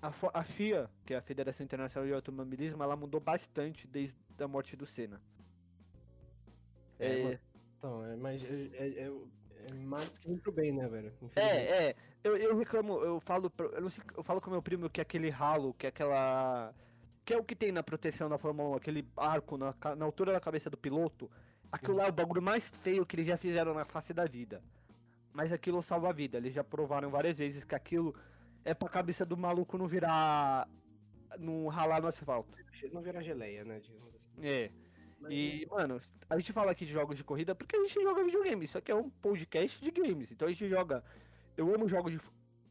A, 0.00 0.12
a 0.34 0.42
FIA, 0.44 0.90
que 1.04 1.14
é 1.14 1.16
a 1.16 1.22
Federação 1.22 1.64
Internacional 1.64 2.06
de 2.06 2.14
Automobilismo, 2.14 2.82
ela 2.82 2.96
mudou 2.96 3.20
bastante 3.20 3.86
desde 3.86 4.16
a 4.38 4.48
morte 4.48 4.76
do 4.76 4.86
Senna. 4.86 5.20
É, 6.98 7.20
É. 7.32 7.40
Então, 7.78 8.04
é, 8.04 8.16
mas 8.16 8.42
é, 8.42 8.70
é, 8.72 8.88
é, 9.02 9.12
é 9.70 9.74
mais 9.74 10.18
que 10.18 10.36
pro 10.38 10.52
bem, 10.52 10.72
né, 10.72 10.88
velho? 10.88 11.12
É, 11.34 11.88
é. 11.88 11.96
Eu, 12.24 12.36
eu 12.36 12.56
reclamo, 12.56 12.98
eu 13.00 13.20
falo, 13.20 13.52
eu 13.58 13.80
não 13.80 13.90
sei, 13.90 14.02
eu 14.16 14.22
falo 14.22 14.40
com 14.40 14.50
meu 14.50 14.62
primo 14.62 14.90
que 14.90 15.00
é 15.00 15.02
aquele 15.02 15.30
ralo, 15.30 15.74
que 15.74 15.86
é 15.86 15.88
aquela. 15.88 16.74
Que 17.24 17.34
é 17.34 17.36
o 17.36 17.44
que 17.44 17.56
tem 17.56 17.72
na 17.72 17.82
proteção 17.82 18.28
da 18.28 18.38
Fórmula 18.38 18.70
1, 18.70 18.74
aquele 18.76 19.08
arco 19.16 19.56
na, 19.56 19.74
na 19.96 20.04
altura 20.04 20.32
da 20.32 20.40
cabeça 20.40 20.70
do 20.70 20.76
piloto. 20.76 21.30
Aquilo 21.70 21.96
lá 21.96 22.06
é 22.06 22.08
o 22.08 22.12
bagulho 22.12 22.40
mais 22.40 22.68
feio 22.68 23.04
que 23.04 23.16
eles 23.16 23.26
já 23.26 23.36
fizeram 23.36 23.74
na 23.74 23.84
face 23.84 24.14
da 24.14 24.24
vida. 24.24 24.62
Mas 25.36 25.52
aquilo 25.52 25.82
salva 25.82 26.08
a 26.08 26.12
vida. 26.12 26.38
Eles 26.38 26.54
já 26.54 26.64
provaram 26.64 27.10
várias 27.10 27.36
vezes 27.36 27.62
que 27.62 27.74
aquilo 27.74 28.14
é 28.64 28.72
pra 28.72 28.88
cabeça 28.88 29.22
do 29.22 29.36
maluco 29.36 29.76
não 29.76 29.86
virar. 29.86 30.66
não 31.38 31.66
ralar 31.68 32.00
no 32.00 32.08
asfalto. 32.08 32.56
Não 32.90 33.02
virar 33.02 33.20
geleia, 33.20 33.62
né? 33.62 33.76
assim. 33.76 33.92
É. 34.40 34.70
Mas, 35.20 35.30
E, 35.30 35.66
mano, 35.70 36.00
a 36.30 36.38
gente 36.38 36.54
fala 36.54 36.72
aqui 36.72 36.86
de 36.86 36.92
jogos 36.92 37.18
de 37.18 37.22
corrida 37.22 37.54
porque 37.54 37.76
a 37.76 37.80
gente 37.80 38.02
joga 38.02 38.24
videogame. 38.24 38.64
Isso 38.64 38.78
aqui 38.78 38.90
é 38.90 38.94
um 38.94 39.10
podcast 39.10 39.78
de 39.84 39.90
games. 39.90 40.32
Então 40.32 40.48
a 40.48 40.50
gente 40.50 40.66
joga. 40.70 41.04
Eu 41.54 41.74
amo 41.74 41.86
jogos 41.86 42.12
de. 42.12 42.20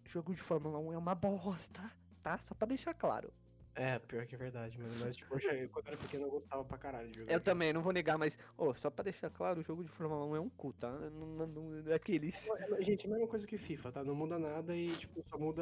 Jogo 0.05 0.33
de 0.33 0.41
Fórmula 0.41 0.79
1 0.79 0.93
é 0.93 0.97
uma 0.97 1.13
bosta, 1.13 1.83
tá? 2.23 2.39
Só 2.39 2.55
pra 2.55 2.67
deixar 2.67 2.95
claro. 2.95 3.31
É, 3.77 3.99
pior 3.99 4.25
que 4.25 4.33
é 4.33 4.37
verdade, 4.37 4.79
mano. 4.79 4.93
Mas, 5.01 5.17
tipo, 5.17 5.37
já- 5.37 5.53
eu, 5.53 5.67
quando 5.67 5.87
era 5.89 5.97
pequeno 5.97 6.25
eu 6.27 6.31
gostava 6.31 6.63
pra 6.63 6.77
caralho 6.77 7.09
de 7.11 7.19
jogar. 7.19 7.33
Eu 7.33 7.41
também, 7.41 7.73
não 7.73 7.81
vou 7.81 7.91
negar, 7.91 8.17
mas. 8.17 8.37
Ô, 8.57 8.73
só 8.73 8.89
pra 8.89 9.03
deixar 9.03 9.29
claro, 9.29 9.59
o 9.59 9.63
jogo 9.63 9.83
de 9.83 9.89
Fórmula 9.91 10.25
1 10.25 10.35
é 10.37 10.39
um 10.39 10.49
cu, 10.49 10.71
tá? 10.71 10.89
Não, 10.89 11.27
não, 11.27 11.47
não, 11.47 11.91
é 11.91 11.93
aqueles. 11.93 12.47
É, 12.51 12.81
Gente, 12.81 13.05
é 13.05 13.09
a 13.09 13.11
mesma 13.13 13.27
coisa 13.27 13.45
que 13.45 13.57
FIFA, 13.57 13.91
tá? 13.91 14.03
Não 14.03 14.15
muda 14.15 14.39
nada 14.39 14.73
e, 14.75 14.95
tipo, 14.95 15.21
só 15.29 15.37
muda 15.37 15.61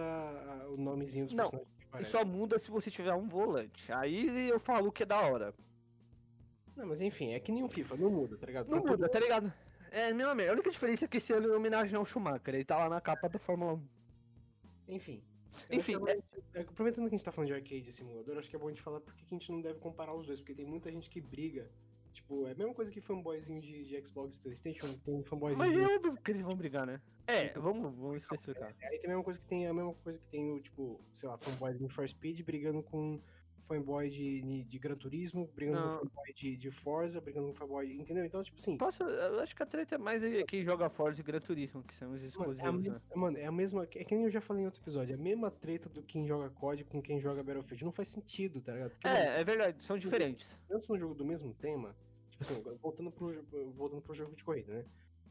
o 0.69 0.78
nomezinho 0.78 1.26
dos 1.26 1.34
Não, 1.34 1.45
personagens 1.49 1.76
E 1.82 1.84
aparecem. 1.86 2.12
só 2.12 2.23
muda 2.23 2.60
se 2.60 2.69
você 2.69 2.91
tiver 2.91 3.13
um 3.15 3.28
volante. 3.28 3.91
Aí 3.91 4.47
eu 4.47 4.60
falo 4.60 4.91
que 4.91 5.02
é 5.02 5.06
da 5.08 5.19
hora. 5.19 5.52
Não, 6.76 6.86
mas 6.86 7.02
enfim, 7.02 7.34
é 7.34 7.39
que 7.39 7.52
nem 7.52 7.63
o 7.63 7.67
FIFA, 7.69 7.97
não 7.97 8.12
muda, 8.12 8.38
tá 8.38 8.45
ligado? 8.45 8.69
Não 8.69 8.80
muda, 8.84 9.10
tá 9.10 9.19
ligado? 9.19 9.52
É 9.91 10.10
a 10.10 10.13
mesma 10.13 10.36
merda. 10.36 10.52
A 10.52 10.56
única 10.56 10.69
diferença 10.69 11.06
é 11.06 11.08
que 11.08 11.17
esse 11.17 11.34
ano 11.34 11.52
é 11.52 11.56
homenagem 11.58 11.95
ao 11.95 12.06
Schumacher. 12.06 12.54
Ele 12.54 12.63
tá 12.63 12.78
lá 12.78 12.89
na 12.89 13.02
capa 13.02 13.28
da 13.28 13.38
Fórmula 13.39 13.73
1. 13.73 13.88
Enfim. 14.88 15.23
Eu 15.70 15.80
Enfim, 15.80 15.96
é 16.08 16.60
é, 16.60 16.62
aproveitando 16.62 17.06
que 17.06 17.16
a 17.16 17.18
gente 17.18 17.26
tá 17.26 17.32
falando 17.32 17.48
de 17.48 17.54
arcade 17.54 17.88
e 17.88 17.92
simulador, 17.92 18.38
acho 18.38 18.50
que 18.50 18.56
é 18.56 18.60
bom 18.60 18.68
a 18.68 18.70
gente 18.70 18.82
falar 18.82 19.02
porque 19.02 19.26
que 19.26 19.36
a 19.36 19.38
gente 19.38 19.52
não 19.52 19.62
deve 19.62 19.80
comparar 19.80 20.13
os 20.13 20.26
dois, 20.26 20.39
porque 20.39 20.54
tem 20.54 20.66
muita 20.66 20.92
gente 20.92 21.10
que 21.10 21.20
briga. 21.20 21.70
Tipo, 22.13 22.48
é 22.48 22.52
a 22.52 22.56
mesma 22.56 22.76
coisa 22.76 22.92
que 22.92 23.02
fanboyzinho 23.02 23.60
de, 23.60 23.86
de 23.86 24.06
Xbox 24.06 24.38
e 24.38 24.42
Playstation, 24.42 24.88
tem 25.04 25.24
fanboyzinho 25.24 25.58
Mas 25.58 25.72
de... 25.72 25.80
é 25.80 25.96
óbvio 25.96 26.16
que 26.16 26.32
eles 26.32 26.44
vão 26.44 26.56
brigar, 26.56 26.86
né? 26.86 27.02
É, 27.26 27.50
vamos, 27.58 27.96
vamos 27.96 28.18
especificar. 28.18 28.76
Aí 28.84 29.00
tem 29.00 29.10
a 29.10 29.13
mesma 29.13 29.24
coisa 29.24 29.39
que 29.39 29.48
tem 29.48 29.68
a 29.68 29.74
mesma 29.74 29.94
coisa 29.96 30.20
que 30.20 30.28
tem 30.28 30.52
o, 30.52 30.60
tipo, 30.62 31.02
sei 31.13 31.28
lá, 31.28 31.38
fanboy 31.39 31.74
de 31.74 31.89
for 31.89 32.08
Speed 32.08 32.42
brigando 32.42 32.84
com 32.84 33.20
fanboy 33.67 34.10
de, 34.10 34.63
de 34.63 34.80
Gran 34.80 34.95
Turismo, 34.95 35.49
brigando 35.56 35.80
Não. 35.80 35.97
com 35.99 36.08
fanboy 36.10 36.34
de, 36.34 36.58
de 36.58 36.71
Forza, 36.71 37.19
brigando 37.21 37.47
com 37.47 37.54
fanboy, 37.56 37.93
entendeu? 37.99 38.26
Então, 38.26 38.43
tipo 38.43 38.58
assim, 38.58 38.78
Posso, 38.78 39.04
eu 39.04 39.39
acho 39.39 39.56
que 39.56 39.63
a 39.63 39.65
treta 39.65 39.95
é 39.95 39.97
mais 39.97 40.23
é 40.23 40.43
quem 40.43 40.63
joga 40.63 40.89
Forza 40.89 41.19
e 41.19 41.23
Gran 41.23 41.39
Turismo, 41.39 41.84
que 41.84 41.93
são 41.95 42.12
os 42.13 42.21
Mano, 42.21 42.23
é 42.23 42.26
a, 42.26 42.28
exclusivos, 42.69 42.86
né? 42.93 43.02
mano, 43.15 43.38
é 43.38 43.45
a 43.45 43.52
mesma. 43.52 43.84
É 43.84 44.04
que 44.04 44.15
nem 44.15 44.26
eu 44.26 44.30
já 44.30 44.41
falei 44.41 44.63
em 44.63 44.65
outro 44.65 44.82
episódio. 44.82 45.13
É 45.13 45.15
a 45.15 45.21
mesma 45.21 45.49
treta 45.52 45.89
do 45.89 46.04
quem 46.04 46.28
joga 46.28 46.49
COD 46.49 46.84
com 46.86 47.02
quem 47.02 47.19
joga 47.19 47.43
Battlefield. 47.43 47.84
Não 47.86 47.91
faz 47.91 48.10
sentido, 48.10 48.62
tá 48.62 48.73
ligado? 48.73 48.91
Porque, 48.91 49.08
mano, 49.08 49.19
É, 49.19 49.41
é 49.41 49.43
verdade, 49.43 49.84
são 49.84 49.97
diferentes. 49.97 50.58
mesmo 50.69 50.84
sendo 50.84 50.95
um 50.95 50.99
jogo 50.99 51.15
do 51.15 51.26
mesmo 51.26 51.54
tema. 51.54 51.95
Tipo 52.30 52.43
assim, 52.43 52.63
voltando 52.82 53.12
pro, 53.12 53.43
voltando 53.73 54.02
pro 54.02 54.13
jogo 54.13 54.36
de 54.36 54.43
corrida, 54.43 54.73
né? 54.73 54.86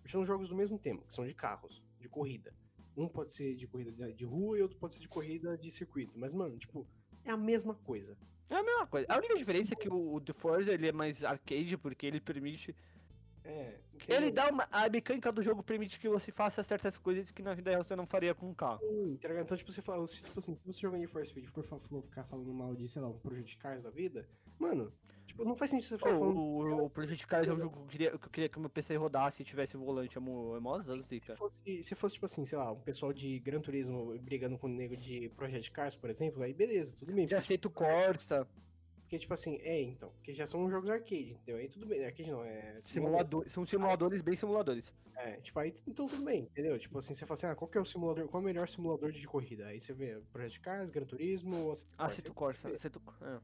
São 0.04 0.24
jogos 0.24 0.48
do 0.48 0.54
mesmo 0.56 0.78
tema, 0.78 1.02
que 1.02 1.12
são 1.14 1.26
de 1.26 1.34
carros, 1.34 1.82
de 2.00 2.08
corrida. 2.08 2.54
Um 2.96 3.08
pode 3.08 3.32
ser 3.32 3.54
de 3.54 3.66
corrida 3.66 4.12
de 4.12 4.24
rua 4.24 4.58
e 4.58 4.62
outro 4.62 4.76
pode 4.78 4.94
ser 4.94 5.00
de 5.00 5.08
corrida 5.08 5.56
de 5.56 5.70
circuito. 5.70 6.12
Mas, 6.18 6.34
mano, 6.34 6.58
tipo, 6.58 6.86
é 7.24 7.30
a 7.30 7.36
mesma 7.36 7.74
coisa. 7.74 8.16
É 8.50 8.54
a 8.54 8.62
mesma 8.62 8.86
coisa. 8.86 9.06
A 9.08 9.16
única 9.16 9.34
diferença 9.34 9.74
é 9.74 9.76
que 9.76 9.88
o, 9.88 10.20
The 10.20 10.32
Forza 10.32 10.72
ele 10.72 10.88
é 10.88 10.92
mais 10.92 11.24
arcade, 11.24 11.76
porque 11.76 12.06
ele 12.06 12.20
permite. 12.20 12.74
É. 13.44 13.74
Ele 14.08 14.30
dá 14.30 14.48
uma. 14.48 14.66
A 14.70 14.88
mecânica 14.88 15.30
do 15.32 15.42
jogo 15.42 15.62
permite 15.62 15.98
que 15.98 16.08
você 16.08 16.30
faça 16.32 16.62
certas 16.62 16.96
coisas 16.98 17.30
que 17.30 17.42
na 17.42 17.54
vida 17.54 17.70
real 17.70 17.82
você 17.84 17.94
não 17.96 18.06
faria 18.06 18.34
com 18.34 18.48
um 18.48 18.54
carro. 18.54 18.78
Sim, 18.80 19.16
tá? 19.20 19.40
Então, 19.40 19.56
tipo, 19.56 19.70
você 19.70 19.82
fala, 19.82 20.06
se, 20.08 20.22
tipo 20.22 20.38
assim, 20.38 20.54
se 20.56 20.66
você 20.66 20.80
jogar 20.80 20.98
em 20.98 21.06
For 21.06 21.24
Speed 21.26 21.50
por 21.50 21.64
fa- 21.64 21.78
for 21.78 22.02
ficar 22.02 22.24
falando 22.24 22.52
mal 22.52 22.74
de, 22.74 22.86
sei 22.88 23.00
lá, 23.02 23.08
um 23.08 23.18
Project 23.18 23.56
Cars 23.58 23.82
da 23.82 23.90
vida, 23.90 24.28
mano, 24.58 24.92
tipo, 25.26 25.44
não 25.44 25.54
faz 25.54 25.70
sentido 25.70 25.88
você 25.90 25.98
ficar 25.98 26.12
Pô, 26.12 26.18
falando. 26.18 26.36
o, 26.36 26.84
o 26.86 26.90
Project 26.90 27.26
Cars 27.26 27.48
é 27.48 27.52
um 27.52 27.58
jogo 27.58 27.70
que 27.76 27.78
eu 27.82 27.86
queria 27.86 28.10
que, 28.10 28.26
eu 28.26 28.30
queria 28.30 28.48
que 28.48 28.58
o 28.58 28.60
meu 28.60 28.70
PC 28.70 28.96
rodasse 28.96 29.42
e 29.42 29.44
tivesse 29.44 29.76
volante. 29.76 30.16
É 30.16 30.20
mo- 30.20 30.56
é 30.56 30.60
mó 30.60 30.80
zica. 31.02 31.34
Se 31.34 31.38
fosse, 31.38 31.82
se 31.82 31.94
fosse, 31.94 32.14
tipo 32.14 32.26
assim, 32.26 32.44
sei 32.46 32.58
lá, 32.58 32.72
um 32.72 32.80
pessoal 32.80 33.12
de 33.12 33.38
Gran 33.40 33.60
Turismo 33.60 34.18
brigando 34.20 34.58
com 34.58 34.66
o 34.66 34.70
nego 34.70 34.96
de 34.96 35.28
Project 35.30 35.70
Cars, 35.70 35.94
por 35.96 36.10
exemplo, 36.10 36.42
aí 36.42 36.52
beleza, 36.52 36.96
tudo 36.96 37.12
bem. 37.12 37.28
Já 37.28 37.38
aceito 37.38 37.70
Corsa. 37.70 38.46
Porque, 39.12 39.18
tipo 39.18 39.34
assim, 39.34 39.56
é, 39.56 39.82
então. 39.82 40.08
Porque 40.08 40.32
já 40.32 40.46
são 40.46 40.70
jogos 40.70 40.88
arcade, 40.88 41.32
entendeu? 41.32 41.58
Aí 41.58 41.68
tudo 41.68 41.84
bem. 41.84 42.02
Arcade 42.02 42.30
não, 42.30 42.42
é. 42.42 42.78
Simulador, 42.80 43.46
são 43.46 43.66
simuladores 43.66 44.22
bem 44.22 44.34
simuladores. 44.34 44.94
É, 45.14 45.32
tipo, 45.32 45.58
aí 45.58 45.74
então 45.86 46.06
tudo 46.06 46.24
bem, 46.24 46.44
entendeu? 46.44 46.78
Tipo 46.78 46.98
assim, 46.98 47.12
você 47.12 47.26
fala 47.26 47.34
assim, 47.34 47.46
ah, 47.46 47.54
qual 47.54 47.68
que 47.68 47.76
é 47.76 47.80
o 47.82 47.84
simulador, 47.84 48.26
qual 48.26 48.40
é 48.40 48.42
o 48.42 48.46
melhor 48.46 48.66
simulador 48.66 49.12
de 49.12 49.26
corrida? 49.26 49.66
Aí 49.66 49.82
você 49.82 49.92
vê 49.92 50.18
Project 50.32 50.60
Cars, 50.60 50.88
Gran 50.88 51.04
Turismo, 51.04 51.74
Assetto 51.98 52.32
Corsa. 52.32 52.70
Assetto 52.70 53.00
Corsa, 53.00 53.22
é. 53.26 53.40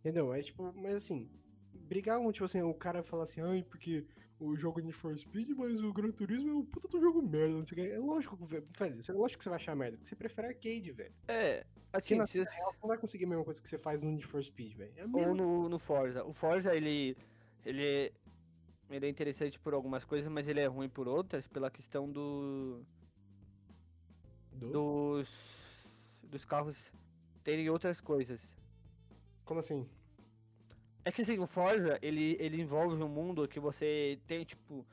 Entendeu? 0.00 0.34
É 0.34 0.42
tipo, 0.42 0.72
mas 0.74 0.96
assim, 0.96 1.30
brigar 1.72 2.18
um, 2.18 2.32
tipo 2.32 2.44
assim, 2.44 2.60
o 2.60 2.74
cara 2.74 3.04
fala 3.04 3.22
assim, 3.22 3.42
ai, 3.42 3.62
porque 3.62 4.04
o 4.40 4.56
jogo 4.56 4.80
Need 4.80 4.92
for 4.92 5.16
Speed, 5.16 5.50
mas 5.50 5.80
o 5.84 5.92
Gran 5.92 6.10
Turismo 6.10 6.50
é 6.50 6.54
um 6.54 6.64
puta 6.64 6.88
do 6.88 7.00
jogo 7.00 7.22
merda, 7.22 7.54
não 7.54 7.64
sei 7.64 7.78
o 7.78 7.86
que. 7.86 7.94
É 7.94 7.98
lógico, 8.00 8.36
velho, 8.44 8.66
é 8.80 9.12
lógico 9.12 9.38
que 9.38 9.44
você 9.44 9.50
vai 9.50 9.56
achar 9.56 9.76
merda, 9.76 9.96
porque 9.98 10.08
você 10.08 10.16
prefere 10.16 10.48
arcade, 10.48 10.90
velho. 10.90 11.14
É, 11.28 11.64
assim, 11.92 12.14
na. 12.16 12.24
Real, 12.24 12.46
você 12.46 12.78
não 12.80 12.88
vai 12.88 12.98
conseguir 12.98 13.24
a 13.24 13.28
mesma 13.28 13.44
coisa 13.44 13.62
que 13.62 13.68
você 13.68 13.78
faz 13.78 14.00
no 14.00 14.10
Need 14.10 14.26
for 14.26 14.42
Speed, 14.42 14.74
velho. 14.74 14.92
É 14.96 15.04
Ou 15.04 15.34
no, 15.34 15.68
no 15.68 15.78
Forza. 15.78 16.24
O 16.24 16.32
Forza, 16.32 16.74
ele, 16.74 17.16
ele, 17.64 18.12
ele 18.90 19.06
é 19.06 19.08
interessante 19.08 19.58
por 19.58 19.74
algumas 19.74 20.04
coisas, 20.04 20.30
mas 20.30 20.48
ele 20.48 20.60
é 20.60 20.66
ruim 20.66 20.88
por 20.88 21.06
outras, 21.06 21.46
pela 21.46 21.70
questão 21.70 22.10
do... 22.10 22.82
do? 24.52 24.70
Dos, 24.70 25.88
dos 26.22 26.44
carros 26.44 26.92
terem 27.42 27.68
outras 27.68 28.00
coisas. 28.00 28.40
Como 29.44 29.60
assim? 29.60 29.86
É 31.04 31.10
que 31.10 31.22
assim, 31.22 31.38
o 31.38 31.46
Forza, 31.46 31.98
ele, 32.00 32.36
ele 32.38 32.60
envolve 32.60 33.02
um 33.02 33.08
mundo 33.08 33.48
que 33.48 33.58
você 33.58 34.18
tem, 34.26 34.44
tipo. 34.44 34.86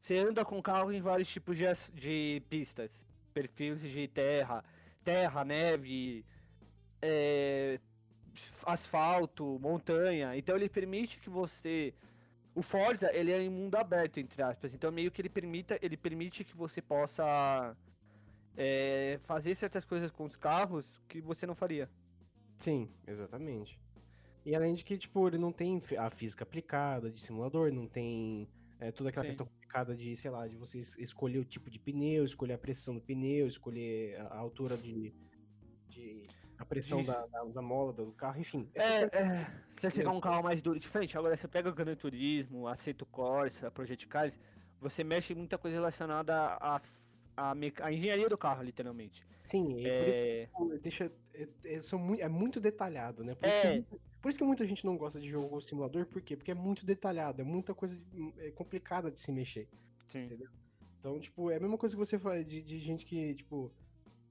Você 0.00 0.16
anda 0.18 0.44
com 0.44 0.60
carro 0.60 0.90
em 0.90 1.00
vários 1.00 1.28
tipos 1.28 1.56
de, 1.56 1.64
de 1.94 2.42
pistas. 2.48 3.06
Perfis 3.32 3.82
de 3.82 4.08
terra, 4.08 4.64
terra, 5.04 5.44
neve, 5.44 6.24
é, 7.00 7.78
asfalto, 8.64 9.58
montanha. 9.60 10.36
Então 10.36 10.56
ele 10.56 10.68
permite 10.68 11.18
que 11.18 11.30
você. 11.30 11.94
O 12.54 12.62
Forza, 12.62 13.10
ele 13.14 13.32
é 13.32 13.40
em 13.40 13.48
mundo 13.48 13.76
aberto, 13.76 14.18
entre 14.18 14.42
aspas. 14.42 14.74
Então 14.74 14.92
meio 14.92 15.10
que 15.10 15.22
ele 15.22 15.28
permita, 15.28 15.78
ele 15.80 15.96
permite 15.96 16.44
que 16.44 16.56
você 16.56 16.82
possa 16.82 17.76
é, 18.56 19.18
fazer 19.22 19.54
certas 19.54 19.84
coisas 19.84 20.10
com 20.10 20.24
os 20.24 20.36
carros 20.36 21.00
que 21.08 21.20
você 21.20 21.46
não 21.46 21.54
faria. 21.54 21.88
Sim, 22.58 22.88
exatamente. 23.06 23.80
E 24.44 24.54
além 24.54 24.74
de 24.74 24.84
que, 24.84 24.98
tipo, 24.98 25.26
ele 25.28 25.38
não 25.38 25.52
tem 25.52 25.80
a 25.98 26.10
física 26.10 26.42
aplicada 26.42 27.10
de 27.10 27.20
simulador, 27.20 27.72
não 27.72 27.86
tem 27.86 28.48
é, 28.82 28.90
toda 28.90 29.10
aquela 29.10 29.24
Sim. 29.24 29.28
questão 29.28 29.46
complicada 29.46 29.94
de, 29.94 30.16
sei 30.16 30.28
lá, 30.28 30.48
de 30.48 30.56
você 30.56 30.80
escolher 30.98 31.38
o 31.38 31.44
tipo 31.44 31.70
de 31.70 31.78
pneu, 31.78 32.24
escolher 32.24 32.54
a 32.54 32.58
pressão 32.58 32.94
do 32.94 33.00
pneu, 33.00 33.46
escolher 33.46 34.20
a 34.20 34.36
altura 34.36 34.76
de. 34.76 35.14
de 35.88 36.26
a 36.58 36.64
pressão 36.64 37.02
da, 37.02 37.26
da, 37.26 37.44
da, 37.44 37.62
mola 37.62 37.92
do 37.92 38.12
carro, 38.12 38.40
enfim. 38.40 38.68
É, 38.74 39.02
é, 39.04 39.46
se 39.72 39.88
você 39.88 39.98
pegar 39.98 40.10
um 40.10 40.20
carro 40.20 40.42
mais 40.42 40.60
duro, 40.60 40.78
diferente, 40.78 41.16
agora 41.16 41.36
você 41.36 41.46
pega 41.46 41.68
o 41.68 41.74
Gran 41.74 41.94
Turismo, 41.94 42.66
Aceto 42.68 43.06
Corsa, 43.06 43.70
Project 43.70 44.06
Cars, 44.06 44.38
você 44.80 45.02
mexe 45.02 45.34
muita 45.34 45.58
coisa 45.58 45.76
relacionada 45.76 46.34
a, 46.34 46.80
a, 47.36 47.52
a 47.82 47.92
engenharia 47.92 48.28
do 48.28 48.38
carro, 48.38 48.62
literalmente. 48.62 49.24
Sim, 49.42 49.84
é... 49.86 50.48
por 50.52 50.72
isso, 50.72 50.82
deixa, 50.82 51.12
é, 51.34 51.48
é, 51.64 51.80
são 51.80 51.98
muito, 51.98 52.22
é 52.22 52.28
muito 52.28 52.60
detalhado, 52.60 53.24
né? 53.24 53.34
Por, 53.34 53.48
é... 53.48 53.76
isso 53.76 53.86
que, 53.88 54.00
por 54.22 54.28
isso 54.28 54.38
que 54.38 54.44
muita 54.44 54.64
gente 54.64 54.86
não 54.86 54.96
gosta 54.96 55.20
de 55.20 55.28
jogo 55.28 55.60
simulador, 55.60 56.06
por 56.06 56.22
quê? 56.22 56.36
Porque 56.36 56.52
é 56.52 56.54
muito 56.54 56.86
detalhado, 56.86 57.42
é 57.42 57.44
muita 57.44 57.74
coisa 57.74 57.98
é 58.38 58.52
complicada 58.52 59.10
de 59.10 59.18
se 59.18 59.32
mexer. 59.32 59.68
Sim. 60.06 60.26
Entendeu? 60.26 60.48
Então, 61.00 61.18
tipo, 61.18 61.50
é 61.50 61.56
a 61.56 61.60
mesma 61.60 61.76
coisa 61.76 61.96
que 61.96 61.98
você 61.98 62.16
faz 62.16 62.46
de, 62.46 62.62
de 62.62 62.78
gente 62.78 63.04
que, 63.04 63.34
tipo, 63.34 63.72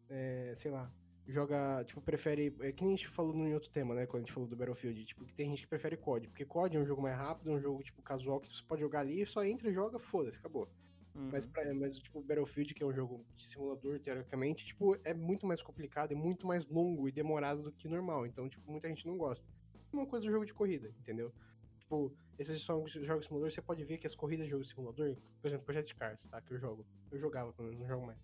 é, 0.09 0.53
sei 0.55 0.71
lá, 0.71 0.89
joga, 1.27 1.83
tipo, 1.83 2.01
prefere. 2.01 2.55
É 2.61 2.71
que 2.71 2.83
nem 2.83 2.93
a 2.93 2.95
gente 2.95 3.09
falou 3.09 3.35
em 3.35 3.53
outro 3.53 3.69
tema, 3.69 3.93
né? 3.93 4.05
Quando 4.05 4.23
a 4.23 4.25
gente 4.25 4.33
falou 4.33 4.47
do 4.47 4.55
Battlefield, 4.55 5.03
tipo, 5.03 5.25
que 5.25 5.33
tem 5.33 5.49
gente 5.49 5.63
que 5.63 5.67
prefere 5.67 5.97
COD, 5.97 6.29
porque 6.29 6.45
COD 6.45 6.77
é 6.77 6.79
um 6.79 6.85
jogo 6.85 7.01
mais 7.01 7.17
rápido, 7.17 7.51
é 7.51 7.53
um 7.53 7.59
jogo, 7.59 7.83
tipo, 7.83 8.01
casual 8.01 8.39
que 8.39 8.47
você 8.47 8.63
pode 8.63 8.81
jogar 8.81 9.01
ali, 9.01 9.25
só 9.25 9.43
entra, 9.43 9.71
joga, 9.71 9.99
foda-se, 9.99 10.37
acabou. 10.37 10.69
Uhum. 11.13 11.29
Mas, 11.31 11.45
pra, 11.45 11.73
mas, 11.73 11.97
tipo, 11.97 12.21
Battlefield, 12.21 12.73
que 12.73 12.83
é 12.83 12.85
um 12.85 12.93
jogo 12.93 13.25
de 13.35 13.43
simulador, 13.43 13.99
teoricamente, 13.99 14.65
tipo, 14.65 14.97
é 15.03 15.13
muito 15.13 15.45
mais 15.45 15.61
complicado, 15.61 16.13
é 16.13 16.15
muito 16.15 16.47
mais 16.47 16.67
longo 16.67 17.07
e 17.07 17.11
demorado 17.11 17.63
do 17.63 17.71
que 17.71 17.87
normal. 17.87 18.25
Então, 18.25 18.47
tipo, 18.47 18.71
muita 18.71 18.87
gente 18.87 19.05
não 19.05 19.17
gosta. 19.17 19.45
Uma 19.91 20.05
coisa 20.05 20.25
do 20.25 20.31
jogo 20.31 20.45
de 20.45 20.53
corrida, 20.53 20.93
entendeu? 20.99 21.33
Tipo, 21.79 22.13
esses 22.39 22.61
jogos, 22.61 22.91
jogos 22.93 23.25
simulador, 23.25 23.51
você 23.51 23.61
pode 23.61 23.83
ver 23.83 23.97
que 23.97 24.07
as 24.07 24.15
corridas 24.15 24.45
de 24.45 24.51
jogo 24.51 24.63
de 24.63 24.69
simulador, 24.69 25.15
por 25.41 25.47
exemplo, 25.47 25.65
Project 25.65 25.93
Cars, 25.95 26.27
tá? 26.27 26.41
Que 26.41 26.53
eu 26.53 26.57
jogo. 26.57 26.85
Eu 27.11 27.19
jogava, 27.19 27.51
pelo 27.51 27.67
menos, 27.67 27.81
não 27.81 27.87
jogo 27.87 28.05
mais. 28.05 28.19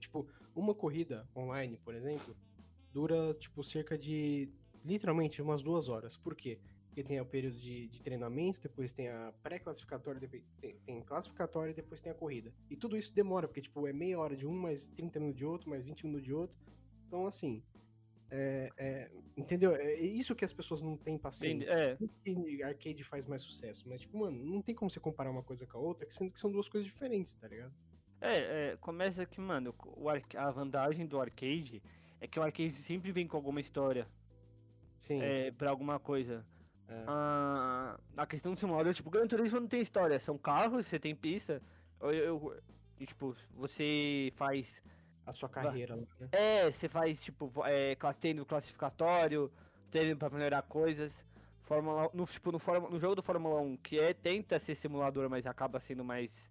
Tipo, 0.00 0.26
uma 0.54 0.74
corrida 0.74 1.28
online, 1.36 1.78
por 1.84 1.94
exemplo, 1.94 2.36
dura, 2.92 3.32
tipo, 3.34 3.62
cerca 3.62 3.96
de, 3.96 4.50
literalmente, 4.84 5.40
umas 5.40 5.62
duas 5.62 5.88
horas. 5.88 6.16
Por 6.16 6.34
quê? 6.34 6.58
Porque 6.88 7.04
tem 7.04 7.20
o 7.20 7.24
período 7.24 7.56
de, 7.56 7.88
de 7.88 8.02
treinamento, 8.02 8.60
depois 8.60 8.92
tem 8.92 9.08
a 9.08 9.32
pré-classificatória, 9.42 10.28
tem, 10.60 10.76
tem 10.84 11.00
classificatória 11.02 11.70
e 11.70 11.74
depois 11.74 12.00
tem 12.00 12.12
a 12.12 12.14
corrida. 12.14 12.52
E 12.68 12.76
tudo 12.76 12.98
isso 12.98 13.14
demora, 13.14 13.46
porque 13.46 13.62
tipo, 13.62 13.86
é 13.86 13.92
meia 13.92 14.18
hora 14.18 14.36
de 14.36 14.46
um, 14.46 14.52
mais 14.52 14.88
30 14.88 15.20
minutos 15.20 15.38
de 15.38 15.46
outro, 15.46 15.70
mais 15.70 15.84
20 15.84 16.04
minutos 16.04 16.26
de 16.26 16.34
outro. 16.34 16.56
Então, 17.06 17.26
assim. 17.26 17.62
É, 18.34 18.70
é, 18.78 19.10
entendeu? 19.36 19.76
É 19.76 19.94
isso 19.94 20.34
que 20.34 20.42
as 20.42 20.52
pessoas 20.54 20.80
não 20.80 20.96
têm 20.96 21.18
paciência. 21.18 21.70
É. 21.70 21.98
Que 22.24 22.62
arcade 22.62 23.04
faz 23.04 23.26
mais 23.26 23.42
sucesso. 23.42 23.86
Mas, 23.86 24.00
tipo, 24.00 24.18
mano, 24.18 24.42
não 24.42 24.62
tem 24.62 24.74
como 24.74 24.90
você 24.90 24.98
comparar 24.98 25.30
uma 25.30 25.42
coisa 25.42 25.66
com 25.66 25.76
a 25.76 25.80
outra, 25.80 26.10
sendo 26.10 26.32
que 26.32 26.40
são 26.40 26.50
duas 26.50 26.66
coisas 26.66 26.90
diferentes, 26.90 27.34
tá 27.34 27.46
ligado? 27.46 27.74
É, 28.22 28.70
é 28.70 28.76
começa 28.80 29.26
que, 29.26 29.38
mano, 29.38 29.74
o, 29.84 30.08
a 30.08 30.50
vantagem 30.50 31.06
do 31.06 31.20
arcade 31.20 31.82
é 32.18 32.26
que 32.26 32.40
o 32.40 32.42
arcade 32.42 32.70
sempre 32.70 33.12
vem 33.12 33.26
com 33.26 33.36
alguma 33.36 33.60
história. 33.60 34.08
Sim. 34.98 35.20
É, 35.20 35.44
sim. 35.44 35.52
pra 35.52 35.68
alguma 35.68 36.00
coisa. 36.00 36.42
É. 36.88 37.04
Ah, 37.06 38.00
a 38.16 38.26
questão 38.26 38.54
do 38.54 38.58
simulador, 38.58 38.94
tipo, 38.94 39.10
Gran 39.10 39.26
Turismo 39.26 39.60
não 39.60 39.68
tem 39.68 39.82
história, 39.82 40.18
são 40.18 40.38
carros, 40.38 40.86
você 40.86 40.98
tem 40.98 41.14
pista. 41.14 41.60
Eu, 42.00 42.12
eu 42.12 42.62
tipo, 43.04 43.36
você 43.54 44.30
faz. 44.36 44.82
A 45.26 45.32
sua 45.32 45.48
carreira, 45.48 45.96
né? 45.96 46.06
É, 46.32 46.70
você 46.70 46.88
faz, 46.88 47.22
tipo, 47.22 47.52
é, 47.64 47.96
treino 48.18 48.44
classificatório, 48.44 49.50
treino 49.90 50.16
pra 50.16 50.30
melhorar 50.30 50.62
coisas. 50.62 51.24
Fórmula, 51.62 52.10
no, 52.12 52.26
tipo, 52.26 52.50
no, 52.50 52.58
no 52.90 52.98
jogo 52.98 53.14
do 53.14 53.22
Fórmula 53.22 53.60
1, 53.60 53.76
que 53.76 53.98
é, 53.98 54.12
tenta 54.12 54.58
ser 54.58 54.74
simulador, 54.74 55.30
mas 55.30 55.46
acaba 55.46 55.78
sendo 55.78 56.04
mais. 56.04 56.50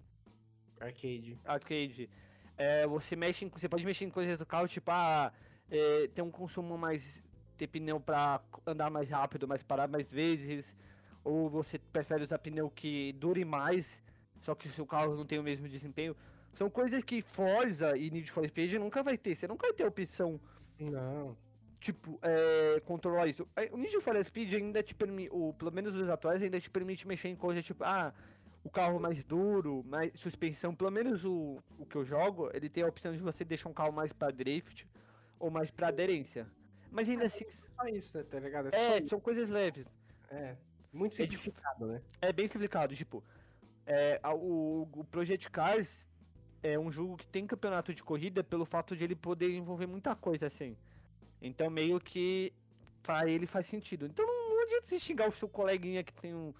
Arcade. 0.80 1.38
Arcade. 1.46 2.10
É, 2.58 2.88
você 2.88 3.16
mexe 3.16 3.46
em, 3.46 3.50
você 3.50 3.68
pode 3.68 3.86
mexer 3.86 4.06
em 4.06 4.10
coisas 4.10 4.38
do 4.38 4.46
carro, 4.46 4.68
tipo, 4.68 4.90
ah, 4.90 5.34
é, 5.70 6.08
tem 6.14 6.24
um 6.24 6.32
consumo 6.32 6.78
mais 6.78 7.22
ter 7.58 7.68
pneu 7.68 8.00
para 8.00 8.42
andar 8.66 8.90
mais 8.90 9.10
rápido, 9.10 9.48
mas 9.48 9.62
parar 9.62 9.88
mais 9.88 10.08
vezes, 10.08 10.76
ou 11.24 11.50
você 11.50 11.78
prefere 11.78 12.24
usar 12.24 12.40
pneu 12.40 12.70
que 12.70 13.14
dure 13.14 13.44
mais, 13.46 14.04
só 14.42 14.56
que 14.56 14.68
o 14.68 14.72
seu 14.72 14.86
carro 14.86 15.16
não 15.16 15.26
tem 15.26 15.40
o 15.40 15.44
mesmo 15.44 15.68
desempenho. 15.68 16.16
São 16.54 16.70
coisas 16.70 17.04
que 17.04 17.22
Forza 17.22 17.98
e 17.98 18.10
Need 18.10 18.32
for 18.32 18.46
Speed 18.46 18.74
nunca 18.74 19.02
vai 19.02 19.18
ter. 19.18 19.36
Você 19.36 19.48
nunca 19.48 19.68
vai 19.68 19.74
ter 19.74 19.86
opção. 19.86 20.40
Não. 20.80 21.36
Tipo, 21.80 22.20
é, 22.22 22.80
controlar 22.82 23.28
isso. 23.28 23.48
O 23.72 23.78
Need 23.78 24.00
for 24.02 24.24
Speed 24.24 24.54
ainda 24.54 24.84
te 24.84 24.94
permite, 24.94 25.30
ou 25.32 25.54
pelo 25.54 25.72
menos 25.72 25.96
os 25.96 26.10
atuais, 26.10 26.44
ainda 26.44 26.60
te 26.60 26.70
permite 26.70 27.08
mexer 27.08 27.30
em 27.30 27.36
coisas 27.36 27.64
tipo, 27.64 27.84
ah, 27.84 28.14
o 28.64 28.70
carro 28.70 29.00
mais 29.00 29.24
duro, 29.24 29.84
mais 29.88 30.12
suspensão. 30.16 30.76
Pelo 30.76 30.92
menos 30.92 31.26
o, 31.26 31.60
o 31.80 31.86
que 31.86 31.96
eu 31.96 32.06
jogo, 32.06 32.50
ele 32.54 32.70
tem 32.70 32.84
a 32.84 32.88
opção 32.88 33.12
de 33.12 33.20
você 33.20 33.44
deixar 33.44 33.70
um 33.70 33.74
carro 33.74 33.92
mais 33.92 34.14
para 34.14 34.32
drift 34.32 34.88
ou 35.40 35.50
mais 35.50 35.72
para 35.72 35.88
aderência. 35.88 36.48
Mas 36.92 37.10
ainda 37.10 37.26
assim. 37.26 37.46
É 37.46 37.52
só 37.52 37.88
isso, 37.88 38.18
né, 38.18 38.24
tá 38.26 38.40
ligado? 38.40 38.70
É, 38.74 38.98
é 38.98 39.08
são 39.08 39.20
coisas 39.20 39.50
leves. 39.50 39.88
É. 40.30 40.56
Muito 40.94 41.14
é 41.14 41.16
simplificado, 41.16 41.86
é, 41.86 41.94
né? 41.94 42.02
É 42.22 42.34
bem 42.34 42.48
simplificado. 42.48 42.96
Tipo, 42.96 43.24
é, 43.86 44.20
o, 44.36 44.88
o 44.94 45.04
Project 45.06 45.50
Cars 45.50 46.11
é 46.64 46.78
um 46.78 46.92
jogo 46.92 47.18
que 47.18 47.28
tem 47.28 47.48
campeonato 47.48 47.94
de 47.94 48.04
corrida 48.04 48.44
pelo 48.44 48.66
fato 48.66 48.96
de 48.96 49.04
ele 49.04 49.16
poder 49.16 49.52
envolver 49.52 49.88
muita 49.88 50.16
coisa 50.16 50.48
assim. 50.48 50.78
Então, 51.42 51.70
meio 51.70 52.00
que 52.00 52.54
pra 53.02 53.28
ele 53.28 53.48
faz 53.48 53.66
sentido. 53.66 54.06
Então, 54.06 54.26
não, 54.26 54.56
não 54.56 54.64
adianta 54.64 54.86
você 54.86 55.00
xingar 55.00 55.28
o 55.28 55.32
seu 55.32 55.50
coleguinha 55.50 56.04
que 56.04 56.14
tem 56.14 56.36
um, 56.36 56.54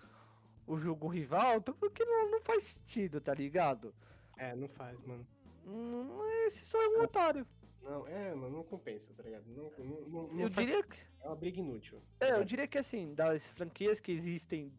o 0.66 0.78
jogo 0.78 1.08
rival, 1.08 1.62
porque 1.62 2.04
não, 2.04 2.32
não 2.32 2.42
faz 2.42 2.64
sentido, 2.64 3.22
tá 3.22 3.34
ligado? 3.34 3.94
É, 4.38 4.56
não 4.56 4.68
faz, 4.68 5.02
mano. 5.04 5.26
Não, 5.66 6.26
esse 6.48 6.66
só 6.66 6.82
é 6.82 6.88
um 6.88 7.04
otário. 7.04 7.46
Não, 7.84 8.08
é, 8.08 8.34
mano, 8.34 8.58
não 8.58 8.64
compensa, 8.64 9.14
tá 9.14 9.24
ligado? 9.24 9.46
Não, 9.48 9.72
não, 9.78 10.28
não, 10.28 10.40
eu 10.40 10.50
diria 10.50 10.84
que. 10.84 10.98
É 11.22 11.28
uma 11.28 11.36
briga 11.36 11.60
inútil. 11.60 12.02
É, 12.20 12.32
eu 12.32 12.44
diria 12.44 12.68
que 12.68 12.78
assim, 12.78 13.14
das 13.14 13.52
franquias 13.52 14.00
que 14.00 14.12
existem, 14.12 14.72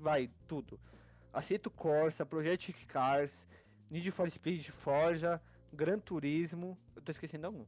vai, 0.00 0.30
tudo. 0.46 0.80
Aceito 1.32 1.70
Corsa, 1.70 2.24
Project 2.24 2.72
Cars, 2.86 3.46
Need 3.94 4.10
for 4.10 4.28
Speed, 4.28 4.70
Forza, 4.70 5.40
Gran 5.72 6.00
Turismo. 6.00 6.76
Eu 6.96 7.02
tô 7.02 7.12
esquecendo 7.12 7.46
algum. 7.46 7.64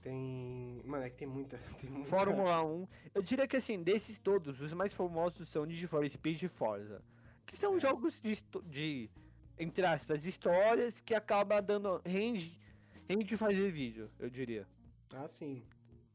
Tem. 0.00 0.80
Mano, 0.82 1.04
é 1.04 1.10
que 1.10 1.16
tem 1.16 1.28
muita. 1.28 1.58
Tem 1.78 1.90
muita... 1.90 2.08
Fórmula 2.08 2.64
1. 2.64 2.88
Eu 3.14 3.22
diria 3.22 3.46
que 3.46 3.54
assim, 3.54 3.82
desses 3.82 4.18
todos, 4.18 4.62
os 4.62 4.72
mais 4.72 4.94
famosos 4.94 5.46
são 5.50 5.66
Need 5.66 5.86
for 5.88 6.08
Speed 6.08 6.44
e 6.44 6.48
Forza. 6.48 7.02
Que 7.44 7.54
são 7.54 7.76
é. 7.76 7.80
jogos 7.80 8.18
de, 8.18 8.42
de, 8.64 9.10
entre 9.58 9.84
aspas, 9.84 10.24
histórias 10.24 11.00
que 11.00 11.14
acaba 11.14 11.60
dando. 11.60 12.00
range 12.06 12.58
rende 13.06 13.36
fazer 13.36 13.70
vídeo, 13.70 14.10
eu 14.18 14.30
diria. 14.30 14.66
Ah, 15.12 15.28
sim. 15.28 15.62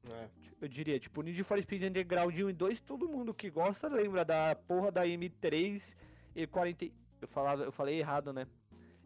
É. 0.09 0.27
Eu 0.59 0.67
diria, 0.67 0.99
tipo, 0.99 1.21
Need 1.21 1.43
for 1.43 1.61
Speed 1.61 1.83
Underground 1.83 2.35
1 2.35 2.49
e 2.49 2.53
2, 2.53 2.81
todo 2.81 3.07
mundo 3.07 3.35
que 3.35 3.51
gosta 3.51 3.87
lembra 3.87 4.25
da 4.25 4.55
porra 4.55 4.91
da 4.91 5.05
M3 5.05 5.93
e 6.35 6.47
40. 6.47 6.85
Eu, 7.21 7.27
falava, 7.27 7.63
eu 7.63 7.71
falei 7.71 7.99
errado, 7.99 8.33
né? 8.33 8.47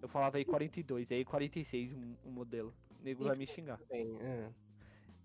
Eu 0.02 0.08
falava 0.08 0.38
aí 0.38 0.46
42, 0.46 1.12
aí 1.12 1.26
46 1.26 1.92
o 1.92 1.96
um, 2.26 2.32
modelo. 2.32 2.74
O 3.00 3.04
nego 3.04 3.24
vai 3.24 3.36
me 3.36 3.48
xingar. 3.48 3.80
Bem, 3.90 4.18
é. 4.22 4.50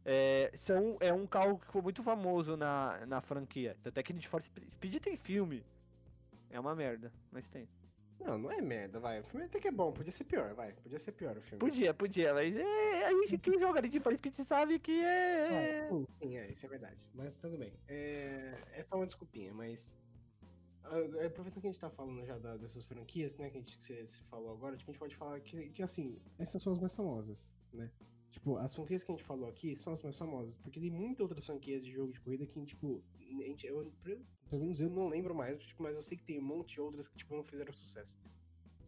É, 0.04 0.50
são, 0.54 0.96
é 1.00 1.12
um 1.12 1.26
carro 1.26 1.58
que 1.58 1.66
foi 1.66 1.82
muito 1.82 2.02
famoso 2.02 2.56
na, 2.56 3.04
na 3.06 3.20
franquia. 3.20 3.76
Até 3.84 4.02
que 4.02 4.12
Need 4.12 4.28
for 4.28 4.42
Speed 4.42 4.96
tem 4.96 5.16
filme. 5.16 5.62
É 6.48 6.58
uma 6.58 6.74
merda, 6.74 7.12
mas 7.30 7.48
tem. 7.48 7.68
Não, 8.20 8.36
não 8.36 8.52
é 8.52 8.60
merda, 8.60 9.00
vai. 9.00 9.20
O 9.20 9.24
filme 9.24 9.46
até 9.46 9.58
que 9.58 9.68
é 9.68 9.70
bom, 9.70 9.92
podia 9.92 10.12
ser 10.12 10.24
pior, 10.24 10.52
vai. 10.54 10.72
Podia 10.74 10.98
ser 10.98 11.12
pior 11.12 11.36
o 11.36 11.40
filme. 11.40 11.58
Podia, 11.58 11.94
podia, 11.94 12.34
mas 12.34 12.54
é, 12.54 13.06
a 13.06 13.10
gente 13.10 13.38
que 13.38 13.58
joga 13.58 13.80
For 14.00 14.14
Speed 14.14 14.34
sabe 14.34 14.78
que 14.78 15.02
é. 15.02 15.84
é 15.84 15.88
sim, 15.88 16.06
sim, 16.18 16.36
é, 16.36 16.50
isso 16.50 16.66
é 16.66 16.68
verdade. 16.68 16.96
Mas 17.14 17.36
tudo 17.36 17.56
bem. 17.56 17.72
É, 17.88 18.54
é 18.74 18.82
só 18.82 18.96
uma 18.96 19.06
desculpinha, 19.06 19.54
mas. 19.54 19.96
Uh, 20.90 21.24
aproveitando 21.24 21.60
que 21.60 21.68
a 21.68 21.70
gente 21.70 21.80
tá 21.80 21.88
falando 21.88 22.24
já 22.26 22.36
da, 22.36 22.56
dessas 22.56 22.82
franquias, 22.82 23.36
né, 23.36 23.48
que 23.48 23.56
a 23.56 23.60
gente 23.60 23.78
que 23.78 23.84
você, 23.84 24.04
você 24.04 24.20
falou 24.24 24.50
agora, 24.50 24.76
tipo, 24.76 24.90
a 24.90 24.92
gente 24.92 24.98
pode 24.98 25.14
falar 25.14 25.40
que, 25.40 25.70
que, 25.70 25.82
assim, 25.84 26.16
essas 26.36 26.60
são 26.60 26.72
as 26.72 26.80
mais 26.80 26.92
famosas, 26.96 27.48
né? 27.72 27.88
Tipo, 28.32 28.56
as 28.56 28.74
franquias 28.74 29.04
que 29.04 29.12
a 29.12 29.14
gente 29.14 29.24
falou 29.24 29.48
aqui 29.48 29.74
são 29.76 29.92
as 29.92 30.02
mais 30.02 30.18
famosas, 30.18 30.56
porque 30.56 30.80
tem 30.80 30.90
muitas 30.90 31.20
outras 31.20 31.46
franquias 31.46 31.84
de 31.84 31.92
jogo 31.92 32.12
de 32.12 32.20
corrida 32.20 32.44
que, 32.44 32.64
tipo, 32.66 33.04
a 33.20 33.44
gente, 33.44 33.66
eu, 33.66 33.92
pelo 34.48 34.62
menos 34.62 34.80
eu 34.80 34.90
não 34.90 35.08
lembro 35.08 35.32
mais, 35.32 35.62
tipo, 35.62 35.80
mas 35.80 35.94
eu 35.94 36.02
sei 36.02 36.16
que 36.16 36.24
tem 36.24 36.40
um 36.40 36.42
monte 36.42 36.74
de 36.74 36.80
outras 36.80 37.06
que, 37.06 37.16
tipo, 37.16 37.36
não 37.36 37.44
fizeram 37.44 37.72
sucesso. 37.72 38.20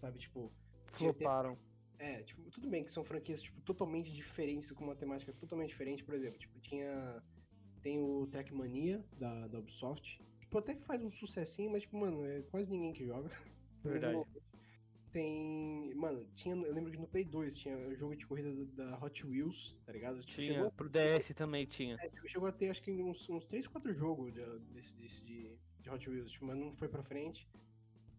Sabe, 0.00 0.18
tipo... 0.18 0.52
Floparam. 0.86 1.56
É, 1.98 2.22
tipo, 2.24 2.50
tudo 2.50 2.68
bem 2.68 2.82
que 2.82 2.90
são 2.90 3.04
franquias, 3.04 3.40
tipo, 3.40 3.60
totalmente 3.60 4.12
diferentes, 4.12 4.72
com 4.72 4.82
uma 4.82 4.96
temática 4.96 5.32
totalmente 5.32 5.68
diferente, 5.68 6.02
por 6.02 6.14
exemplo, 6.14 6.38
tipo, 6.38 6.58
tinha... 6.58 7.22
Tem 7.80 8.00
o 8.00 8.26
Trackmania, 8.28 9.04
da, 9.18 9.48
da 9.48 9.58
Ubisoft, 9.58 10.20
tipo, 10.52 10.58
até 10.58 10.74
que 10.74 10.84
faz 10.84 11.02
um 11.02 11.10
sucessinho, 11.10 11.70
mas, 11.70 11.82
tipo, 11.82 11.96
mano, 11.96 12.24
é 12.26 12.42
quase 12.42 12.70
ninguém 12.70 12.92
que 12.92 13.06
joga. 13.06 13.30
Verdade. 13.82 14.22
Tem. 15.10 15.92
Mano, 15.94 16.26
tinha. 16.34 16.54
Eu 16.54 16.72
lembro 16.72 16.90
que 16.90 16.98
no 16.98 17.06
Play 17.06 17.24
2 17.24 17.58
tinha 17.58 17.76
o 17.76 17.94
jogo 17.94 18.16
de 18.16 18.26
corrida 18.26 18.50
da 18.74 18.98
Hot 18.98 19.26
Wheels, 19.26 19.76
tá 19.84 19.92
ligado? 19.92 20.22
Tipo, 20.22 20.40
tinha, 20.40 20.54
chegou, 20.54 20.70
pro 20.70 20.88
DS 20.88 21.34
também 21.34 21.66
tinha. 21.66 21.96
É, 22.00 22.08
tipo, 22.08 22.26
chegou 22.26 22.48
a 22.48 22.52
ter 22.52 22.70
acho 22.70 22.82
que 22.82 22.90
uns, 22.90 23.28
uns 23.28 23.44
3, 23.44 23.66
4 23.66 23.92
jogos 23.92 24.32
de, 24.32 24.40
desse, 24.72 24.94
desse 24.94 25.22
de, 25.22 25.54
de 25.80 25.90
Hot 25.90 26.08
Wheels, 26.08 26.30
tipo, 26.30 26.46
mas 26.46 26.56
não 26.56 26.72
foi 26.72 26.88
pra 26.88 27.02
frente. 27.02 27.46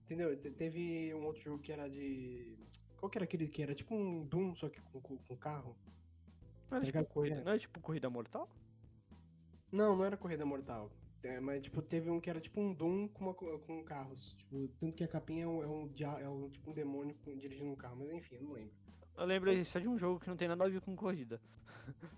Entendeu? 0.06 0.38
Te, 0.38 0.52
teve 0.52 1.12
um 1.16 1.26
outro 1.26 1.42
jogo 1.42 1.64
que 1.64 1.72
era 1.72 1.90
de. 1.90 2.56
Qual 2.98 3.10
que 3.10 3.18
era 3.18 3.26
aquele 3.26 3.48
que 3.48 3.64
era 3.64 3.74
tipo 3.74 3.96
um 3.96 4.24
Doom, 4.28 4.56
só 4.56 4.70
que 4.70 4.80
com, 4.80 5.02
com, 5.02 5.18
com 5.18 5.36
carro? 5.36 5.76
Não 6.70 6.78
era, 6.78 6.86
tá 6.92 7.00
tipo 7.00 7.12
corrida, 7.12 7.42
não 7.42 7.52
era 7.52 7.60
tipo 7.60 7.80
corrida 7.80 8.10
mortal? 8.10 8.48
Não, 9.72 9.96
não 9.96 10.06
era 10.06 10.16
corrida 10.16 10.46
mortal. 10.46 10.92
É, 11.24 11.40
mas, 11.40 11.62
tipo, 11.64 11.82
teve 11.82 12.10
um 12.10 12.20
que 12.20 12.30
era 12.30 12.42
tipo 12.42 12.60
um 12.60 12.74
Doom 12.74 13.08
com, 13.08 13.24
uma, 13.24 13.34
com 13.34 13.84
carros. 13.84 14.34
Tipo, 14.38 14.68
tanto 14.80 14.96
que 14.96 15.04
a 15.04 15.08
capinha 15.08 15.46
é 15.46 15.48
um, 15.48 15.64
é 15.64 15.68
um, 15.68 15.90
é 16.20 16.30
um 16.30 16.50
tipo 16.50 16.70
um 16.70 16.74
demônio 16.74 17.16
dirigindo 17.38 17.72
um 17.72 17.76
carro, 17.76 17.96
mas 17.98 18.12
enfim, 18.12 18.36
eu 18.36 18.44
não 18.44 18.52
lembro. 18.52 18.74
Eu 19.16 19.26
lembro 19.26 19.66
só 19.66 19.80
de 19.80 19.88
um 19.88 19.98
jogo 19.98 20.20
que 20.20 20.28
não 20.28 20.36
tem 20.36 20.48
nada 20.48 20.66
a 20.66 20.70
ver 20.70 20.82
com 20.82 20.96
corrida. 20.96 21.40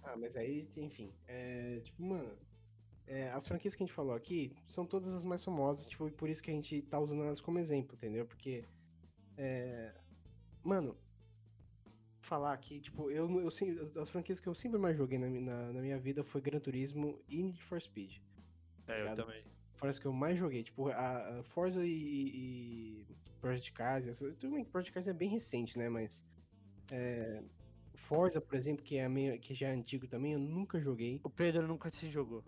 ah, 0.04 0.16
mas 0.18 0.36
aí, 0.36 0.68
enfim. 0.76 1.14
É, 1.28 1.82
tipo, 1.84 2.02
mano. 2.04 2.36
É, 3.08 3.30
as 3.30 3.48
franquias 3.48 3.76
que 3.76 3.84
a 3.84 3.86
gente 3.86 3.94
falou 3.94 4.16
aqui 4.16 4.52
são 4.66 4.84
todas 4.84 5.14
as 5.14 5.24
mais 5.24 5.46
famosas, 5.46 5.86
tipo, 5.86 6.10
por 6.14 6.28
isso 6.28 6.42
que 6.42 6.50
a 6.50 6.54
gente 6.56 6.82
tá 6.82 7.00
usando 7.00 7.22
elas 7.22 7.40
como 7.40 7.60
exemplo, 7.60 7.96
entendeu? 7.96 8.26
Porque. 8.26 8.66
É, 9.38 9.94
mano, 10.64 10.98
falar 12.20 12.54
aqui, 12.54 12.80
tipo, 12.80 13.12
eu, 13.12 13.30
eu, 13.30 13.50
eu, 13.94 14.02
as 14.02 14.10
franquias 14.10 14.40
que 14.40 14.48
eu 14.48 14.56
sempre 14.56 14.80
mais 14.80 14.98
joguei 14.98 15.20
na, 15.20 15.30
na, 15.30 15.74
na 15.74 15.82
minha 15.82 16.00
vida 16.00 16.24
foi 16.24 16.42
Gran 16.42 16.60
Turismo 16.60 17.22
e 17.30 17.44
Need 17.44 17.62
for 17.64 17.80
Speed. 17.80 18.18
É, 18.88 19.02
eu 19.02 19.16
também. 19.16 19.44
Foram 19.76 19.90
as 19.90 20.00
que 20.00 20.06
eu 20.06 20.14
mais 20.14 20.38
joguei. 20.38 20.64
Tipo, 20.64 20.90
a, 20.90 21.40
a 21.40 21.44
Forza 21.44 21.86
e, 21.86 21.90
e 21.90 23.06
Project 23.42 23.72
Cars. 23.74 24.08
Essa, 24.08 24.32
tudo 24.34 24.54
bem 24.54 24.64
que 24.64 24.72
Project 24.72 24.94
Cars 24.94 25.08
é 25.08 25.14
bem 25.14 25.30
recente, 25.30 25.78
né? 25.78 25.90
Mas. 25.90 26.24
É, 26.92 27.42
Forza, 27.96 28.40
por 28.40 28.56
exemplo, 28.56 28.84
que, 28.84 28.98
é 28.98 29.10
meio, 29.10 29.40
que 29.40 29.54
já 29.54 29.70
é 29.70 29.74
antigo 29.74 30.08
também, 30.08 30.34
eu 30.34 30.40
nunca 30.40 30.80
joguei. 30.80 31.20
O 31.24 31.30
Pedro 31.30 31.68
nunca 31.68 31.90
se 31.90 32.10
jogou. 32.10 32.44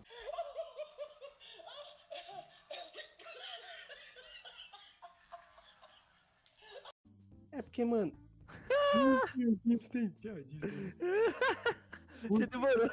É 7.52 7.62
porque, 7.62 7.84
mano. 7.84 8.12
Você 12.28 12.46
demorou. 12.46 12.88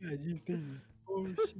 Tem. 0.44 0.80
Poxa. 1.04 1.54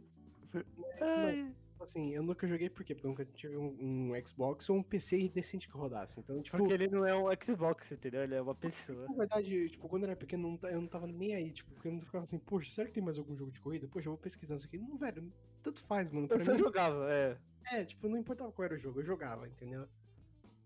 Mas, 0.98 1.54
tipo 1.70 1.84
assim, 1.84 2.14
eu 2.14 2.22
nunca 2.22 2.46
joguei 2.46 2.70
por 2.70 2.84
quê? 2.84 2.94
Porque 2.94 3.06
eu 3.06 3.10
nunca 3.10 3.24
tive 3.24 3.56
um, 3.56 3.76
um, 3.80 4.26
Xbox 4.26 4.68
ou 4.70 4.76
um 4.76 4.82
PC 4.82 5.28
decente 5.28 5.68
que 5.68 5.76
rodasse. 5.76 6.18
Então, 6.20 6.40
tipo. 6.42 6.56
Porque 6.56 6.72
ele 6.72 6.88
não 6.88 7.06
é 7.06 7.14
um 7.14 7.26
Xbox, 7.42 7.92
entendeu? 7.92 8.22
Ele 8.22 8.34
é 8.34 8.40
uma 8.42 8.54
pessoa. 8.54 9.06
Na 9.08 9.14
verdade, 9.14 9.68
tipo, 9.70 9.88
quando 9.88 10.04
eu 10.04 10.10
era 10.10 10.16
pequeno, 10.16 10.58
eu 10.64 10.80
não 10.80 10.88
tava 10.88 11.06
nem 11.06 11.34
aí, 11.34 11.50
tipo, 11.52 11.70
porque 11.72 11.88
eu 11.88 11.92
não 11.92 12.00
ficava 12.00 12.24
assim, 12.24 12.38
poxa, 12.38 12.70
será 12.70 12.88
que 12.88 12.94
tem 12.94 13.02
mais 13.02 13.18
algum 13.18 13.36
jogo 13.36 13.50
de 13.50 13.60
corrida? 13.60 13.86
Poxa, 13.88 14.08
eu 14.08 14.12
vou 14.12 14.18
pesquisar 14.18 14.56
isso 14.56 14.66
aqui. 14.66 14.78
Não, 14.78 14.96
velho, 14.96 15.32
tanto 15.62 15.80
faz, 15.80 16.10
mano. 16.10 16.28
Pra 16.28 16.36
eu 16.36 16.40
só 16.40 16.52
mim, 16.52 16.58
jogava, 16.58 17.10
é. 17.10 17.36
É, 17.72 17.84
tipo, 17.84 18.08
não 18.08 18.18
importava 18.18 18.52
qual 18.52 18.64
era 18.64 18.74
o 18.74 18.78
jogo, 18.78 19.00
eu 19.00 19.04
jogava, 19.04 19.48
entendeu? 19.48 19.88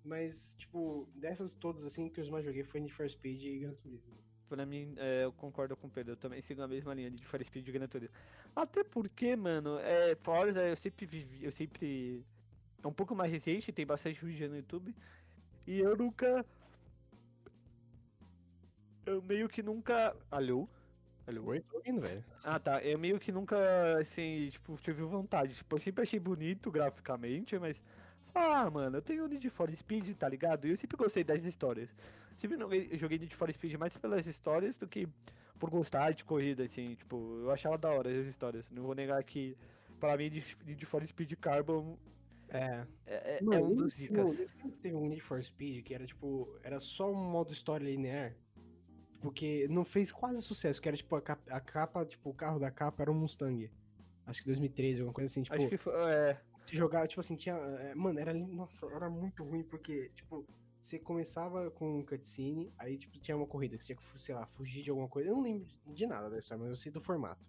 Mas, 0.05 0.55
tipo, 0.59 1.09
dessas 1.15 1.53
todas, 1.53 1.85
assim, 1.85 2.09
que 2.09 2.21
eu 2.21 2.31
mais 2.31 2.45
joguei 2.45 2.63
foi 2.63 2.81
Need 2.81 2.93
for 2.93 3.09
Speed 3.09 3.43
e 3.43 3.59
Gran 3.59 3.75
Turismo. 3.75 4.21
Pra 4.51 4.67
mim, 4.67 4.95
é, 4.97 5.25
eu 5.25 5.33
concordo 5.33 5.77
com 5.77 5.87
o 5.87 5.91
Pedro. 5.91 6.15
Eu 6.15 6.17
também 6.17 6.43
sigo 6.43 6.61
a 6.61 6.67
mesma 6.67 6.93
linha 6.93 7.09
de 7.09 7.25
For 7.25 7.41
Speed 7.45 7.65
de 7.65 7.71
Gran 7.71 7.87
Turismo. 7.87 8.17
Até 8.55 8.85
porque, 8.85 9.37
mano, 9.37 9.79
é, 9.79 10.15
Forza 10.17 10.63
eu 10.63 10.77
sempre 10.77 11.07
vivi, 11.07 11.45
eu 11.45 11.53
sempre. 11.53 12.25
É 12.83 12.87
um 12.87 12.93
pouco 12.93 13.15
mais 13.15 13.31
recente, 13.31 13.73
tem 13.73 13.87
bastante 13.87 14.25
vídeo 14.25 14.49
no 14.49 14.57
YouTube. 14.57 14.95
E 15.67 15.81
eu 15.81 15.97
nunca. 15.97 16.45
Eu 19.07 19.23
meio 19.23 19.49
que 19.49 19.63
nunca. 19.63 20.17
Alô? 20.31 20.69
Alô? 21.27 21.45
Oi, 21.47 21.61
tô 21.61 21.77
ouvindo, 21.77 22.01
velho. 22.01 22.25
Ah, 22.43 22.59
tá. 22.59 22.83
Eu 22.83 22.99
meio 22.99 23.19
que 23.19 23.31
nunca, 23.31 23.57
assim, 23.99 24.49
tipo, 24.51 24.77
tive 24.77 25.03
vontade. 25.03 25.55
Tipo, 25.55 25.77
eu 25.77 25.81
sempre 25.81 26.03
achei 26.03 26.19
bonito 26.19 26.71
graficamente, 26.71 27.59
mas. 27.59 27.81
Ah, 28.35 28.71
mano, 28.71 28.99
eu 28.99 29.03
tenho 29.03 29.27
Need 29.27 29.49
for 29.51 29.71
Speed, 29.75 30.17
tá 30.17 30.29
ligado? 30.29 30.67
E 30.67 30.71
eu 30.71 30.77
sempre 30.77 30.97
gostei 30.97 31.25
das 31.25 31.45
histórias. 31.45 31.95
Sempre 32.39 32.57
joguei 32.97 33.19
Need 33.19 33.35
for 33.35 33.53
Speed 33.53 33.75
mais 33.75 33.97
pelas 33.97 34.27
histórias 34.27 34.79
do 34.79 34.89
que 34.89 35.09
por 35.61 35.71
gostar 35.71 36.13
de 36.13 36.25
corrida, 36.25 36.65
assim. 36.65 36.97
Tipo, 36.97 37.43
eu 37.43 37.51
achava 37.51 37.79
da 37.79 37.91
hora 37.91 38.11
as 38.11 38.27
histórias. 38.27 38.69
Não 38.71 38.83
vou 38.83 38.95
negar 38.95 39.23
que, 39.23 39.57
pra 40.01 40.17
mim, 40.17 40.31
Need 40.67 40.87
for 40.87 41.07
Speed 41.07 41.35
Carbon 41.35 41.97
é. 42.49 42.85
É, 43.07 43.37
é, 43.37 43.39
é 43.41 43.61
um 43.61 43.75
dos. 43.75 43.95
Sempre 43.95 44.73
teve 44.83 44.97
um 44.97 45.07
Need 45.07 45.21
for 45.21 45.43
Speed 45.43 45.85
que 45.85 45.95
era 45.95 46.05
tipo. 46.05 46.49
Era 46.63 46.81
só 46.81 47.11
um 47.11 47.31
modo 47.31 47.53
história 47.53 47.85
linear. 47.85 48.35
Porque 49.21 49.69
não 49.69 49.85
fez 49.85 50.11
quase 50.11 50.43
sucesso, 50.43 50.81
que 50.81 50.89
era 50.89 50.97
tipo 50.97 51.15
a 51.15 51.21
capa, 51.21 51.55
a 51.55 51.61
capa, 51.61 52.07
tipo, 52.07 52.31
o 52.31 52.35
carro 52.35 52.59
da 52.59 52.71
capa 52.71 53.03
era 53.03 53.13
um 53.13 53.15
Mustang. 53.15 53.71
Acho 54.27 54.41
que 54.41 54.47
2013, 54.47 55.01
alguma 55.01 55.13
coisa 55.13 55.31
assim, 55.31 55.43
tipo. 55.43 55.55
Acho 55.55 55.69
que 55.69 55.77
foi. 55.77 55.93
É. 55.95 56.41
Se 56.63 56.77
jogava, 56.77 57.07
tipo 57.07 57.21
assim, 57.21 57.37
tinha. 57.37 57.55
É, 57.55 57.95
mano, 57.95 58.19
era. 58.19 58.33
Nossa, 58.33 58.87
era 58.87 59.09
muito 59.09 59.45
ruim, 59.45 59.63
porque, 59.63 60.11
tipo, 60.15 60.47
você 60.81 60.99
começava 60.99 61.71
com 61.71 61.99
um 61.99 62.05
cutscene, 62.05 62.73
aí 62.79 62.97
tipo, 62.97 63.19
tinha 63.19 63.37
uma 63.37 63.47
corrida, 63.47 63.77
que 63.77 63.85
você 63.85 63.95
tinha 63.95 63.97
que, 63.97 64.23
sei 64.23 64.35
lá, 64.35 64.47
fugir 64.47 64.83
de 64.83 64.91
alguma 64.91 65.09
coisa. 65.09 65.29
Eu 65.29 65.37
não 65.37 65.43
lembro 65.43 65.69
de 65.87 66.07
nada 66.07 66.31
da 66.31 66.39
história, 66.39 66.63
mas 66.63 66.71
eu 66.71 66.77
sei 66.77 66.91
do 66.91 67.01
formato. 67.01 67.49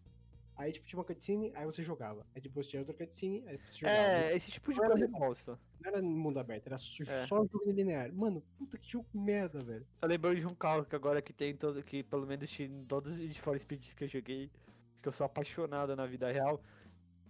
Aí, 0.57 0.71
tipo, 0.71 0.85
tinha 0.85 0.99
uma 0.99 1.05
cutscene, 1.05 1.51
aí 1.55 1.65
você 1.65 1.81
jogava. 1.81 2.25
Aí 2.35 2.41
depois 2.41 2.67
tinha 2.67 2.81
outra 2.81 2.93
cutscene, 2.93 3.43
aí 3.47 3.57
você 3.57 3.79
jogava. 3.79 3.97
É, 3.97 4.35
esse 4.35 4.51
tipo 4.51 4.71
de 4.73 4.79
não 4.79 4.89
coisa 4.89 5.07
gosto. 5.07 5.59
Não 5.79 5.91
era 5.91 6.01
mundo 6.01 6.39
aberto, 6.39 6.67
era 6.67 6.75
é. 6.75 7.25
só 7.25 7.43
jogo 7.45 7.71
linear. 7.71 8.13
Mano, 8.13 8.43
puta 8.57 8.77
que 8.77 8.91
jogo 8.91 9.07
merda, 9.13 9.59
velho. 9.59 9.87
Eu 10.01 10.07
lembrei 10.07 10.35
de 10.35 10.45
um 10.45 10.53
carro 10.53 10.85
que 10.85 10.95
agora 10.95 11.21
que 11.21 11.33
tem 11.33 11.55
todo, 11.55 11.81
que 11.81 12.03
pelo 12.03 12.27
menos 12.27 12.59
em 12.59 12.83
todos 12.83 13.17
os 13.17 13.37
For 13.37 13.57
Speed 13.57 13.93
que 13.95 14.03
eu 14.03 14.07
joguei, 14.07 14.51
que 15.01 15.07
eu 15.07 15.11
sou 15.11 15.25
apaixonado 15.25 15.95
na 15.95 16.05
vida 16.05 16.31
real, 16.31 16.61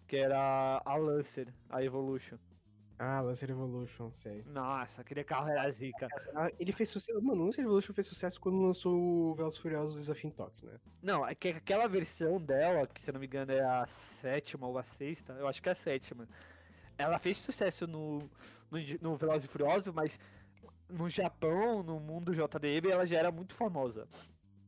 que 0.07 0.17
era 0.17 0.81
a 0.83 0.95
Lancer, 0.97 1.53
a 1.69 1.81
Evolution. 1.83 2.37
Ah, 3.03 3.19
Lancer 3.19 3.49
Evolution, 3.49 4.11
sei. 4.13 4.43
Nossa, 4.45 5.01
aquele 5.01 5.23
carro 5.23 5.49
era 5.49 5.71
zica. 5.71 6.07
Ah, 6.35 6.51
ele 6.59 6.71
fez 6.71 6.87
sucesso. 6.87 7.19
Mano, 7.19 7.41
o 7.41 7.45
Lancer 7.45 7.63
Evolution 7.63 7.93
fez 7.93 8.05
sucesso 8.05 8.39
quando 8.39 8.61
lançou 8.61 8.95
o 8.95 9.33
Velozes 9.33 9.57
Furiosos 9.57 9.95
Desafio 9.97 10.27
em 10.27 10.31
Tóquio, 10.31 10.67
né? 10.67 10.79
Não, 11.01 11.27
é 11.27 11.33
que 11.33 11.47
aquela 11.47 11.87
versão 11.87 12.39
dela, 12.39 12.85
que 12.85 13.01
se 13.01 13.09
eu 13.09 13.13
não 13.13 13.19
me 13.19 13.25
engano 13.25 13.51
é 13.53 13.59
a 13.59 13.87
sétima 13.87 14.67
ou 14.67 14.77
a 14.77 14.83
sexta, 14.83 15.33
eu 15.33 15.47
acho 15.47 15.59
que 15.63 15.67
é 15.67 15.71
a 15.71 15.75
sétima. 15.75 16.29
Ela 16.95 17.17
fez 17.17 17.37
sucesso 17.37 17.87
no, 17.87 18.19
no, 18.69 18.77
no 19.01 19.17
Velozes 19.17 19.45
e 19.45 19.47
Furiosos, 19.47 19.91
mas 19.91 20.19
no 20.87 21.09
Japão, 21.09 21.81
no 21.81 21.99
mundo 21.99 22.35
JDM, 22.35 22.87
ela 22.87 23.07
já 23.07 23.17
era 23.17 23.31
muito 23.31 23.55
famosa. 23.55 24.07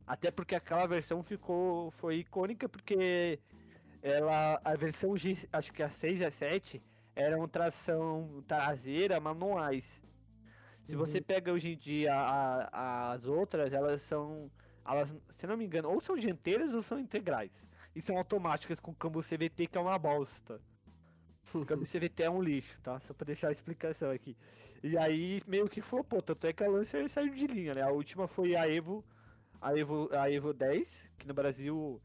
Até 0.07 0.31
porque 0.31 0.55
aquela 0.55 0.87
versão 0.87 1.21
ficou. 1.21 1.91
foi 1.91 2.15
icônica 2.15 2.67
porque 2.67 3.39
ela. 4.01 4.59
A 4.65 4.75
versão 4.75 5.15
G, 5.15 5.37
acho 5.53 5.71
que 5.71 5.83
a 5.83 5.89
6 5.89 6.21
e 6.21 6.25
a 6.25 6.31
7 6.31 6.81
eram 7.15 7.47
tração 7.47 8.43
traseira 8.47 9.19
manuais. 9.19 10.01
Se 10.81 10.95
uhum. 10.95 10.99
você 10.99 11.21
pega 11.21 11.51
hoje 11.51 11.73
em 11.73 11.77
dia 11.77 12.13
a, 12.13 12.67
a, 12.71 13.11
as 13.13 13.25
outras, 13.25 13.71
elas 13.73 14.01
são. 14.01 14.51
Elas, 14.85 15.15
se 15.29 15.47
não 15.47 15.55
me 15.55 15.65
engano, 15.65 15.89
ou 15.89 16.01
são 16.01 16.17
dianteiras 16.17 16.73
ou 16.73 16.81
são 16.81 16.99
integrais. 16.99 17.69
e 17.95 18.01
são 18.01 18.17
automáticas 18.17 18.79
com 18.79 18.93
câmbio 18.93 19.21
CVT, 19.21 19.67
que 19.67 19.77
é 19.77 19.81
uma 19.81 19.97
bosta. 19.97 20.59
O 21.53 21.63
câmbio 21.65 21.87
CVT 21.87 22.23
é 22.23 22.29
um 22.29 22.41
lixo, 22.41 22.79
tá? 22.81 22.99
Só 22.99 23.13
pra 23.13 23.25
deixar 23.25 23.47
a 23.47 23.51
explicação 23.51 24.11
aqui. 24.11 24.35
E 24.83 24.97
aí 24.97 25.41
meio 25.47 25.69
que 25.69 25.81
flopou, 25.81 26.21
tanto 26.21 26.45
é 26.45 26.51
que 26.51 26.63
a 26.63 26.67
Lancer 26.67 27.07
saiu 27.07 27.33
de 27.33 27.47
linha, 27.47 27.73
né? 27.73 27.81
A 27.81 27.91
última 27.91 28.27
foi 28.27 28.53
a 28.53 28.67
Evo, 28.67 29.05
a 29.61 29.77
Evo, 29.77 30.09
a 30.11 30.29
Evo 30.29 30.53
10, 30.53 31.09
que 31.17 31.27
no 31.27 31.33
Brasil. 31.33 32.01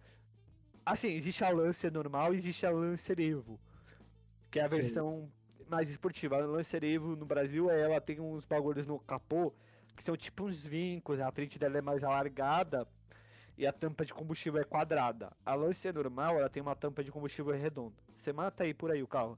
Assim, 0.86 1.12
existe 1.12 1.44
a 1.44 1.50
Lancer 1.50 1.90
normal 1.90 2.32
e 2.32 2.36
existe 2.36 2.64
a 2.64 2.70
Lancer 2.70 3.18
Evo. 3.18 3.58
Que 4.50 4.61
é 4.61 4.64
a 4.64 4.68
Sim. 4.68 4.76
versão 4.76 5.32
mais 5.68 5.90
esportiva. 5.90 6.37
A 6.37 6.46
Lancer 6.46 6.82
Evo 6.84 7.14
no 7.16 7.26
Brasil, 7.26 7.70
ela 7.70 8.00
tem 8.00 8.20
uns 8.20 8.44
bagulhos 8.44 8.87
no 8.87 8.98
capô 8.98 9.52
que 9.94 10.02
são 10.02 10.16
tipo 10.16 10.44
uns 10.44 10.58
vincos, 10.64 11.18
a 11.18 11.30
frente 11.32 11.58
dela 11.58 11.78
é 11.78 11.82
mais 11.82 12.04
alargada 12.04 12.87
e 13.56 13.66
a 13.66 13.72
tampa 13.72 14.04
de 14.04 14.14
combustível 14.14 14.61
é 14.61 14.64
quadrada. 14.64 15.32
A 15.44 15.54
Lancer 15.54 15.92
normal, 15.92 16.38
ela 16.38 16.48
tem 16.48 16.62
uma 16.62 16.76
tampa 16.76 17.02
de 17.02 17.11
combustível 17.11 17.52
redonda. 17.52 17.96
Você 18.16 18.32
mata 18.32 18.62
aí 18.62 18.72
por 18.72 18.92
aí 18.92 19.02
o 19.02 19.08
carro. 19.08 19.37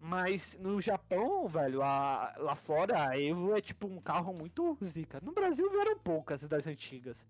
Mas 0.00 0.56
no 0.60 0.80
Japão, 0.80 1.48
velho, 1.48 1.82
a- 1.82 2.34
lá 2.38 2.54
fora 2.54 3.08
a 3.08 3.20
Evo 3.20 3.56
é 3.56 3.60
tipo 3.60 3.86
um 3.88 4.00
carro 4.00 4.32
muito 4.32 4.76
zica. 4.84 5.20
No 5.20 5.32
Brasil 5.32 5.68
vieram 5.70 5.98
poucas 5.98 6.42
das 6.48 6.66
antigas. 6.66 7.26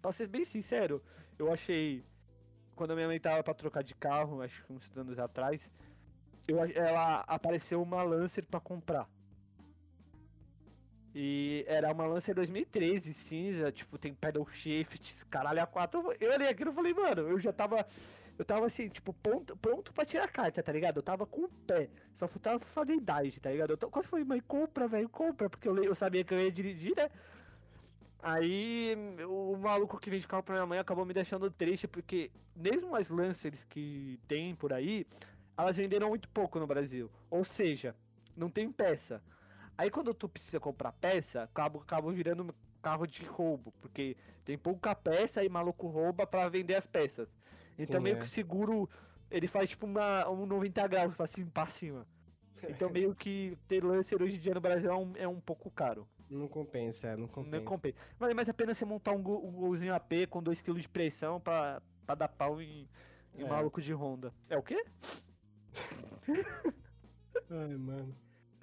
Pra 0.00 0.12
ser 0.12 0.26
bem 0.28 0.44
sincero, 0.44 1.02
eu 1.38 1.52
achei. 1.52 2.04
Quando 2.74 2.90
a 2.92 2.94
minha 2.94 3.06
mãe 3.06 3.18
tava 3.18 3.42
pra 3.42 3.54
trocar 3.54 3.82
de 3.82 3.94
carro, 3.94 4.42
acho 4.42 4.62
que 4.64 4.72
uns 4.72 4.90
anos 4.96 5.18
atrás, 5.18 5.70
eu, 6.48 6.58
ela 6.74 7.24
apareceu 7.26 7.82
uma 7.82 8.02
Lancer 8.02 8.44
pra 8.44 8.60
comprar. 8.60 9.08
E 11.14 11.64
era 11.66 11.90
uma 11.92 12.06
Lancer 12.06 12.34
2013, 12.34 13.14
cinza, 13.14 13.72
tipo, 13.72 13.96
tem 13.96 14.12
pedal 14.12 14.46
shifts, 14.52 15.24
caralho, 15.24 15.62
a 15.62 15.66
4. 15.66 16.14
Eu 16.20 16.32
olhei 16.32 16.48
aquilo 16.48 16.70
e 16.70 16.74
falei, 16.74 16.92
mano, 16.92 17.22
eu 17.22 17.40
já 17.40 17.52
tava. 17.52 17.86
Eu 18.38 18.44
tava 18.44 18.66
assim, 18.66 18.90
tipo, 18.90 19.14
pronto, 19.14 19.56
pronto 19.56 19.94
pra 19.94 20.04
tirar 20.04 20.24
a 20.24 20.28
carta, 20.28 20.62
tá 20.62 20.70
ligado? 20.70 20.98
Eu 20.98 21.02
tava 21.02 21.24
com 21.24 21.44
o 21.44 21.48
pé. 21.48 21.88
Só 22.14 22.28
faltava 22.28 22.58
fazer 22.58 22.94
idade, 22.94 23.40
tá 23.40 23.50
ligado? 23.50 23.70
Eu 23.70 23.78
tô, 23.78 23.88
quase 23.88 24.08
falei, 24.08 24.26
mãe, 24.26 24.40
compra, 24.40 24.86
velho, 24.86 25.08
compra, 25.08 25.48
porque 25.48 25.66
eu, 25.66 25.82
eu 25.82 25.94
sabia 25.94 26.22
que 26.22 26.34
eu 26.34 26.40
ia 26.40 26.52
dirigir, 26.52 26.94
né? 26.94 27.08
Aí 28.22 28.94
o 29.26 29.56
maluco 29.56 29.98
que 29.98 30.10
vende 30.10 30.26
carro 30.26 30.42
pra 30.42 30.56
minha 30.56 30.66
mãe 30.66 30.78
acabou 30.78 31.06
me 31.06 31.14
deixando 31.14 31.50
triste, 31.50 31.88
porque 31.88 32.30
mesmo 32.54 32.94
as 32.94 33.08
Lancers 33.08 33.64
que 33.70 34.18
tem 34.26 34.54
por 34.54 34.72
aí, 34.72 35.06
elas 35.56 35.76
venderam 35.76 36.08
muito 36.08 36.28
pouco 36.28 36.58
no 36.58 36.66
Brasil. 36.66 37.10
Ou 37.30 37.44
seja, 37.44 37.94
não 38.36 38.50
tem 38.50 38.70
peça. 38.70 39.22
Aí 39.78 39.90
quando 39.90 40.12
tu 40.14 40.28
precisa 40.28 40.58
comprar 40.60 40.92
peça, 40.92 41.42
acaba, 41.42 41.80
acaba 41.80 42.12
virando 42.12 42.44
um 42.44 42.50
carro 42.82 43.06
de 43.06 43.24
roubo, 43.24 43.72
porque 43.80 44.16
tem 44.44 44.56
pouca 44.56 44.94
peça 44.94 45.44
e 45.44 45.48
maluco 45.48 45.86
rouba 45.88 46.26
pra 46.26 46.48
vender 46.48 46.74
as 46.74 46.86
peças. 46.86 47.28
Então 47.78 47.98
Sim, 48.00 48.04
meio 48.04 48.16
é. 48.16 48.18
que 48.20 48.24
o 48.26 48.28
seguro, 48.28 48.88
ele 49.30 49.46
faz 49.46 49.70
tipo 49.70 49.86
uma, 49.86 50.28
um 50.28 50.46
90 50.46 50.86
graus 50.88 51.14
pra 51.14 51.26
cima, 51.26 51.50
pra 51.52 51.66
cima. 51.66 52.06
Então 52.70 52.88
meio 52.88 53.14
que 53.14 53.56
ter 53.68 53.84
Lancer 53.84 54.20
hoje 54.22 54.36
em 54.36 54.40
dia 54.40 54.54
no 54.54 54.62
Brasil 54.62 54.90
é 54.90 54.96
um, 54.96 55.12
é 55.16 55.28
um 55.28 55.38
pouco 55.38 55.70
caro. 55.70 56.08
Não 56.28 56.48
compensa, 56.48 57.08
é, 57.08 57.16
não 57.16 57.28
compensa. 57.28 57.56
Não 57.56 57.64
compensa. 57.64 57.96
Vale 58.18 58.32
mais 58.34 58.48
a 58.48 58.54
pena 58.54 58.72
você 58.72 58.84
montar 58.86 59.12
um, 59.12 59.22
gol, 59.22 59.46
um 59.46 59.52
golzinho 59.52 59.94
AP 59.94 60.26
com 60.30 60.42
2kg 60.42 60.80
de 60.80 60.88
pressão 60.88 61.38
pra, 61.38 61.82
pra 62.06 62.14
dar 62.14 62.28
pau 62.28 62.60
em, 62.60 62.88
em 63.34 63.42
É. 63.44 63.46
maluco 63.48 63.80
de 63.80 63.92
Honda. 63.92 64.32
É 64.48 64.56
o 64.56 64.62
quê? 64.62 64.82
Ai, 67.50 67.76
mano. 67.76 68.14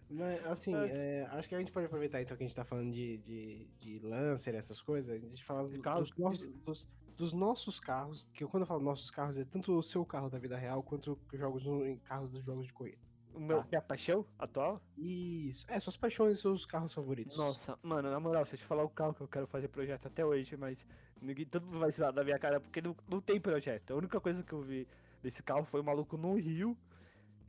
Mas, 0.09 0.45
assim, 0.45 0.75
Ai. 0.75 0.89
é, 0.91 1.27
acho 1.31 1.49
que 1.49 1.55
a 1.55 1.59
gente 1.59 1.71
pode 1.71 1.85
aproveitar 1.87 2.21
então 2.21 2.37
que 2.37 2.43
a 2.43 2.47
gente 2.47 2.55
tá 2.55 2.63
falando 2.63 2.91
de, 2.91 3.17
de, 3.19 3.67
de 3.79 3.99
Lancer, 3.99 4.53
essas 4.53 4.81
coisas, 4.81 5.09
a 5.15 5.17
gente 5.17 5.43
fala 5.43 5.67
do- 5.67 5.81
carros. 5.81 6.09
dos, 6.11 6.17
nossos, 6.19 6.47
dos, 6.63 6.85
dos 7.17 7.33
nossos 7.33 7.79
carros, 7.79 8.27
que 8.33 8.45
quando 8.45 8.63
eu 8.63 8.67
falo 8.67 8.81
nossos 8.81 9.09
carros, 9.09 9.37
é 9.37 9.45
tanto 9.45 9.75
o 9.75 9.81
seu 9.81 10.05
carro 10.05 10.29
da 10.29 10.37
vida 10.37 10.55
real 10.57 10.83
quanto 10.83 11.17
jogos 11.33 11.63
no, 11.65 11.85
em 11.87 11.97
carros 11.97 12.29
dos 12.29 12.43
jogos 12.43 12.67
de 12.67 12.73
corrida. 12.73 12.97
O 13.33 13.39
meu 13.39 13.61
Tá. 13.63 13.67
minha 13.71 13.81
paixão 13.81 14.23
atual? 14.37 14.79
Isso. 14.95 15.65
É, 15.67 15.79
suas 15.79 15.97
paixões 15.97 16.37
e 16.37 16.41
seus 16.41 16.63
carros 16.67 16.93
favoritos. 16.93 17.35
Nossa, 17.35 17.79
mano, 17.81 18.11
na 18.11 18.19
moral, 18.19 18.45
se 18.45 18.53
eu 18.53 18.59
te 18.59 18.65
falar 18.65 18.83
o 18.83 18.89
carro 18.89 19.15
que 19.15 19.21
eu 19.21 19.27
quero 19.27 19.47
fazer 19.47 19.69
projeto 19.69 20.05
até 20.07 20.23
hoje, 20.23 20.55
mas 20.55 20.85
ninguém, 21.19 21.43
todo 21.47 21.65
mundo 21.65 21.79
vai 21.79 21.91
zoar 21.91 22.13
da 22.13 22.23
minha 22.23 22.37
cara 22.37 22.59
porque 22.59 22.79
não, 22.79 22.95
não 23.07 23.19
tem 23.19 23.41
projeto. 23.41 23.91
A 23.93 23.95
única 23.95 24.19
coisa 24.21 24.43
que 24.43 24.53
eu 24.53 24.61
vi 24.61 24.87
desse 25.23 25.41
carro 25.41 25.63
foi 25.65 25.81
um 25.81 25.83
maluco 25.83 26.15
no 26.15 26.35
Rio 26.35 26.77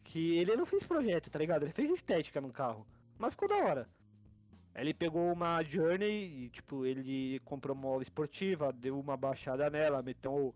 que 0.04 0.38
ele 0.38 0.54
não 0.54 0.66
fez 0.66 0.84
projeto, 0.84 1.30
tá 1.30 1.38
ligado? 1.38 1.64
Ele 1.64 1.72
fez 1.72 1.90
estética 1.90 2.40
no 2.40 2.52
carro, 2.52 2.86
mas 3.18 3.32
ficou 3.32 3.48
da 3.48 3.56
hora. 3.56 3.88
Ele 4.74 4.92
pegou 4.92 5.32
uma 5.32 5.62
Journey 5.62 6.44
e, 6.44 6.48
tipo, 6.50 6.84
ele 6.84 7.40
comprou 7.44 7.74
uma 7.76 7.82
mola 7.82 8.02
esportiva, 8.02 8.72
deu 8.72 8.98
uma 8.98 9.16
baixada 9.16 9.70
nela, 9.70 10.02
meteu 10.02 10.54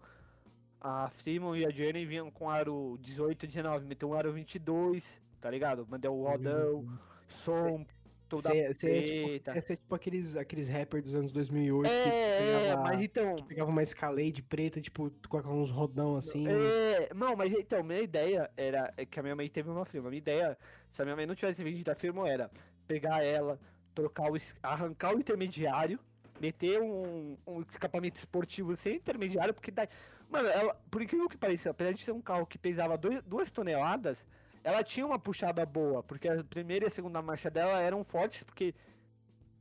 a 0.81 1.09
Freeman 1.09 1.57
e 1.59 1.65
a 1.65 1.71
Journey 1.71 2.05
vinham 2.05 2.31
com 2.31 2.51
aro 2.51 2.99
18, 3.01 3.47
19, 3.47 3.87
meteu 3.87 4.11
um 4.11 4.15
aro 4.15 4.33
22, 4.33 5.21
tá 5.41 5.51
ligado? 5.51 5.87
Mandei 5.89 6.11
o 6.11 6.25
rodão, 6.25 6.85
som, 7.27 7.87
toda 8.29 8.43
Você 8.43 8.59
é 8.59 8.69
tipo, 8.69 8.81
cê 8.81 9.43
é 9.73 9.77
tipo 9.77 9.95
aqueles, 9.95 10.37
aqueles 10.37 10.69
rappers 10.69 11.05
dos 11.05 11.15
anos 11.15 11.33
2008 11.33 11.89
que 11.89 11.97
É, 11.97 12.39
pegava, 12.39 12.83
mas 12.83 13.01
então. 13.03 13.37
pegava 13.37 13.71
uma 13.71 13.83
Escalade 13.83 14.43
preta, 14.43 14.81
tipo, 14.81 15.11
colocava 15.29 15.55
uns 15.55 15.71
rodão 15.71 16.17
assim. 16.17 16.47
É, 16.47 17.09
não, 17.15 17.35
mas 17.35 17.53
então, 17.55 17.83
minha 17.83 18.01
ideia 18.01 18.51
era 18.57 18.93
é 18.97 19.07
que 19.07 19.19
a 19.19 19.23
minha 19.23 19.35
mãe 19.35 19.49
teve 19.49 19.71
uma 19.71 19.85
firma. 19.85 20.11
Minha 20.11 20.19
ideia, 20.19 20.59
se 20.93 21.01
a 21.01 21.05
minha 21.05 21.17
mãe 21.17 21.27
não 21.27 21.35
tivesse 21.35 21.65
vendido 21.65 21.91
a 21.91 21.95
firma, 21.95 22.29
era 22.29 22.51
pegar 22.87 23.25
ela, 23.25 23.59
trocar 23.95 24.31
o, 24.31 24.37
arrancar 24.63 25.15
o 25.15 25.19
intermediário, 25.19 25.99
meter 26.41 26.81
um, 26.81 27.37
um 27.47 27.61
escapamento 27.63 28.17
esportivo 28.17 28.77
sem 28.77 28.97
intermediário, 28.97 29.55
porque 29.55 29.71
daí. 29.71 29.89
Mano, 30.31 30.49
ela, 30.49 30.75
por 30.91 31.01
incrível 31.01 31.27
que 31.29 31.39
pareça, 31.39 31.71
apesar 31.71 31.93
de 31.93 32.05
ser 32.05 32.13
um 32.13 32.21
carro 32.21 32.47
que 32.47 32.59
pesava 32.59 32.99
dois, 32.99 33.23
duas 33.23 33.51
toneladas, 33.51 34.27
ela 34.69 34.85
tinha 34.85 35.07
uma 35.07 35.19
puxada 35.19 35.65
boa, 35.65 36.03
porque 36.03 36.29
a 36.29 36.45
primeira 36.45 36.85
e 36.85 36.89
a 36.89 36.91
segunda 36.91 37.23
marcha 37.23 37.51
dela 37.51 37.81
eram 37.81 38.05
fortes, 38.05 38.43
porque 38.43 38.75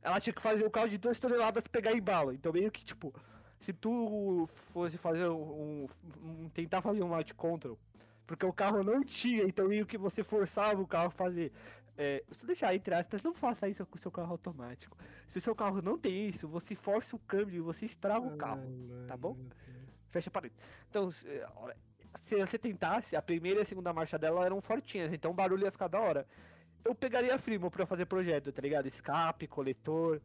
ela 0.02 0.20
tinha 0.20 0.32
que 0.34 0.42
fazer 0.42 0.64
o 0.66 0.70
carro 0.70 0.88
de 0.88 0.98
duas 0.98 1.18
toneladas 1.18 1.66
pegar 1.66 1.92
embalo. 1.92 2.32
Então 2.32 2.52
meio 2.52 2.70
que, 2.70 2.84
tipo, 2.84 3.14
se 3.58 3.72
tu 3.72 4.46
fosse 4.72 4.96
fazer 4.98 5.28
um, 5.28 5.86
um- 6.22 6.48
tentar 6.50 6.80
fazer 6.82 7.02
um 7.02 7.08
light 7.10 7.32
control, 7.34 7.78
porque 8.26 8.44
o 8.44 8.52
carro 8.52 8.82
não 8.84 9.02
tinha, 9.02 9.44
então 9.44 9.66
meio 9.68 9.86
que 9.86 9.96
você 9.96 10.22
forçava 10.22 10.80
o 10.80 10.86
carro 10.86 11.06
a 11.08 11.10
fazer. 11.10 11.52
É, 11.96 12.22
se 12.30 12.46
deixar 12.46 12.72
entre 12.74 12.94
aspas, 12.94 13.22
não 13.22 13.34
faça 13.34 13.68
isso 13.68 13.84
com 13.86 13.96
o 13.96 13.98
seu 13.98 14.10
carro 14.10 14.30
automático. 14.32 14.96
Se 15.26 15.38
o 15.38 15.40
seu 15.40 15.54
carro 15.54 15.80
não 15.82 15.98
tem 15.98 16.26
isso, 16.28 16.46
você 16.46 16.74
força 16.74 17.16
o 17.16 17.18
câmbio 17.18 17.56
e 17.56 17.60
você 17.60 17.86
estraga 17.86 18.26
o 18.26 18.36
carro. 18.36 18.62
Tá 19.08 19.16
bom? 19.16 19.36
Fecha 20.10 20.30
parênteses. 20.30 20.62
Então, 20.88 21.08
se 22.14 22.36
você 22.36 22.58
tentasse, 22.58 23.14
a 23.16 23.22
primeira 23.22 23.60
e 23.60 23.62
a 23.62 23.64
segunda 23.64 23.92
marcha 23.92 24.18
dela 24.18 24.44
eram 24.44 24.60
fortinhas, 24.60 25.12
então 25.12 25.30
o 25.30 25.34
barulho 25.34 25.64
ia 25.64 25.70
ficar 25.70 25.88
da 25.88 26.00
hora. 26.00 26.26
Eu 26.84 26.94
pegaria 26.94 27.34
a 27.34 27.38
Frimo 27.38 27.70
pra 27.70 27.84
fazer 27.86 28.06
projeto, 28.06 28.52
tá 28.52 28.62
ligado? 28.62 28.86
Escape, 28.86 29.46
coletor, 29.46 30.20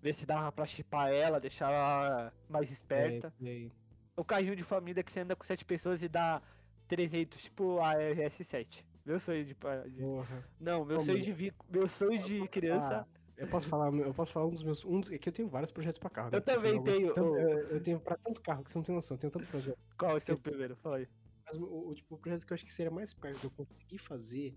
ver 0.00 0.14
se 0.14 0.26
dava 0.26 0.50
pra 0.50 0.66
chipar 0.66 1.10
ela, 1.12 1.38
deixar 1.38 1.70
ela 1.72 2.32
mais 2.48 2.70
esperta. 2.70 3.32
Sei. 3.40 3.70
O 4.16 4.24
carrinho 4.24 4.56
de 4.56 4.62
família 4.62 5.02
que 5.02 5.12
você 5.12 5.20
anda 5.20 5.36
com 5.36 5.44
sete 5.44 5.64
pessoas 5.64 6.02
e 6.02 6.08
dá 6.08 6.42
300, 6.88 7.42
tipo 7.42 7.78
a 7.80 7.94
RS7. 7.94 8.84
Meu 9.04 9.18
sonho 9.18 9.44
de. 9.44 9.54
de- 9.54 10.00
Porra. 10.02 10.44
Não, 10.60 10.84
meu 10.84 10.98
Ô, 10.98 11.00
sonho 11.00 11.20
de 11.20 11.32
vi- 11.32 11.52
meu 11.70 11.88
sonho 11.88 12.18
de 12.20 12.46
criança. 12.48 13.06
Ah, 13.08 13.21
eu 13.36 13.48
posso 13.48 13.68
falar, 13.68 13.92
eu 13.94 14.14
posso 14.14 14.32
falar 14.32 14.46
um 14.46 14.50
dos 14.50 14.62
meus. 14.62 14.84
Um, 14.84 15.00
é 15.10 15.18
que 15.18 15.28
eu 15.28 15.32
tenho 15.32 15.48
vários 15.48 15.70
projetos 15.70 15.98
pra 15.98 16.10
carro. 16.10 16.30
né? 16.30 16.38
Eu 16.38 16.42
Porque 16.42 16.54
também 16.56 16.76
eu- 16.76 16.82
tenho, 16.82 17.14
tanto- 17.14 17.36
eu, 17.38 17.58
eu 17.70 17.82
tenho 17.82 18.00
pra 18.00 18.16
tanto 18.16 18.40
carro 18.40 18.62
que 18.64 18.70
você 18.70 18.78
não 18.78 18.84
tem 18.84 18.94
noção. 18.94 19.14
Eu 19.16 19.20
tenho 19.20 19.30
tanto 19.30 19.46
projeto. 19.46 19.78
Qual 19.98 20.12
é 20.12 20.14
o 20.16 20.20
seu 20.20 20.38
primeiro? 20.38 20.76
Fala 20.76 20.96
aí. 20.98 21.08
Mas 21.44 21.58
o, 21.60 21.88
o, 21.88 21.94
tipo, 21.94 22.14
o 22.14 22.18
projeto 22.18 22.46
que 22.46 22.52
eu 22.52 22.54
acho 22.54 22.64
que 22.64 22.72
seria 22.72 22.90
mais 22.90 23.12
perto 23.14 23.38
de 23.40 23.44
eu 23.44 23.50
conseguir 23.50 23.98
fazer 23.98 24.54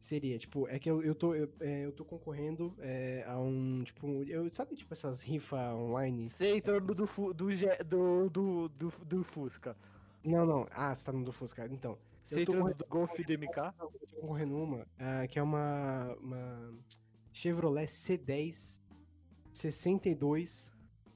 seria, 0.00 0.36
tipo, 0.36 0.66
é 0.66 0.80
que 0.80 0.90
eu, 0.90 1.00
eu, 1.00 1.14
tô, 1.14 1.32
eu, 1.32 1.48
é, 1.60 1.84
eu 1.86 1.92
tô 1.92 2.04
concorrendo 2.04 2.74
é, 2.80 3.24
a 3.24 3.38
um, 3.38 3.84
tipo, 3.84 4.24
eu, 4.24 4.50
sabe, 4.50 4.74
tipo, 4.74 4.92
essas 4.92 5.20
rifas 5.22 5.60
online? 5.74 6.28
Você 6.28 6.56
entrou 6.56 6.80
no 6.80 6.92
do, 6.92 7.06
do, 7.06 8.28
do, 8.28 8.68
do, 8.68 8.90
do, 9.04 9.22
Fusca. 9.24 9.76
Não, 10.24 10.44
não, 10.44 10.66
ah, 10.72 10.92
você 10.92 11.06
tá 11.06 11.12
no 11.12 11.24
do 11.24 11.32
Fusca, 11.32 11.66
então. 11.70 11.96
Você 12.24 12.34
tô 12.36 12.40
entrou 12.52 12.56
no 12.56 12.62
correndo- 12.62 12.78
do 12.78 12.86
Golf 12.86 13.16
DMK? 13.16 13.58
Eu 13.80 13.90
tô 14.08 14.16
concorrendo 14.20 14.56
uma, 14.56 14.86
ah, 14.98 15.26
que 15.28 15.38
é 15.38 15.42
uma, 15.42 16.16
uma 16.20 16.74
Chevrolet 17.32 17.86
C10 17.86 18.82
62. 19.52 20.72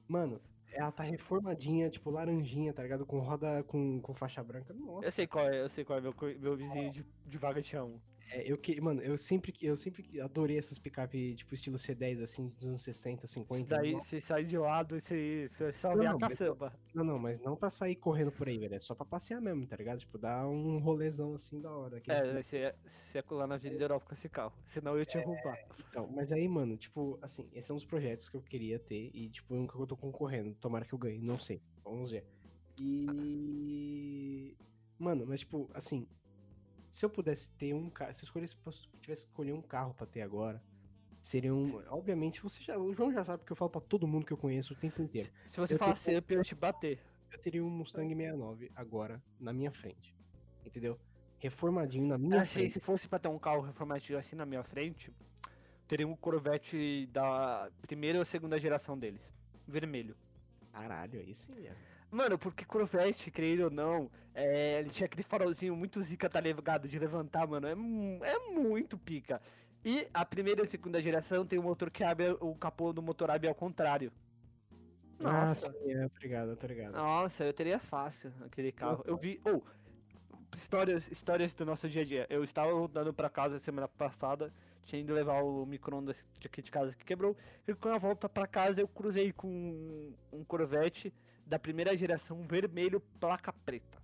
Mano, 0.07 0.39
ela 0.71 0.91
tá 0.91 1.03
reformadinha, 1.03 1.89
tipo, 1.89 2.09
laranjinha, 2.09 2.73
tá 2.73 2.83
ligado? 2.83 3.05
Com 3.05 3.19
roda 3.19 3.63
com, 3.63 3.99
com 4.01 4.13
faixa 4.13 4.43
branca. 4.43 4.73
Nossa. 4.73 5.07
Eu 5.07 5.11
sei 5.11 5.27
qual 5.27 5.49
é, 5.49 5.61
eu 5.61 5.69
sei 5.69 5.83
qual 5.83 5.99
é, 5.99 6.01
meu, 6.01 6.13
meu 6.39 6.55
vizinho 6.55 6.91
de, 6.91 7.05
de 7.25 7.37
vaga 7.37 7.61
te 7.61 7.75
amo. 7.75 8.01
É, 8.29 8.43
eu 8.51 8.57
que, 8.57 8.79
mano, 8.81 9.01
eu 9.01 9.17
sempre, 9.17 9.51
que- 9.53 9.65
eu 9.65 9.77
sempre 9.77 10.19
adorei 10.19 10.57
essas 10.57 10.77
picape, 10.77 11.33
tipo, 11.35 11.53
estilo 11.55 11.77
C10, 11.77 12.21
assim, 12.21 12.49
dos 12.49 12.65
anos 12.65 12.81
60, 12.81 13.25
50. 13.25 13.59
Isso 13.61 13.67
daí 13.69 13.93
você 13.93 14.19
sai 14.19 14.43
de 14.43 14.57
lado 14.57 14.97
e 14.97 14.99
você, 15.01 15.47
você 15.47 15.63
Não, 15.87 15.95
vê 15.97 16.05
a 16.05 16.11
não, 16.11 16.19
mas- 16.19 16.29
caçamba. 16.37 16.73
Não, 16.93 17.03
não, 17.05 17.17
mas 17.19 17.39
não 17.39 17.55
pra 17.55 17.69
sair 17.69 17.95
correndo 17.95 18.31
por 18.31 18.47
aí, 18.49 18.57
velho. 18.57 18.75
É 18.75 18.79
só 18.81 18.93
pra 18.93 19.05
passear 19.05 19.39
mesmo, 19.39 19.65
tá 19.65 19.77
ligado? 19.77 19.99
Tipo, 19.99 20.17
dar 20.17 20.45
um 20.47 20.77
rolezão 20.79 21.35
assim 21.35 21.61
da 21.61 21.71
hora. 21.71 21.97
aqueles- 21.97 22.25
É, 22.27 22.43
você 22.43 22.57
ia- 22.59 22.75
você 22.85 23.17
ia 23.19 23.23
colar 23.23 23.47
na 23.47 23.55
Avenida 23.55 23.83
Europa 23.85 24.05
com 24.07 24.13
esse 24.13 24.27
carro. 24.27 24.53
Senão 24.65 24.93
eu 24.93 24.99
ia 24.99 25.05
te 25.05 25.17
roubar. 25.19 25.57
Então, 25.89 26.07
mas 26.13 26.31
aí, 26.33 26.47
mano, 26.49 26.75
tipo, 26.75 27.17
assim, 27.21 27.47
esse 27.53 27.71
é 27.71 27.73
um 27.73 27.77
dos 27.77 27.85
projetos 27.85 28.27
que 28.27 28.35
eu 28.35 28.41
queria 28.41 28.77
ter 28.77 29.09
e, 29.13 29.29
tipo, 29.29 29.55
um 29.55 29.65
que 29.65 29.73
eu 29.75 29.87
tô 29.87 29.95
concorrendo. 29.95 30.53
Tomara 30.55 30.83
que 30.85 30.93
eu 30.93 30.99
ganhe, 30.99 31.19
não 31.21 31.39
sei. 31.39 31.61
Vamos 31.83 32.11
ver. 32.11 32.25
E 32.79 34.55
Mano, 34.99 35.25
mas 35.27 35.41
tipo, 35.41 35.69
assim, 35.73 36.07
se 36.97 37.05
eu 37.05 37.11
pudesse 37.11 37.51
ter 37.51 37.75
um 37.75 37.91
carro, 37.91 38.11
se 38.15 38.23
eu 38.23 38.25
escolhesse, 38.25 38.55
tivesse 39.03 39.23
que 39.27 39.29
escolher 39.31 39.53
um 39.53 39.61
carro 39.61 39.93
pra 39.93 40.07
ter 40.07 40.23
agora, 40.23 40.59
seria 41.21 41.53
um, 41.53 41.79
obviamente, 41.89 42.41
você 42.41 42.59
já, 42.63 42.75
o 42.75 42.91
João 42.91 43.13
já 43.13 43.23
sabe 43.23 43.45
que 43.45 43.51
eu 43.51 43.55
falo 43.55 43.69
pra 43.69 43.81
todo 43.81 44.07
mundo 44.07 44.25
que 44.25 44.33
eu 44.33 44.37
conheço 44.37 44.73
o 44.73 44.75
tempo 44.75 44.99
inteiro. 45.03 45.29
Se 45.45 45.59
você 45.59 45.75
Eu 45.75 45.77
falasse 45.77 46.17
up, 46.17 46.33
eu 46.33 46.39
ia 46.39 46.43
te 46.43 46.55
bater. 46.55 46.99
Eu 47.31 47.37
teria 47.37 47.63
um 47.63 47.69
Mustang 47.69 48.09
69 48.09 48.71
agora 48.75 49.21
na 49.39 49.53
minha 49.53 49.71
frente. 49.71 50.15
Entendeu? 50.65 50.99
Reformadinho 51.37 52.07
na 52.07 52.17
minha 52.17 52.41
Assim, 52.41 52.61
frente. 52.61 52.73
se 52.73 52.79
fosse 52.79 53.07
pra 53.07 53.19
ter 53.19 53.27
um 53.27 53.37
carro 53.37 53.61
reformativo 53.61 54.17
assim 54.17 54.35
na 54.35 54.43
minha 54.43 54.63
frente, 54.63 55.13
teria 55.87 56.07
um 56.07 56.15
Corvette 56.15 57.05
da 57.13 57.69
primeira 57.79 58.17
ou 58.17 58.25
segunda 58.25 58.59
geração 58.59 58.97
deles. 58.97 59.21
Vermelho. 59.67 60.17
Caralho, 60.71 61.19
aí 61.19 61.35
sim, 61.35 61.67
é. 61.67 61.75
Mano, 62.09 62.37
porque 62.37 62.63
Corvette, 62.63 63.29
creio 63.29 63.65
ou 63.65 63.71
não, 63.71 64.09
é, 64.33 64.79
ele 64.79 64.89
tinha 64.89 65.05
aquele 65.05 65.23
farolzinho 65.23 65.75
muito 65.75 66.01
zica, 66.01 66.29
tá 66.29 66.39
ligado? 66.39 66.87
De 66.87 66.97
levantar, 66.97 67.47
mano. 67.47 67.67
É, 67.67 68.31
é 68.31 68.39
muito 68.49 68.97
pica. 68.97 69.41
E 69.83 70.07
a 70.13 70.25
primeira 70.25 70.61
e 70.61 70.63
a 70.63 70.67
segunda 70.67 71.01
geração 71.01 71.45
tem 71.45 71.59
um 71.59 71.63
motor 71.63 71.89
que 71.91 72.03
abre 72.03 72.35
o 72.39 72.55
capô 72.55 72.93
do 72.93 73.01
motor 73.01 73.29
abre 73.29 73.47
ao 73.47 73.55
contrário. 73.55 74.11
Nossa. 75.19 75.69
Ah, 75.69 75.73
sim, 75.73 75.91
é, 75.91 76.05
obrigado, 76.05 76.55
tô 76.55 76.67
ligado. 76.67 76.93
Nossa, 76.93 77.43
eu 77.43 77.53
teria 77.53 77.79
fácil 77.79 78.31
aquele 78.45 78.71
carro. 78.71 79.03
Eu 79.05 79.17
vi. 79.17 79.41
Oh, 79.45 79.61
histórias, 80.55 81.09
histórias 81.09 81.53
do 81.53 81.65
nosso 81.65 81.89
dia 81.89 82.03
a 82.03 82.05
dia. 82.05 82.27
Eu 82.29 82.43
estava 82.43 82.71
voltando 82.71 83.13
pra 83.13 83.29
casa 83.29 83.59
semana 83.59 83.87
passada, 83.87 84.53
tinha 84.85 85.01
ido 85.01 85.13
levar 85.13 85.43
o 85.43 85.65
micro-ondas 85.65 86.23
aqui 86.43 86.61
de 86.61 86.71
casa 86.71 86.95
que 86.95 87.03
quebrou. 87.03 87.35
E 87.67 87.73
quando 87.73 87.95
eu 87.95 87.99
volta 87.99 88.29
pra 88.29 88.47
casa, 88.47 88.81
eu 88.81 88.87
cruzei 88.87 89.31
com 89.31 89.47
um, 89.47 90.13
um 90.31 90.43
Corvette 90.43 91.13
da 91.47 91.57
primeira 91.57 91.95
geração, 91.95 92.43
vermelho, 92.43 92.99
placa 93.19 93.53
preta. 93.53 93.97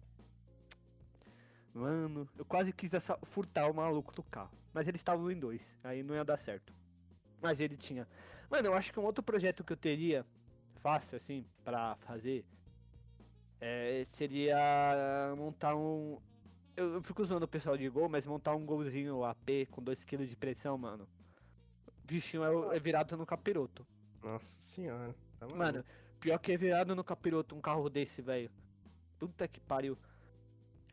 Mano, 1.73 2.27
eu 2.37 2.45
quase 2.45 2.71
quis 2.71 2.91
furtar 3.23 3.69
o 3.69 3.73
maluco 3.73 4.13
do 4.13 4.23
carro. 4.23 4.51
Mas 4.73 4.87
eles 4.87 4.99
estavam 4.99 5.29
em 5.29 5.37
dois, 5.37 5.77
aí 5.83 6.01
não 6.03 6.15
ia 6.15 6.23
dar 6.23 6.37
certo. 6.37 6.73
Mas 7.41 7.59
ele 7.59 7.75
tinha. 7.75 8.07
Mano, 8.49 8.69
eu 8.69 8.73
acho 8.73 8.93
que 8.93 8.99
um 8.99 9.03
outro 9.03 9.23
projeto 9.23 9.63
que 9.63 9.73
eu 9.73 9.77
teria, 9.77 10.25
fácil 10.75 11.17
assim, 11.17 11.45
pra 11.63 11.95
fazer, 11.97 12.45
é, 13.59 14.05
seria 14.07 15.33
montar 15.35 15.75
um. 15.75 16.19
Eu, 16.75 16.93
eu 16.93 17.03
fico 17.03 17.25
zoando 17.25 17.45
o 17.45 17.47
pessoal 17.47 17.77
de 17.77 17.87
gol, 17.89 18.07
mas 18.07 18.25
montar 18.25 18.55
um 18.55 18.65
golzinho 18.65 19.23
AP 19.23 19.67
com 19.69 19.81
2kg 19.81 20.25
de 20.25 20.35
pressão, 20.35 20.77
mano. 20.77 21.07
O 21.87 22.07
bichinho 22.07 22.71
é, 22.71 22.77
é 22.77 22.79
virado 22.79 23.17
no 23.17 23.25
capiroto. 23.25 23.85
Nossa 24.23 24.45
senhora. 24.45 25.13
Tá. 25.39 25.47
Mano, 25.47 25.83
pior 26.23 26.39
que 26.39 26.53
é 26.53 26.57
virado 26.57 26.95
no 26.95 27.03
capiroto 27.03 27.53
um 27.53 27.59
carro 27.59 27.89
desse, 27.89 28.21
velho. 28.21 28.49
Puta 29.19 29.45
que 29.45 29.59
pariu. 29.59 29.97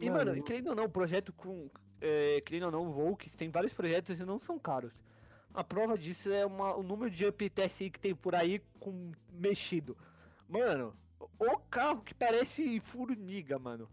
E, 0.01 0.11
mano, 0.11 0.33
Mano, 0.33 0.43
querendo 0.43 0.68
ou 0.68 0.74
não, 0.74 0.85
o 0.87 0.91
projeto 0.91 1.33
com. 1.33 1.70
É, 2.01 2.41
querendo 2.41 2.64
ou 2.64 2.72
não, 2.72 2.89
o 2.89 2.93
Volks 2.93 3.37
tem 3.37 3.49
vários 3.49 3.72
projetos 3.72 4.18
e 4.18 4.24
não 4.24 4.41
são 4.41 4.59
caros. 4.59 4.93
A 5.55 5.62
prova 5.62 5.97
disso 5.97 6.33
é 6.33 6.45
uma, 6.45 6.74
o 6.74 6.83
número 6.83 7.11
de 7.11 7.26
Up 7.26 7.49
TSI 7.49 7.91
que 7.91 8.01
tem 8.01 8.14
por 8.14 8.35
aí 8.35 8.61
com 8.81 9.12
mexido. 9.33 9.97
Mano, 10.49 10.97
o 11.39 11.59
carro 11.70 12.03
que 12.03 12.14
parece 12.14 12.81
formiga, 12.81 13.59
mano. 13.59 13.89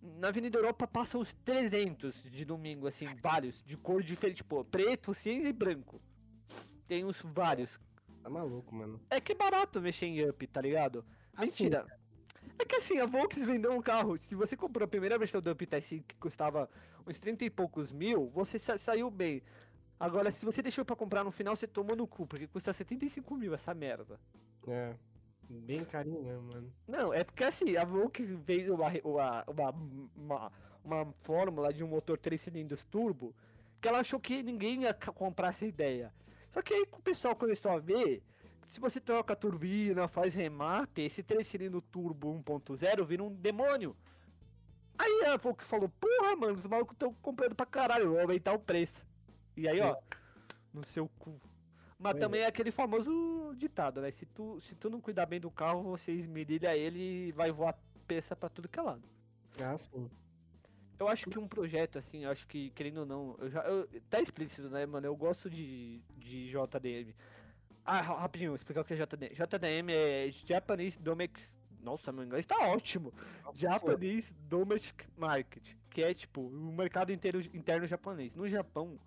Na 0.00 0.28
Avenida 0.28 0.58
Europa 0.58 0.86
passa 0.86 1.18
uns 1.18 1.32
300 1.32 2.24
de 2.24 2.44
domingo, 2.44 2.86
assim, 2.86 3.06
vários, 3.22 3.64
de 3.64 3.76
cor 3.76 4.02
diferente, 4.02 4.38
tipo, 4.38 4.62
preto, 4.64 5.14
cinza 5.14 5.48
e 5.48 5.52
branco. 5.52 6.00
Tem 6.86 7.04
uns 7.04 7.22
vários. 7.22 7.80
Tá 8.24 8.30
maluco, 8.30 8.74
mano. 8.74 8.98
É 9.10 9.20
que 9.20 9.32
é 9.32 9.34
barato 9.34 9.82
mexer 9.82 10.06
em 10.06 10.26
Up, 10.26 10.46
tá 10.46 10.58
ligado? 10.62 11.04
Assim, 11.34 11.64
Mentira. 11.64 11.86
É 12.58 12.64
que 12.64 12.76
assim, 12.76 12.98
a 12.98 13.04
Volks 13.04 13.44
vendeu 13.44 13.70
um 13.70 13.82
carro. 13.82 14.16
Se 14.16 14.34
você 14.34 14.56
comprou 14.56 14.86
a 14.86 14.88
primeira 14.88 15.18
versão 15.18 15.42
do 15.42 15.50
Up 15.50 15.66
TSI 15.66 16.00
que 16.00 16.14
custava 16.16 16.70
uns 17.06 17.18
30 17.18 17.44
e 17.44 17.50
poucos 17.50 17.92
mil, 17.92 18.30
você 18.30 18.58
sa- 18.58 18.78
saiu 18.78 19.10
bem. 19.10 19.42
Agora, 20.00 20.30
se 20.30 20.42
você 20.42 20.62
deixou 20.62 20.86
pra 20.86 20.96
comprar 20.96 21.22
no 21.22 21.30
final, 21.30 21.54
você 21.54 21.66
tomou 21.66 21.94
no 21.94 22.06
cu, 22.06 22.26
porque 22.26 22.46
custa 22.46 22.72
75 22.72 23.36
mil 23.36 23.52
essa 23.52 23.74
merda. 23.74 24.18
É. 24.66 24.94
Bem 25.50 25.84
carinho 25.84 26.22
mesmo, 26.22 26.44
mano. 26.44 26.72
Não, 26.88 27.12
é 27.12 27.24
porque 27.24 27.44
assim, 27.44 27.76
a 27.76 27.84
Volks 27.84 28.34
fez 28.46 28.70
uma, 28.70 28.88
uma, 29.04 29.44
uma, 29.46 29.70
uma, 30.16 30.52
uma 30.82 31.14
fórmula 31.20 31.74
de 31.74 31.84
um 31.84 31.88
motor 31.88 32.16
3 32.16 32.40
cilindros 32.40 32.84
turbo 32.86 33.34
que 33.82 33.86
ela 33.88 33.98
achou 33.98 34.18
que 34.18 34.42
ninguém 34.42 34.84
ia 34.84 34.94
comprar 34.94 35.48
essa 35.48 35.66
ideia. 35.66 36.10
Só 36.54 36.62
que 36.62 36.72
aí 36.72 36.86
o 36.92 37.02
pessoal 37.02 37.34
começou 37.34 37.72
a 37.72 37.80
ver, 37.80 38.22
se 38.64 38.78
você 38.78 39.00
troca 39.00 39.32
a 39.32 39.36
turbina, 39.36 40.06
faz 40.06 40.34
remap, 40.34 40.96
esse 40.98 41.20
3 41.20 41.44
cilindro 41.44 41.82
turbo 41.82 42.32
1.0 42.32 43.04
vira 43.04 43.24
um 43.24 43.34
demônio. 43.34 43.96
Aí 44.96 45.24
a 45.26 45.36
Volks 45.36 45.66
falou, 45.66 45.88
porra, 45.88 46.36
mano, 46.36 46.54
os 46.54 46.64
malucos 46.64 46.94
estão 46.94 47.12
comprando 47.14 47.56
pra 47.56 47.66
caralho, 47.66 48.10
vou 48.10 48.20
aumentar 48.20 48.52
o 48.52 48.60
preço. 48.60 49.04
E 49.56 49.66
aí, 49.66 49.80
ó, 49.80 49.96
no 50.72 50.86
seu 50.86 51.08
cu. 51.18 51.40
Mas 51.98 52.12
Pois 52.12 52.22
também 52.22 52.42
é 52.42 52.46
aquele 52.46 52.70
famoso 52.70 53.52
ditado, 53.56 54.00
né? 54.00 54.12
Se 54.12 54.24
tu, 54.24 54.60
se 54.60 54.76
tu 54.76 54.88
não 54.88 55.00
cuidar 55.00 55.26
bem 55.26 55.40
do 55.40 55.50
carro, 55.50 55.82
você 55.82 56.12
esmerilha 56.12 56.76
ele 56.76 57.28
e 57.28 57.32
vai 57.32 57.50
voar 57.50 57.76
peça 58.06 58.36
pra 58.36 58.48
tudo 58.48 58.68
que 58.68 58.78
é 58.78 58.82
lado. 58.82 59.02
Ah, 59.60 59.76
sim. 59.76 60.08
Eu 60.98 61.08
acho 61.08 61.28
que 61.28 61.38
um 61.38 61.48
projeto, 61.48 61.98
assim, 61.98 62.24
eu 62.24 62.30
acho 62.30 62.46
que, 62.46 62.70
querendo 62.70 62.98
ou 62.98 63.06
não, 63.06 63.36
eu 63.38 63.50
já. 63.50 63.60
Eu, 63.62 63.88
tá 64.08 64.20
explícito, 64.20 64.68
né, 64.70 64.86
mano? 64.86 65.06
Eu 65.06 65.16
gosto 65.16 65.50
de, 65.50 66.00
de 66.18 66.46
JDM. 66.50 67.14
Ah, 67.84 68.00
ra- 68.00 68.20
rapidinho, 68.20 68.54
explicar 68.54 68.80
o 68.80 68.84
que 68.84 68.94
é 68.94 68.96
JDM. 68.96 69.34
JDM 69.34 69.90
é 69.92 70.30
Japanese 70.30 70.98
Domestic. 70.98 71.42
Nossa, 71.82 72.10
meu 72.12 72.24
inglês 72.24 72.46
tá 72.46 72.56
ótimo. 72.68 73.12
Japanese 73.54 74.32
Domestic 74.48 75.04
Market, 75.18 75.74
que 75.90 76.02
é 76.02 76.14
tipo 76.14 76.40
o 76.46 76.72
mercado 76.72 77.12
inteiro, 77.12 77.40
interno 77.52 77.86
japonês. 77.86 78.34
No 78.34 78.48
Japão, 78.48 78.98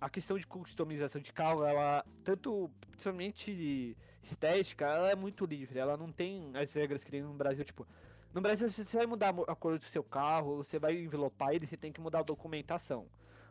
a 0.00 0.10
questão 0.10 0.36
de 0.38 0.44
customização 0.46 1.20
de 1.20 1.32
carro, 1.32 1.64
ela, 1.64 2.04
tanto 2.24 2.68
principalmente 2.90 3.96
estética, 4.22 4.86
ela 4.86 5.10
é 5.10 5.14
muito 5.14 5.44
livre. 5.44 5.78
Ela 5.78 5.96
não 5.96 6.10
tem 6.10 6.50
as 6.56 6.72
regras 6.74 7.04
que 7.04 7.10
tem 7.10 7.22
no 7.22 7.34
Brasil, 7.34 7.64
tipo. 7.64 7.86
No 8.32 8.40
Brasil, 8.40 8.70
se 8.70 8.84
você 8.84 8.96
vai 8.96 9.06
mudar 9.06 9.34
a 9.48 9.56
cor 9.56 9.76
do 9.76 9.84
seu 9.84 10.04
carro, 10.04 10.58
você 10.58 10.78
vai 10.78 10.96
envelopar 10.96 11.52
ele, 11.52 11.66
você 11.66 11.76
tem 11.76 11.92
que 11.92 12.00
mudar 12.00 12.20
a 12.20 12.22
documentação. 12.22 13.06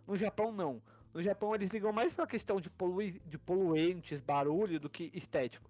No 0.07 0.15
Japão, 0.15 0.53
não. 0.53 0.82
No 1.13 1.21
Japão, 1.21 1.53
eles 1.53 1.69
ligam 1.69 1.91
mais 1.91 2.13
pra 2.13 2.25
questão 2.25 2.61
de, 2.61 2.69
polui 2.69 3.21
de 3.25 3.38
poluentes, 3.38 4.21
barulho, 4.21 4.80
do 4.80 4.89
que 4.89 5.11
estético. 5.13 5.69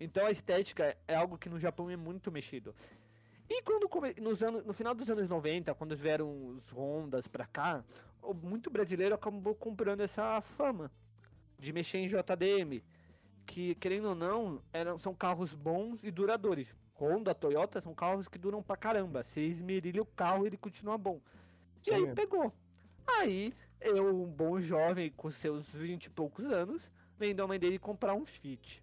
Então, 0.00 0.24
a 0.24 0.30
estética 0.30 0.96
é 1.06 1.14
algo 1.14 1.36
que 1.36 1.50
no 1.50 1.58
Japão 1.58 1.90
é 1.90 1.96
muito 1.96 2.32
mexido. 2.32 2.74
E 3.48 3.62
quando 3.62 3.88
nos 4.20 4.42
anos, 4.42 4.64
no 4.64 4.72
final 4.72 4.94
dos 4.94 5.08
anos 5.10 5.28
90, 5.28 5.74
quando 5.74 5.94
vieram 5.94 6.48
os 6.48 6.72
Hondas 6.72 7.28
pra 7.28 7.46
cá, 7.46 7.84
muito 8.42 8.70
brasileiro 8.70 9.14
acabou 9.14 9.54
comprando 9.54 10.00
essa 10.00 10.40
fama 10.40 10.90
de 11.58 11.72
mexer 11.72 11.98
em 11.98 12.08
JDM. 12.08 12.82
Que, 13.44 13.74
querendo 13.76 14.08
ou 14.08 14.14
não, 14.14 14.62
eram, 14.72 14.98
são 14.98 15.14
carros 15.14 15.54
bons 15.54 16.02
e 16.02 16.10
duradouros. 16.10 16.74
Honda, 16.98 17.34
Toyota 17.34 17.80
são 17.80 17.94
carros 17.94 18.28
que 18.28 18.38
duram 18.38 18.62
pra 18.62 18.76
caramba. 18.76 19.22
Você 19.22 19.42
esmerilha 19.42 20.02
o 20.02 20.06
carro 20.06 20.46
ele 20.46 20.56
continua 20.56 20.96
bom. 20.96 21.20
E 21.86 21.92
aí 21.92 22.14
pegou. 22.14 22.52
Aí, 23.06 23.54
eu, 23.80 24.22
um 24.22 24.26
bom 24.26 24.60
jovem 24.60 25.12
com 25.16 25.30
seus 25.30 25.68
20 25.68 26.06
e 26.06 26.10
poucos 26.10 26.46
anos, 26.46 26.90
vendo 27.18 27.42
a 27.42 27.46
mãe 27.46 27.58
dele 27.58 27.78
comprar 27.78 28.14
um 28.14 28.24
Fit. 28.24 28.82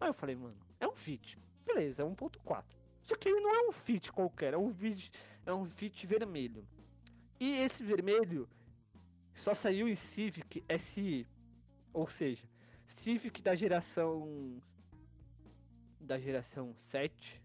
Aí 0.00 0.08
eu 0.08 0.14
falei, 0.14 0.34
mano, 0.34 0.56
é 0.80 0.86
um 0.86 0.94
Fit. 0.94 1.38
Beleza, 1.64 2.02
é 2.02 2.06
1.4. 2.06 2.64
Só 3.02 3.16
que 3.16 3.28
ele 3.28 3.40
não 3.40 3.54
é 3.54 3.68
um 3.68 3.72
Fit 3.72 4.12
qualquer, 4.12 4.54
é 4.54 4.58
um 4.58 4.72
Fit, 4.74 5.10
é 5.46 5.52
um 5.52 5.64
Fit 5.64 6.06
vermelho. 6.06 6.66
E 7.40 7.54
esse 7.60 7.82
vermelho 7.82 8.48
só 9.34 9.54
saiu 9.54 9.88
em 9.88 9.94
Civic 9.94 10.62
SI. 10.78 11.26
Ou 11.92 12.08
seja, 12.08 12.44
Civic 12.84 13.42
da 13.42 13.54
geração 13.54 14.60
da 16.02 16.18
geração 16.18 16.74
7 16.76 17.42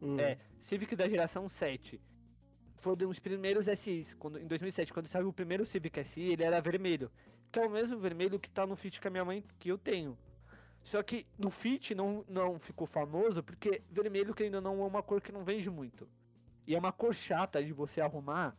Hum. 0.00 0.18
é, 0.18 0.38
Civic 0.60 0.94
da 0.94 1.08
geração 1.08 1.48
7. 1.48 2.00
Foi 2.76 2.92
um 2.92 2.96
dos 2.96 3.18
primeiros 3.18 3.66
SIs. 3.66 4.14
Quando, 4.14 4.38
em 4.38 4.46
2007, 4.46 4.92
quando 4.92 5.08
saiu 5.08 5.28
o 5.28 5.32
primeiro 5.32 5.66
Civic 5.66 6.04
SI, 6.04 6.32
ele 6.32 6.44
era 6.44 6.60
vermelho. 6.60 7.10
Que 7.50 7.58
é 7.58 7.66
o 7.66 7.70
mesmo 7.70 7.98
vermelho 7.98 8.38
que 8.38 8.48
tá 8.48 8.66
no 8.66 8.76
Fit 8.76 9.00
que 9.00 9.08
a 9.08 9.10
minha 9.10 9.24
mãe 9.24 9.42
que 9.58 9.68
eu 9.70 9.78
tenho. 9.78 10.16
Só 10.84 11.02
que 11.02 11.26
no 11.36 11.50
Fit 11.50 11.94
não, 11.94 12.24
não 12.28 12.58
ficou 12.58 12.86
famoso 12.86 13.42
porque 13.42 13.82
vermelho, 13.90 14.34
que 14.34 14.44
ainda 14.44 14.60
não 14.60 14.80
é 14.82 14.86
uma 14.86 15.02
cor 15.02 15.20
que 15.20 15.32
não 15.32 15.44
vende 15.44 15.68
muito. 15.68 16.08
E 16.66 16.74
é 16.74 16.78
uma 16.78 16.92
cor 16.92 17.14
chata 17.14 17.62
de 17.64 17.72
você 17.72 18.00
arrumar. 18.00 18.56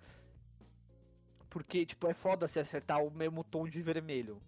Porque, 1.49 1.85
tipo, 1.85 2.07
é 2.07 2.13
foda 2.13 2.47
se 2.47 2.59
acertar 2.59 3.03
o 3.03 3.09
mesmo 3.09 3.43
tom 3.43 3.67
de 3.67 3.81
vermelho. 3.81 4.41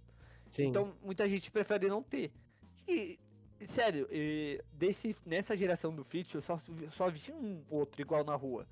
Sim. 0.52 0.66
Então 0.66 0.94
muita 1.02 1.28
gente 1.30 1.50
prefere 1.50 1.88
não 1.88 2.04
ter. 2.04 2.32
E, 2.88 3.18
sério, 3.68 4.08
desse, 4.74 5.16
nessa 5.26 5.56
geração 5.56 5.94
do 5.94 6.04
Fit, 6.04 6.36
eu 6.36 6.42
só, 6.42 6.56
vi- 6.56 6.90
só 6.92 7.10
vi 7.10 7.32
um 7.32 7.64
outro 7.70 8.02
igual 8.02 8.24
na 8.24 8.36
rua, 8.36 8.68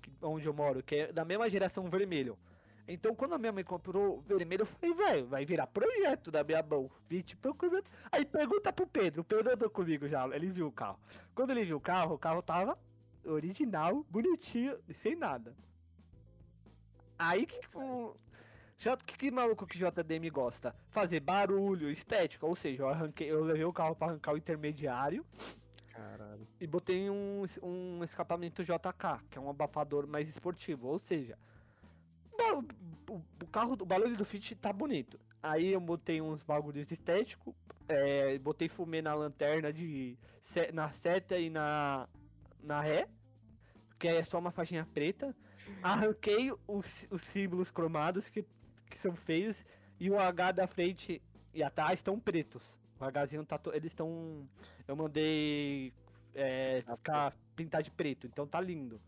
que- 0.00 0.12
onde 0.22 0.46
eu 0.46 0.52
moro, 0.54 0.82
que 0.82 0.94
é 0.96 1.12
da 1.12 1.24
mesma 1.24 1.48
geração 1.50 1.88
vermelho. 1.90 2.38
Então 2.88 3.14
quando 3.14 3.34
a 3.34 3.38
minha 3.38 3.52
mãe 3.52 3.62
comprou 3.62 4.18
o 4.18 4.20
vermelho, 4.22 4.62
eu 4.62 4.66
falei, 4.66 4.94
velho, 4.94 5.26
vai 5.26 5.44
virar 5.46 5.66
projeto 5.68 6.30
da 6.30 6.42
minha 6.42 6.62
mão. 6.62 6.90
20 7.08 7.32
e 7.32 7.36
poucos 7.36 7.72
anos. 7.72 7.84
Aí 8.10 8.24
pergunta 8.24 8.72
pro 8.72 8.86
Pedro, 8.86 9.20
o 9.20 9.24
Pedro 9.24 9.52
andou 9.52 9.70
comigo 9.70 10.08
já, 10.08 10.26
ele 10.34 10.48
viu 10.50 10.66
o 10.66 10.72
carro. 10.72 10.98
Quando 11.34 11.50
ele 11.50 11.64
viu 11.64 11.76
o 11.76 11.80
carro, 11.80 12.14
o 12.14 12.18
carro 12.18 12.42
tava 12.42 12.76
original, 13.24 14.04
bonitinho, 14.10 14.76
sem 14.92 15.14
nada. 15.14 15.54
Aí 17.18 17.46
que, 17.46 17.58
que, 17.58 17.68
J- 17.68 18.14
que, 19.04 19.16
que 19.16 19.30
maluco 19.30 19.66
que 19.66 19.78
JDM 19.78 20.30
gosta? 20.32 20.74
Fazer 20.88 21.20
barulho, 21.20 21.90
estética, 21.90 22.46
ou 22.46 22.56
seja, 22.56 22.82
eu 22.84 22.88
arranquei, 22.88 23.30
eu 23.30 23.44
levei 23.44 23.64
o 23.64 23.72
carro 23.72 23.94
pra 23.94 24.08
arrancar 24.08 24.32
o 24.32 24.36
intermediário 24.38 25.24
Caralho. 25.92 26.46
e 26.60 26.66
botei 26.66 27.10
um, 27.10 27.44
um 27.62 28.02
escapamento 28.02 28.64
JK, 28.64 29.20
que 29.30 29.36
é 29.38 29.40
um 29.40 29.50
abafador 29.50 30.06
mais 30.06 30.28
esportivo, 30.28 30.88
ou 30.88 30.98
seja, 30.98 31.38
ba- 32.36 32.64
o, 33.10 33.14
o 33.42 33.46
carro, 33.52 33.74
o 33.74 33.84
barulho 33.86 34.16
do 34.16 34.24
Fit 34.24 34.54
tá 34.56 34.72
bonito. 34.72 35.20
Aí 35.42 35.72
eu 35.72 35.80
botei 35.80 36.20
uns 36.20 36.42
bagulhos 36.42 36.90
estéticos, 36.90 37.54
é, 37.88 38.38
botei 38.38 38.68
fumê 38.68 39.02
na 39.02 39.14
lanterna 39.14 39.72
de 39.72 40.16
na 40.72 40.90
seta 40.90 41.38
e 41.38 41.48
na 41.50 42.08
na 42.62 42.80
ré, 42.80 43.08
que 43.98 44.06
é 44.08 44.22
só 44.22 44.38
uma 44.38 44.50
faixinha 44.50 44.86
preta. 44.92 45.34
Arranquei 45.82 46.52
os, 46.66 47.06
os 47.10 47.22
símbolos 47.22 47.70
cromados 47.70 48.28
que, 48.28 48.44
que 48.90 48.98
são 48.98 49.14
feios 49.16 49.64
e 49.98 50.10
o 50.10 50.18
H 50.18 50.52
da 50.52 50.66
frente 50.66 51.22
e 51.54 51.62
atrás 51.62 52.00
estão 52.00 52.18
pretos. 52.20 52.62
O 52.98 53.18
Hzinho 53.24 53.46
tá 53.46 53.56
to- 53.56 53.72
eles 53.72 53.90
estão 53.92 54.46
eu 54.86 54.94
mandei 54.94 55.92
é, 56.34 56.82
ficar 56.96 57.34
pintar 57.56 57.82
de 57.82 57.90
preto, 57.90 58.26
então 58.26 58.46
tá 58.46 58.60
lindo. 58.60 59.00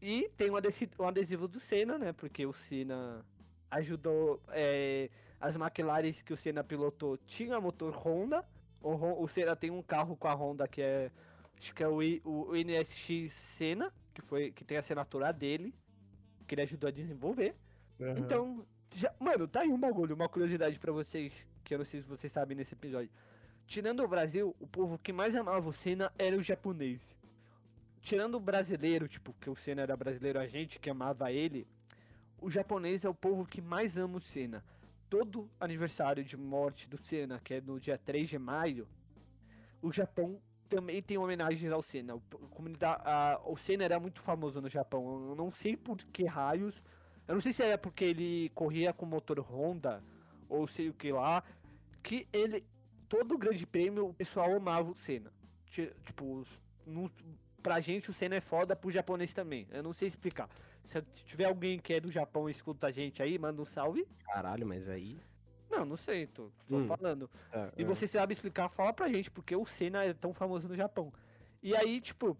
E 0.00 0.30
tem 0.36 0.50
um 0.50 0.56
adesivo, 0.56 0.92
um 1.00 1.06
adesivo 1.06 1.46
do 1.46 1.60
Senna, 1.60 1.98
né? 1.98 2.12
Porque 2.12 2.46
o 2.46 2.52
Senna 2.52 3.24
ajudou. 3.70 4.40
é, 4.48 5.10
as 5.40 5.56
McLaren 5.56 6.12
que 6.24 6.32
o 6.32 6.36
Senna 6.36 6.64
pilotou 6.64 7.16
tinha 7.18 7.60
motor 7.60 7.94
Honda. 7.96 8.44
O, 8.80 9.22
o 9.22 9.28
Senna 9.28 9.54
tem 9.54 9.70
um 9.70 9.82
carro 9.82 10.16
com 10.16 10.26
a 10.28 10.34
Honda 10.34 10.66
que 10.66 10.80
é. 10.82 11.10
Acho 11.58 11.72
que 11.74 11.82
é 11.84 11.88
o, 11.88 12.02
I- 12.02 12.20
o 12.24 12.56
NSX 12.56 13.32
Senna, 13.32 13.92
que, 14.12 14.20
foi, 14.20 14.50
que 14.50 14.64
tem 14.64 14.76
a 14.76 14.80
assinatura 14.80 15.32
dele, 15.32 15.72
que 16.48 16.54
ele 16.56 16.62
ajudou 16.62 16.88
a 16.88 16.90
desenvolver. 16.90 17.54
Aham. 18.00 18.18
Então, 18.18 18.66
já, 18.94 19.12
mano, 19.18 19.46
tá 19.48 19.60
aí 19.60 19.68
um 19.68 19.78
bagulho, 19.78 20.14
uma 20.14 20.28
curiosidade 20.28 20.78
pra 20.78 20.92
vocês, 20.92 21.46
que 21.64 21.74
eu 21.74 21.78
não 21.78 21.84
sei 21.84 22.00
se 22.02 22.08
vocês 22.08 22.32
sabem 22.32 22.56
nesse 22.56 22.74
episódio. 22.74 23.10
Tirando 23.66 24.02
o 24.02 24.08
Brasil, 24.08 24.54
o 24.60 24.66
povo 24.66 24.98
que 24.98 25.12
mais 25.12 25.34
amava 25.34 25.68
o 25.68 25.72
Senna 25.72 26.12
era 26.18 26.36
o 26.36 26.42
japonês. 26.42 27.16
Tirando 28.00 28.34
o 28.34 28.40
brasileiro, 28.40 29.06
tipo, 29.08 29.32
que 29.40 29.48
o 29.48 29.54
Senna 29.56 29.82
era 29.82 29.96
brasileiro, 29.96 30.38
a 30.38 30.46
gente 30.46 30.78
que 30.78 30.90
amava 30.90 31.30
ele, 31.32 31.66
o 32.40 32.50
japonês 32.50 33.04
é 33.04 33.08
o 33.08 33.14
povo 33.14 33.46
que 33.46 33.62
mais 33.62 33.96
ama 33.96 34.18
o 34.18 34.20
Senna. 34.20 34.64
Todo 35.08 35.48
aniversário 35.60 36.24
de 36.24 36.36
morte 36.36 36.88
do 36.88 36.98
Senna, 36.98 37.38
que 37.38 37.54
é 37.54 37.60
no 37.60 37.78
dia 37.78 37.96
3 37.96 38.28
de 38.28 38.38
maio, 38.38 38.88
o 39.80 39.92
Japão 39.92 40.40
também 40.68 41.00
tem 41.02 41.18
homenagens 41.18 41.70
ao 41.70 41.82
Senna. 41.82 42.16
O, 42.16 42.20
comunidade, 42.50 43.00
a- 43.04 43.40
o 43.44 43.56
Senna 43.56 43.84
era 43.84 44.00
muito 44.00 44.20
famoso 44.20 44.60
no 44.60 44.68
Japão. 44.68 45.28
Eu 45.28 45.36
não 45.36 45.52
sei 45.52 45.76
por 45.76 45.96
que 45.98 46.24
raios. 46.24 46.82
Eu 47.28 47.34
não 47.34 47.40
sei 47.40 47.52
se 47.52 47.62
era 47.62 47.78
porque 47.78 48.04
ele 48.04 48.50
corria 48.54 48.92
com 48.92 49.06
motor 49.06 49.38
Honda 49.40 50.02
ou 50.48 50.66
sei 50.66 50.88
o 50.88 50.92
que 50.94 51.12
lá. 51.12 51.42
Que 52.02 52.26
ele. 52.32 52.64
Todo 53.08 53.36
grande 53.38 53.66
prêmio 53.66 54.08
o 54.08 54.14
pessoal 54.14 54.54
amava 54.56 54.90
o 54.90 54.96
Senna. 54.96 55.32
Ti- 55.66 55.92
Tipo, 56.04 56.44
não- 56.86 57.10
pra 57.62 57.78
gente 57.80 58.10
o 58.10 58.12
Senna 58.12 58.36
é 58.36 58.40
foda, 58.40 58.74
pro 58.74 58.90
japonês 58.90 59.32
também. 59.34 59.66
Eu 59.70 59.82
não 59.82 59.92
sei 59.92 60.08
explicar. 60.08 60.48
Se 60.82 61.00
tiver 61.24 61.44
alguém 61.44 61.78
que 61.78 61.92
é 61.94 62.00
do 62.00 62.10
Japão 62.10 62.48
e 62.48 62.52
escuta 62.52 62.88
a 62.88 62.90
gente 62.90 63.22
aí, 63.22 63.38
manda 63.38 63.60
um 63.62 63.64
salve. 63.66 64.06
Caralho, 64.24 64.66
mas 64.66 64.88
aí. 64.88 65.20
Não, 65.70 65.84
não 65.86 65.96
sei, 65.96 66.26
tô, 66.26 66.50
tô 66.68 66.76
Hum. 66.76 66.86
falando. 66.86 67.30
Tá, 67.50 67.72
E 67.76 67.82
é. 67.82 67.84
você 67.84 68.06
sabe 68.06 68.32
explicar, 68.32 68.68
fala 68.68 68.92
pra 68.92 69.08
gente, 69.08 69.30
porque 69.30 69.54
o 69.54 69.64
Senna 69.64 70.04
é 70.04 70.12
tão 70.12 70.34
famoso 70.34 70.66
no 70.68 70.74
Japão. 70.74 71.12
E 71.62 71.74
aí, 71.76 72.00
tipo, 72.00 72.36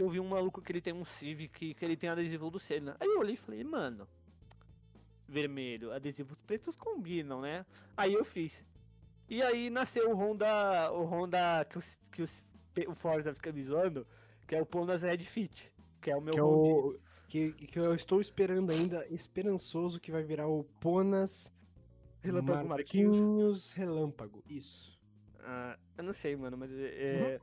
eu 0.00 0.08
vi 0.08 0.20
um 0.20 0.28
maluco 0.28 0.62
que 0.62 0.72
ele 0.72 0.80
tem 0.80 0.92
um 0.92 1.04
Civic, 1.04 1.74
que 1.74 1.84
ele 1.84 1.96
tem 1.96 2.08
adesivo 2.08 2.50
do 2.50 2.60
Senna. 2.60 2.96
Aí 3.00 3.08
eu 3.08 3.18
olhei 3.18 3.34
e 3.34 3.36
falei, 3.36 3.64
mano, 3.64 4.06
vermelho, 5.26 5.92
adesivos 5.92 6.40
pretos 6.40 6.76
combinam, 6.76 7.40
né? 7.40 7.66
Aí 7.96 8.14
eu 8.14 8.24
fiz. 8.24 8.64
E 9.28 9.42
aí 9.42 9.68
nasceu 9.68 10.10
o 10.10 10.14
Honda, 10.14 10.90
o 10.92 11.04
Honda 11.04 11.64
que, 11.66 11.78
os, 11.78 12.00
que 12.10 12.22
os, 12.22 12.44
o 12.86 12.94
Forza 12.94 13.34
fica 13.34 13.52
me 13.52 13.62
zoando, 13.62 14.06
que 14.46 14.54
é 14.54 14.62
o 14.62 14.64
Pondas 14.64 15.02
Red 15.02 15.18
Fit, 15.18 15.70
que 16.00 16.10
é 16.10 16.16
o 16.16 16.20
meu 16.20 16.32
Que, 16.32 16.38
é 16.38 16.42
o, 16.42 16.98
que, 17.52 17.66
que 17.66 17.78
eu 17.78 17.94
estou 17.94 18.20
esperando 18.20 18.70
ainda, 18.70 19.06
esperançoso 19.10 20.00
que 20.00 20.10
vai 20.10 20.22
virar 20.22 20.48
o 20.48 20.64
Ponas 20.80 21.52
Relâmpago 22.22 22.68
Marquinhos. 22.68 23.16
Marquinhos 23.16 23.72
Relâmpago. 23.72 24.42
Isso. 24.48 24.97
Ah, 25.40 25.78
eu 25.96 26.04
não 26.04 26.12
sei, 26.12 26.36
mano, 26.36 26.56
mas 26.58 26.70
é... 26.72 27.40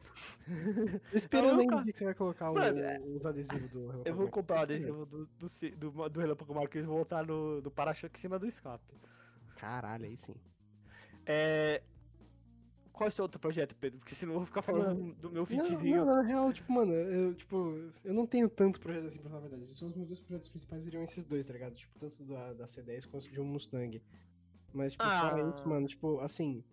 Tô 1.12 1.18
esperando 1.18 1.62
ainda 1.62 1.84
que 1.92 1.98
você 1.98 2.06
vai 2.06 2.14
colocar 2.14 2.52
o- 2.52 2.54
Mano, 2.56 2.80
é- 2.80 3.00
os 3.00 3.26
adesivos 3.26 3.70
do 3.72 3.80
Relâmpago 3.88 4.04
Eu 4.10 4.16
vou 4.16 4.30
comprar 4.30 4.60
o 4.60 4.62
adesivo 4.64 5.06
do, 5.06 5.26
do, 5.26 5.48
do, 5.92 6.10
do 6.10 6.20
Relâmpago 6.20 6.54
Marquinhos 6.54 6.86
e 6.86 6.90
vou 6.90 7.00
botar 7.00 7.26
no, 7.26 7.62
no 7.62 7.72
para-choque 7.72 8.18
em 8.18 8.22
cima 8.22 8.38
do 8.38 8.46
escape. 8.46 8.84
Caralho, 9.58 10.06
aí 10.06 10.18
sim. 10.18 10.36
É... 11.26 11.82
Qual 12.92 13.08
é 13.08 13.10
o 13.10 13.12
seu 13.12 13.24
outro 13.24 13.40
projeto, 13.40 13.76
Pedro? 13.76 14.00
Porque 14.00 14.16
senão 14.16 14.34
eu 14.34 14.40
vou 14.40 14.46
ficar 14.46 14.62
falando 14.62 15.14
do 15.16 15.30
meu 15.30 15.46
fitzinho. 15.46 16.06
Não, 16.06 16.16
na 16.16 16.22
real, 16.22 16.54
tipo, 16.54 16.72
mano, 16.72 16.94
eu, 16.94 17.34
tipo, 17.34 17.92
eu 18.06 18.14
não 18.14 18.26
tenho 18.26 18.48
tanto 18.48 18.80
projeto 18.80 19.08
assim, 19.08 19.18
pra 19.20 19.30
falar 19.30 19.46
a 19.46 19.50
verdade. 19.50 19.70
Os 19.70 19.82
meus 19.82 20.08
dois 20.08 20.20
projetos 20.22 20.48
principais 20.50 20.82
seriam 20.84 21.04
esses 21.04 21.26
dois, 21.26 21.46
tá 21.46 21.52
ligado? 21.52 21.76
Tipo, 21.76 22.00
tanto 22.00 22.24
da, 22.24 22.54
da 22.54 22.66
C10 22.66 23.06
quanto 23.08 23.30
de 23.30 23.42
um 23.42 23.44
Mustang. 23.46 24.02
Mas, 24.74 24.94
tipo, 24.94 25.04
fora 25.04 25.44
Ah. 25.46 25.50
isso, 25.50 25.68
mano, 25.68 25.88
tipo, 25.88 26.20
assim. 26.22 26.64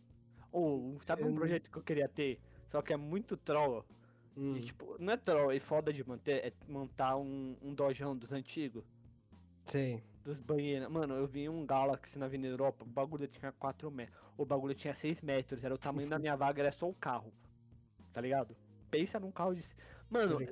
Ou, 0.53 1.01
sabe 1.03 1.25
um 1.25 1.33
projeto 1.35 1.71
que 1.71 1.79
eu 1.79 1.85
queria 1.85 2.09
ter? 2.09 2.43
Só 2.69 2.83
que 2.83 2.93
é 2.95 2.99
muito 2.99 3.37
troll. 3.39 3.87
hum, 4.37 4.57
E, 4.57 4.63
tipo, 4.63 4.97
não 5.01 5.13
é 5.15 5.19
troll, 5.19 5.53
é 5.53 5.61
foda 5.61 5.93
de 5.93 6.05
manter, 6.07 6.45
é 6.47 6.55
montar 6.69 7.17
um, 7.19 7.59
um 7.63 7.75
dojão 7.75 8.17
dos 8.17 8.33
antigos. 8.33 8.85
sei. 9.67 10.05
Dos 10.25 10.41
banheiros. 10.41 10.89
Mano, 10.89 11.15
eu 11.15 11.27
vi 11.27 11.49
um 11.49 11.67
Galaxy 11.67 12.19
na 12.19 12.27
Avenida 12.27 12.49
Europa, 12.55 12.85
o 12.85 12.87
bagulho 12.87 13.27
tinha 13.29 13.51
4 13.53 13.91
metros. 13.91 14.21
O 14.37 14.47
bagulho 14.47 14.75
tinha 14.75 14.95
6 14.95 15.21
metros, 15.21 15.65
era 15.65 15.75
o 15.75 15.79
tamanho 15.79 16.09
da 16.09 16.19
minha 16.19 16.37
vaga, 16.37 16.63
era 16.63 16.73
só 16.73 16.89
o 16.89 16.95
carro. 16.95 17.33
Tá 18.13 18.21
ligado? 18.21 18.57
Pensa 18.91 19.21
num 19.21 19.33
carro 19.33 19.55
de. 19.55 19.63
Mano, 20.11 20.39
Tô 20.39 20.47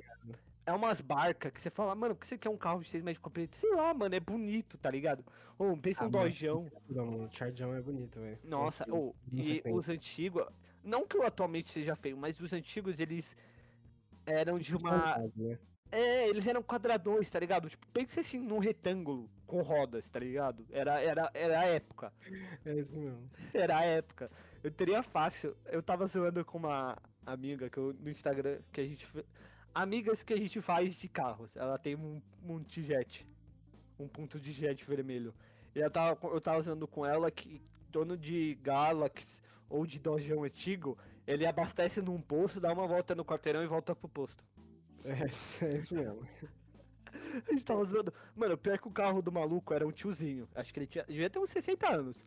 é 0.65 0.71
umas 0.73 1.01
barcas 1.01 1.51
que 1.51 1.59
você 1.61 1.69
fala, 1.69 1.95
mano, 1.95 2.15
por 2.15 2.21
que 2.21 2.27
você 2.27 2.37
quer 2.37 2.49
um 2.49 2.57
carro 2.57 2.81
de 2.81 2.89
6 2.89 3.03
metros 3.03 3.17
de 3.19 3.23
comprimento? 3.23 3.57
Sei 3.57 3.73
lá, 3.75 3.93
mano, 3.93 4.13
é 4.15 4.19
bonito, 4.19 4.77
tá 4.77 4.89
ligado? 4.91 5.25
Ou 5.57 5.75
pensa 5.77 6.03
Ah, 6.03 6.07
um 6.07 6.11
mano, 6.11 6.23
dojão. 6.25 6.71
Não, 6.89 7.25
o 7.25 7.31
Chargeão 7.31 7.73
é 7.73 7.81
bonito, 7.81 8.19
velho. 8.19 8.39
Nossa, 8.43 8.83
É 8.87 8.91
ou 8.93 9.15
bem 9.25 9.41
e 9.41 9.43
sequente. 9.43 9.75
os 9.77 9.89
antigos. 9.89 10.45
Não 10.83 11.05
que 11.07 11.17
o 11.17 11.23
atualmente 11.23 11.69
seja 11.69 11.95
feio, 11.95 12.17
mas 12.17 12.39
os 12.39 12.51
antigos 12.53 12.99
eles 12.99 13.35
eram 14.25 14.57
de 14.59 14.75
uma. 14.75 15.17
Né? 15.35 15.59
É, 15.91 16.27
eles 16.29 16.47
eram 16.47 16.63
quadradões, 16.63 17.29
tá 17.29 17.37
ligado? 17.39 17.69
Tipo, 17.69 17.85
pensa 17.91 18.21
assim 18.21 18.39
num 18.39 18.59
retângulo 18.59 19.29
com 19.45 19.61
rodas, 19.61 20.09
tá 20.09 20.19
ligado? 20.19 20.65
Era, 20.71 21.01
era, 21.01 21.29
era 21.33 21.59
a 21.59 21.65
época. 21.65 22.13
É 22.65 22.73
isso 22.73 22.95
mesmo. 22.95 23.29
Era 23.53 23.79
a 23.79 23.83
época. 23.83 24.31
Eu 24.63 24.71
teria 24.71 25.03
fácil. 25.03 25.55
Eu 25.65 25.83
tava 25.83 26.05
zoando 26.07 26.45
com 26.45 26.57
uma 26.59 26.97
amiga 27.25 27.69
que 27.69 27.77
eu, 27.77 27.93
no 27.93 28.09
Instagram 28.09 28.61
que 28.71 28.79
a 28.81 28.83
gente. 28.85 29.07
Amigas 29.73 30.23
que 30.23 30.33
a 30.33 30.37
gente 30.37 30.59
faz 30.61 30.95
de 30.95 31.07
carros. 31.07 31.55
Ela 31.55 31.77
tem 31.77 31.95
um, 31.95 32.21
um 32.47 32.63
T-Jet. 32.63 33.27
Um 33.99 34.07
ponto 34.07 34.39
de 34.39 34.51
jet 34.51 34.83
vermelho. 34.85 35.33
E 35.75 35.79
eu 35.79 35.89
tava, 35.89 36.17
eu 36.27 36.41
tava 36.41 36.57
usando 36.57 36.87
com 36.87 37.05
ela 37.05 37.29
que 37.29 37.61
dono 37.89 38.17
de 38.17 38.55
Galaxy 38.61 39.41
ou 39.69 39.85
de 39.85 39.99
Dojão 39.99 40.43
antigo, 40.43 40.97
ele 41.25 41.45
abastece 41.45 42.01
num 42.01 42.19
posto, 42.21 42.59
dá 42.59 42.73
uma 42.73 42.87
volta 42.87 43.15
no 43.15 43.23
quarteirão 43.23 43.63
e 43.63 43.67
volta 43.67 43.95
pro 43.95 44.09
posto. 44.09 44.43
É, 45.05 45.23
é 45.65 45.75
isso 45.75 45.95
mesmo. 45.95 46.27
A 47.47 47.51
gente 47.51 47.65
tava 47.65 47.83
zoando. 47.83 48.13
Mano, 48.35 48.57
pior 48.57 48.79
que 48.79 48.87
o 48.87 48.91
carro 48.91 49.21
do 49.21 49.31
maluco 49.31 49.73
era 49.73 49.85
um 49.85 49.91
tiozinho. 49.91 50.47
Acho 50.55 50.73
que 50.73 50.79
ele 50.79 50.87
tinha. 50.87 51.03
Devia 51.05 51.29
ter 51.29 51.39
uns 51.39 51.49
60 51.49 51.89
anos. 51.89 52.25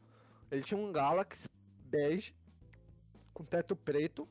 Ele 0.50 0.62
tinha 0.62 0.78
um 0.78 0.92
Galaxy 0.92 1.48
bege 1.86 2.34
com 3.32 3.44
teto 3.44 3.74
preto. 3.74 4.28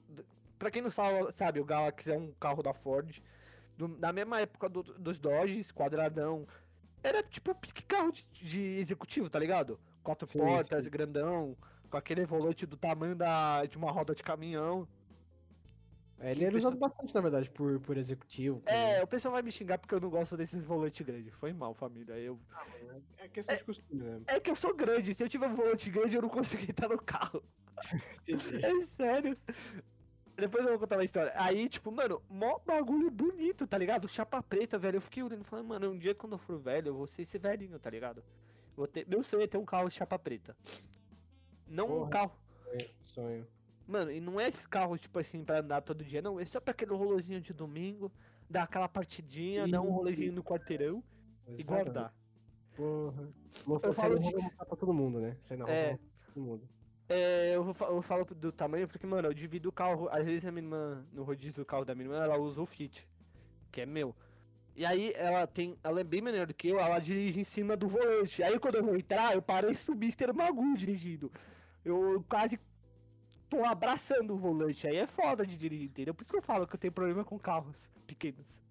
Pra 0.64 0.72
quem 0.72 0.82
não 0.82 0.90
sabe, 0.90 1.30
sabe, 1.34 1.60
o 1.60 1.66
Galaxy 1.66 2.10
é 2.10 2.18
um 2.18 2.32
carro 2.40 2.64
da 2.64 2.74
Ford. 2.74 3.20
do- 3.78 3.88
da 3.98 4.14
mesma 4.14 4.40
época 4.40 4.70
do- 4.70 4.82
dos 4.84 5.20
Dodges, 5.20 5.72
quadradão. 5.74 6.48
Era 7.04 7.22
tipo 7.24 7.54
que 7.56 7.84
carro 7.84 8.12
de, 8.14 8.24
de 8.32 8.62
executivo, 8.80 9.30
tá 9.30 9.38
ligado? 9.40 9.78
Quatro 10.04 10.26
Sim, 10.28 10.38
portas, 10.40 10.86
sim. 10.86 10.90
grandão, 10.92 11.58
com 11.90 11.98
aquele 11.98 12.24
volante 12.26 12.66
do 12.68 12.78
tamanho 12.78 13.14
da, 13.16 13.66
de 13.66 13.76
uma 13.76 13.92
roda 13.92 14.14
de 14.16 14.22
caminhão. 14.24 14.88
É, 16.20 16.32
ele 16.32 16.44
era 16.46 16.54
pessoa- 16.54 16.70
usado 16.72 16.80
bastante, 16.80 17.14
na 17.16 17.20
verdade, 17.20 17.50
por, 17.50 17.80
por 17.82 17.98
executivo. 17.98 18.62
por- 18.62 18.72
É, 18.72 19.04
o 19.04 19.08
pessoal 19.08 19.34
vai 19.34 19.42
me 19.42 19.52
xingar 19.52 19.80
porque 19.80 19.96
eu 19.96 20.00
não 20.00 20.10
gosto 20.12 20.38
desses 20.38 20.64
volantes 20.64 21.06
grandes. 21.06 21.34
Foi 21.34 21.52
mal, 21.52 21.74
família. 21.74 22.14
Eu, 22.14 22.40
É 23.18 23.28
questão 23.28 23.54
de 23.56 23.64
costume, 23.66 24.02
né? 24.04 24.22
É 24.28 24.40
que 24.40 24.50
eu 24.52 24.56
sou 24.56 24.74
grande, 24.74 25.14
se 25.14 25.22
eu 25.24 25.28
tiver 25.28 25.48
um 25.48 25.56
volante 25.56 25.90
grande 25.90 26.16
eu 26.16 26.22
não 26.22 26.30
consigo 26.30 26.62
entrar 26.64 26.88
no 26.88 27.02
carro. 27.02 27.44
É 28.64 28.82
sério. 28.86 29.36
Depois 30.36 30.64
eu 30.66 30.72
vou 30.72 30.80
contar 30.80 30.98
uma 30.98 31.04
história. 31.04 31.32
Aí, 31.36 31.70
tipo, 31.70 31.92
mano, 31.92 32.22
mó 32.30 32.60
bagulho 32.66 33.10
bonito, 33.12 33.68
tá 33.68 33.78
ligado? 33.78 34.08
Chapa 34.08 34.42
preta, 34.42 34.78
velho. 34.80 34.98
Eu 34.98 35.02
fiquei 35.02 35.22
olhando 35.22 35.42
e 35.42 35.44
falando, 35.44 35.68
mano, 35.68 35.92
um 35.92 35.98
dia 35.98 36.16
quando 36.16 36.34
eu 36.34 36.38
for 36.40 36.58
velho, 36.60 36.90
eu 36.90 36.96
vou 36.96 37.06
ser 37.06 37.22
esse 37.22 37.38
velhinho, 37.38 37.78
tá 37.80 37.90
ligado? 37.90 38.24
Vou 38.76 38.88
ter... 38.88 39.08
Meu 39.08 39.22
sonho 39.24 39.44
é 39.44 39.48
ter 39.48 39.58
um 39.58 39.66
carro 39.66 39.88
de 39.90 39.96
chapa 39.96 40.18
preta. 40.18 40.58
Não 41.68 41.86
um 41.86 41.90
Porra. 42.00 42.10
carro. 42.10 42.32
Sonho. 43.02 43.48
Mano, 43.88 44.12
e 44.12 44.20
não 44.20 44.40
é 44.40 44.48
esse 44.48 44.68
carro, 44.68 44.98
tipo 44.98 45.20
assim, 45.20 45.44
pra 45.44 45.60
andar 45.60 45.82
todo 45.82 46.04
dia, 46.04 46.22
não. 46.22 46.40
É 46.40 46.46
só 46.46 46.60
pra 46.60 46.72
aquele 46.72 46.94
rolozinho 46.94 47.40
de 47.40 47.54
domingo, 47.54 48.12
dar 48.50 48.64
aquela 48.64 48.88
partidinha, 48.88 49.68
dar 49.68 49.82
um 49.82 49.92
rolezinho 49.92 50.34
no 50.34 50.44
quarteirão 50.44 51.04
e 51.48 51.60
Exatamente. 51.62 51.68
guardar. 51.92 52.14
Porra. 52.76 53.30
Mostrar 53.68 53.90
Eu 53.92 53.94
falo 53.94 54.20
de- 54.20 54.32
pra 54.56 54.66
todo 54.76 54.92
mundo, 54.94 55.20
né? 55.20 55.38
Sair 55.42 55.58
na 55.58 55.66
rua 55.66 55.74
É. 55.74 55.90
pra 55.98 56.34
todo 56.34 56.44
mundo. 56.44 56.68
É, 57.10 57.56
eu, 57.56 57.76
eu 57.82 58.02
falo 58.02 58.26
do 58.26 58.52
tamanho 58.52 58.88
porque, 58.88 59.06
mano, 59.06 59.28
eu 59.28 59.34
divido 59.34 59.70
o 59.70 59.72
carro. 59.72 60.08
Às 60.10 60.26
vezes 60.26 60.46
a 60.46 60.52
minha 60.52 60.64
irmã, 60.64 61.06
no 61.12 61.24
rodízio 61.24 61.64
do 61.64 61.66
carro 61.66 61.86
da 61.86 61.94
minha 61.94 62.08
irmã, 62.08 62.24
ela 62.24 62.38
usa 62.38 62.62
o 62.62 62.66
Fit, 62.66 63.08
que 63.72 63.82
é 63.82 63.86
meu. 63.86 64.16
E 64.76 64.86
aí 64.86 65.14
ela 65.16 65.46
tem. 65.46 65.78
Ela 65.84 66.02
é 66.02 66.04
bem 66.04 66.22
melhor 66.22 66.48
do 66.48 66.54
que 66.54 66.70
eu, 66.70 66.80
ela 66.80 67.00
dirige 67.00 67.40
em 67.40 67.44
cima 67.44 67.76
do 67.78 67.88
volante. 67.88 68.42
Aí 68.42 68.58
quando 68.60 68.76
eu 68.76 68.84
vou 68.84 68.96
entrar, 68.96 69.36
eu 69.36 69.42
pareço 69.42 69.92
o 69.92 69.96
Mr. 69.96 70.34
Magoo 70.34 70.76
dirigindo. 70.76 71.32
Eu 71.86 72.24
quase 72.28 72.60
tô 73.50 73.64
abraçando 73.64 74.34
o 74.34 74.38
volante. 74.38 74.88
Aí 74.88 74.98
é 74.98 75.06
foda 75.06 75.46
de 75.46 75.56
dirigir, 75.58 75.88
entendeu? 75.88 76.14
Por 76.14 76.24
isso 76.24 76.32
que 76.32 76.38
eu 76.38 76.42
falo 76.42 76.66
que 76.66 76.76
eu 76.76 76.80
tenho 76.80 76.94
problema 76.94 77.24
com 77.24 77.38
carros 77.38 77.90
pequenos. 78.08 78.62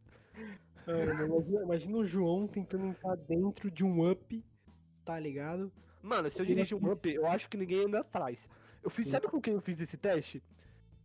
Mano, 0.87 1.27
imagina, 1.27 1.63
imagina 1.63 1.97
o 1.99 2.05
João 2.05 2.49
tentando 2.49 2.87
entrar 2.87 3.17
dentro 3.17 3.71
de 3.71 3.85
um 3.85 4.11
up, 4.11 4.45
tá 5.05 5.19
ligado? 5.21 5.73
Mano, 6.03 6.31
se 6.31 6.41
eu 6.41 6.45
dirigir 6.47 6.77
um 6.77 6.91
up, 6.93 7.09
eu 7.09 7.27
acho 7.27 7.49
que 7.49 7.57
ninguém 7.57 7.85
anda 7.87 8.01
atrás. 8.01 8.49
Eu 8.83 8.91
fiz, 8.91 9.07
sabe 9.09 9.29
com 9.29 9.41
quem 9.41 9.55
eu 9.55 9.61
fiz 9.61 9.81
esse 9.81 9.97
teste? 9.97 10.43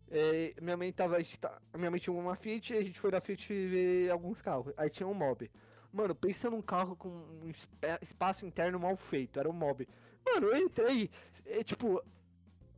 É, 0.09 0.53
minha 0.61 0.75
mãe 0.77 0.91
tava. 0.91 1.17
tá- 1.39 1.61
Minha 1.77 1.91
mãe 1.91 1.99
tinha 1.99 2.13
uma 2.13 2.35
Fiat 2.35 2.73
e 2.73 2.77
a 2.77 2.83
gente 2.83 2.99
foi 2.99 3.11
na 3.11 3.19
Fiat 3.21 3.47
ver 3.53 4.09
alguns 4.09 4.41
carros. 4.41 4.73
Aí 4.77 4.89
tinha 4.89 5.05
um 5.07 5.13
mob. 5.13 5.49
Mano, 5.93 6.15
pensa 6.15 6.49
num 6.49 6.61
carro 6.61 6.95
com 6.95 7.09
um 7.09 7.49
espa- 7.49 7.99
espaço 8.01 8.45
interno 8.45 8.79
mal 8.79 8.95
feito, 8.97 9.39
era 9.39 9.49
um 9.49 9.53
mob. 9.53 9.87
Mano, 10.25 10.47
eu 10.47 10.57
entrei. 10.65 11.09
é, 11.45 11.63
tipo, 11.63 12.01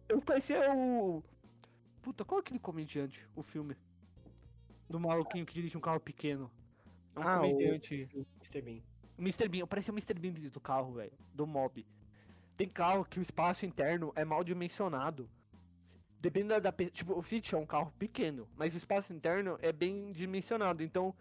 eu 0.07 0.21
parecia 0.21 0.73
o. 0.73 1.23
Puta, 2.01 2.25
qual 2.25 2.39
é 2.39 2.41
aquele 2.41 2.59
comediante? 2.59 3.25
O 3.35 3.41
filme? 3.43 3.75
Do 4.89 4.99
maluquinho 4.99 5.45
que 5.45 5.53
dirige 5.53 5.77
um 5.77 5.81
carro 5.81 5.99
pequeno. 5.99 6.49
É 7.15 7.19
um 7.19 7.23
Ah, 7.23 7.37
o- 7.37 7.41
comediante. 7.41 8.09
Mr. 8.13 8.61
Bean. 8.61 8.81
O 9.17 9.21
Mr. 9.21 9.47
Bean, 9.47 9.61
eu 9.61 9.67
parecia 9.67 9.91
o 9.91 9.95
Mr. 9.95 10.13
Bean 10.19 10.33
do 10.49 10.59
carro, 10.59 10.93
velho. 10.93 11.11
Do 11.33 11.45
mob. 11.45 11.85
Tem 12.59 12.67
carro 12.67 13.05
que 13.05 13.19
o 13.19 13.21
espaço 13.21 13.65
interno 13.65 14.11
é 14.17 14.25
mal 14.25 14.43
dimensionado. 14.43 15.29
Dependendo 16.19 16.59
da, 16.59 16.73
Tipo, 16.73 17.17
o 17.17 17.21
Fit 17.21 17.55
é 17.55 17.57
um 17.57 17.65
carro 17.65 17.89
pequeno, 17.97 18.49
mas 18.57 18.73
o 18.73 18.77
espaço 18.77 19.13
interno 19.13 19.57
é 19.61 19.71
bem 19.71 20.11
dimensionado. 20.11 20.83
Então, 20.83 21.15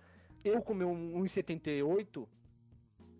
eu 0.44 0.60
com 0.60 0.74
meu 0.74 0.90
1,78 0.90 2.26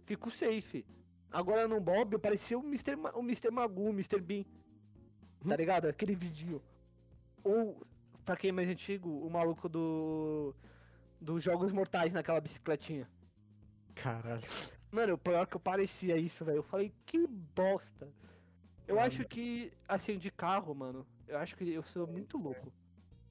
fico 0.03 0.33
safe. 0.33 0.85
Agora 1.31 1.69
no 1.69 1.81
Bob 1.81 2.15
eu 2.15 2.19
parecia 2.19 2.59
o 2.59 2.63
Mr. 2.65 2.97
Ma- 2.97 3.13
o 3.15 3.21
Mr. 3.21 3.53
Magoo, 3.53 3.87
o 3.91 3.91
Mr. 3.93 4.21
Bean. 4.21 4.45
Tá 5.49 5.55
ligado? 5.55 5.87
Aquele 5.87 6.17
vidinho. 6.17 6.61
Ou, 7.45 7.87
pra 8.25 8.37
quem 8.37 8.49
é 8.49 8.53
mais 8.53 8.69
antigo, 8.69 9.09
o 9.25 9.31
maluco 9.31 9.69
do. 9.69 10.53
Dos 11.21 11.45
Jogos 11.45 11.71
Mortais 11.71 12.13
naquela 12.13 12.41
bicicletinha. 12.41 13.09
Caralho. 13.95 14.43
Mano, 14.91 15.15
o 15.15 15.19
pior 15.19 15.47
que 15.47 15.57
eu 15.57 15.61
parecia 15.61 16.17
isso, 16.17 16.45
velho. 16.45 16.59
Eu 16.59 16.63
falei, 16.63 16.93
que 17.05 17.27
bosta. 17.27 18.07
Eu 18.87 18.97
Caramba. 18.97 19.03
acho 19.07 19.25
que, 19.29 19.73
assim, 19.87 20.17
de 20.17 20.31
carro, 20.31 20.75
mano, 20.75 21.07
eu 21.27 21.37
acho 21.39 21.57
que 21.57 21.71
eu 21.71 21.83
sou 21.83 22.07
muito 22.07 22.39
louco. 22.39 22.73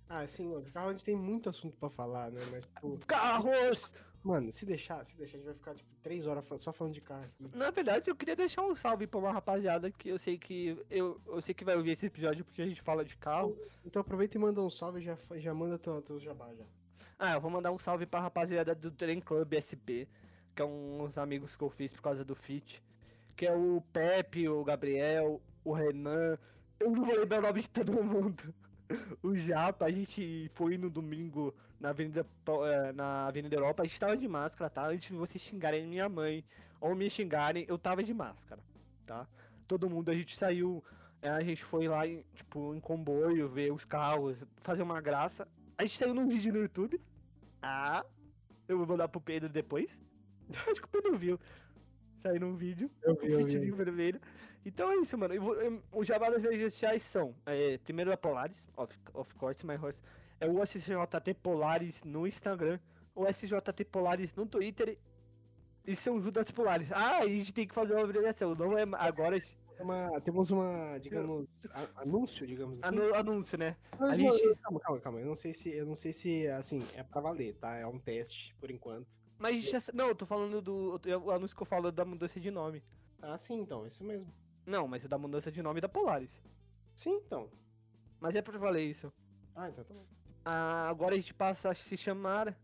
Ah, 0.08 0.26
sim, 0.26 0.50
de 0.62 0.72
carro 0.72 0.90
a 0.90 0.92
gente 0.92 1.04
tem 1.04 1.16
muito 1.16 1.50
assunto 1.50 1.76
pra 1.78 1.90
falar, 1.90 2.32
né? 2.32 2.40
Mas, 2.52 2.66
tipo, 2.66 2.98
Carros! 3.08 3.94
mano, 4.24 4.52
se 4.52 4.66
deixar, 4.66 5.06
se 5.06 5.16
deixar, 5.18 5.36
a 5.36 5.40
gente 5.40 5.46
vai 5.46 5.56
ficar, 5.56 5.76
tipo, 5.76 5.90
três 6.04 6.28
horas 6.28 6.44
só 6.62 6.72
falando 6.72 6.94
de 6.94 7.02
carro 7.02 7.24
aqui. 7.24 7.58
Na 7.58 7.72
verdade, 7.72 8.10
eu 8.10 8.16
queria 8.16 8.36
deixar 8.36 8.62
um 8.62 8.76
salve 8.76 9.08
pra 9.08 9.20
uma 9.20 9.32
rapaziada 9.32 9.90
que 9.90 10.10
eu 10.10 10.20
sei 10.20 10.38
que. 10.38 10.78
Eu, 10.90 11.20
eu 11.26 11.42
sei 11.42 11.56
que 11.56 11.66
vai 11.66 11.76
ouvir 11.76 11.92
esse 11.92 12.06
episódio 12.06 12.46
porque 12.46 12.62
a 12.62 12.68
gente 12.68 12.82
fala 12.82 13.04
de 13.04 13.18
carro. 13.18 13.58
Então 13.86 14.02
aproveita 14.02 14.38
e 14.38 14.40
manda 14.40 14.62
um 14.62 14.70
salve 14.70 15.00
e 15.00 15.04
já, 15.04 15.18
já 15.36 15.54
manda 15.54 15.78
teu, 15.78 16.02
teu 16.02 16.20
jabá 16.20 16.54
já. 16.54 16.66
Ah, 17.20 17.34
eu 17.34 17.42
vou 17.42 17.50
mandar 17.50 17.72
um 17.72 17.80
salve 17.80 18.06
pra 18.06 18.20
rapaziada 18.20 18.76
do 18.76 18.92
Trem 18.92 19.20
Club 19.20 19.54
SP, 19.58 20.08
que 20.58 20.64
é 20.64 20.66
uns 20.66 21.20
amigos 21.20 21.56
que 21.56 21.64
eu 21.64 21.70
fiz 21.70 21.94
por 21.94 22.02
causa 22.02 22.26
do 22.26 22.34
Fit. 22.34 22.84
Que 23.36 23.46
é 23.46 23.56
o 23.56 23.80
Pepe, 23.94 24.50
o 24.50 24.64
Gabriel, 24.64 25.40
o 25.64 25.72
Renan. 25.72 26.36
Eu 26.80 26.90
não 26.90 27.04
vou 27.04 27.16
lembrar 27.16 27.38
o 27.38 27.42
nome 27.44 27.62
de 27.62 27.70
todo 27.70 28.04
mundo. 28.04 28.54
O 29.22 29.36
Japa, 29.36 29.84
a 29.84 29.92
gente 29.92 30.50
foi 30.54 30.78
no 30.78 30.90
domingo 30.90 31.54
na 31.78 31.90
Avenida, 31.90 32.26
eh, 32.72 32.94
na 32.94 33.28
Avenida 33.28 33.54
Europa, 33.54 33.84
a 33.84 33.86
gente 33.86 34.00
tava 34.00 34.16
de 34.16 34.30
máscara, 34.30 34.70
tá? 34.70 34.88
Antes 34.88 35.10
de 35.10 35.14
vocês 35.14 35.42
xingarem 35.44 35.86
minha 35.86 36.08
mãe 36.08 36.42
ou 36.80 36.96
me 36.96 37.10
xingarem, 37.10 37.66
eu 37.68 37.78
tava 37.78 38.02
de 38.02 38.14
máscara, 38.14 38.64
tá? 39.06 39.28
Todo 39.68 39.90
mundo, 39.90 40.10
a 40.10 40.14
gente 40.16 40.38
saiu, 40.38 40.82
eh, 41.22 41.28
a 41.28 41.42
gente 41.42 41.66
foi 41.66 41.90
lá, 41.90 42.08
em, 42.08 42.24
tipo, 42.34 42.74
em 42.74 42.80
comboio, 42.80 43.50
ver 43.50 43.74
os 43.74 43.84
carros, 43.84 44.38
fazer 44.62 44.84
uma 44.84 45.02
graça. 45.02 45.46
A 45.78 45.84
gente 45.84 45.98
saiu 45.98 46.14
num 46.14 46.30
vídeo 46.30 46.54
no 46.54 46.60
YouTube. 46.60 47.02
Ah, 47.62 48.06
eu 48.70 48.78
vou 48.78 48.88
mandar 48.88 49.10
pro 49.10 49.20
Pedro 49.20 49.50
depois. 49.50 50.00
Acho 50.72 50.82
que 50.82 50.86
o 50.86 50.90
Pedro 50.90 51.18
viu. 51.18 51.40
Saiu 52.20 52.40
num 52.40 52.56
vídeo, 52.56 52.90
Eu 53.04 53.14
o 53.14 53.18
fitzinho 53.38 53.76
vermelho. 53.76 54.20
Então 54.66 54.92
é 54.92 54.96
isso, 54.98 55.18
mano. 55.18 55.34
Eu 55.34 55.42
vou- 55.42 55.56
eu- 55.56 55.82
Os 55.92 56.08
jabá 56.08 56.30
das 56.30 56.42
redes 56.42 56.74
sociais 56.74 57.02
são: 57.04 57.36
é, 57.46 57.78
primeiro 57.78 58.12
a 58.12 58.18
Polaris, 58.18 58.68
of, 58.76 58.98
of 59.14 59.34
course, 59.36 59.66
my 59.66 59.76
horse. 59.76 60.02
É 60.40 60.48
o 60.50 60.62
SJT 60.64 61.34
Polaris 61.36 62.04
no 62.04 62.26
Instagram, 62.28 62.80
o 63.16 63.26
SJT 63.28 63.86
Polaris 63.86 64.36
no 64.36 64.46
Twitter 64.46 64.98
e 65.86 65.96
São 65.96 66.20
Judas 66.20 66.50
Polaris. 66.52 66.92
Ah, 66.92 67.20
a 67.20 67.28
gente 67.28 67.54
tem 67.54 67.68
que 67.68 67.74
fazer 67.74 67.94
uma 67.94 68.04
abreviação. 68.04 68.54
Não 68.56 68.78
é 68.78 68.84
agora 68.98 69.42
Uma, 69.80 70.20
temos 70.22 70.50
uma, 70.50 70.98
digamos, 71.00 71.48
a- 71.72 72.02
anúncio, 72.02 72.46
digamos 72.48 72.80
assim. 72.80 72.88
anu- 72.96 73.14
anúncio, 73.14 73.58
né? 73.60 73.78
Gente- 74.16 74.56
Calma, 74.64 74.80
calma, 74.80 75.02
calma. 75.02 75.20
Eu 75.20 75.28
não 75.28 75.36
sei 75.36 75.54
se, 75.54 75.70
eu 75.70 75.86
não 75.86 75.96
sei 75.96 76.12
se, 76.12 76.48
assim, 76.48 76.82
é 76.96 77.04
pra 77.04 77.22
valer, 77.22 77.54
tá? 77.56 77.76
É 77.76 77.86
um 77.86 78.00
teste, 78.00 78.56
por 78.60 78.70
enquanto. 78.72 79.16
Mas 79.40 79.64
já. 79.64 79.80
Não, 79.94 80.08
eu 80.10 80.16
tô 80.16 80.26
falando 80.26 80.62
do. 80.62 81.00
O 81.24 81.32
anúncio 81.32 81.56
que 81.56 81.62
eu 81.62 81.66
falo 81.66 81.92
da 81.92 82.04
mudança 82.06 82.40
de 82.40 82.50
nome. 82.52 82.84
Ah, 83.22 83.38
sim, 83.38 83.60
então, 83.60 83.86
isso 83.88 84.04
mesmo. 84.04 84.28
Não, 84.66 84.88
mas 84.88 85.04
o 85.06 85.08
da 85.08 85.18
mudança 85.18 85.52
de 85.52 85.62
nome 85.62 85.78
é 85.80 85.82
da 85.82 85.90
Polaris. 85.90 86.42
Sim, 86.96 87.22
então. 87.26 87.50
Mas 88.20 88.36
é 88.36 88.42
pra 88.42 88.58
valer 88.58 88.84
isso. 88.90 89.12
Ah, 89.56 89.70
então 89.70 89.84
tá 89.84 89.94
bom. 89.94 90.06
Ah, 90.44 90.88
agora 90.90 91.14
a 91.14 91.18
gente 91.18 91.34
passa 91.34 91.70
a 91.70 91.74
se 91.76 91.96
chamar 91.98 92.56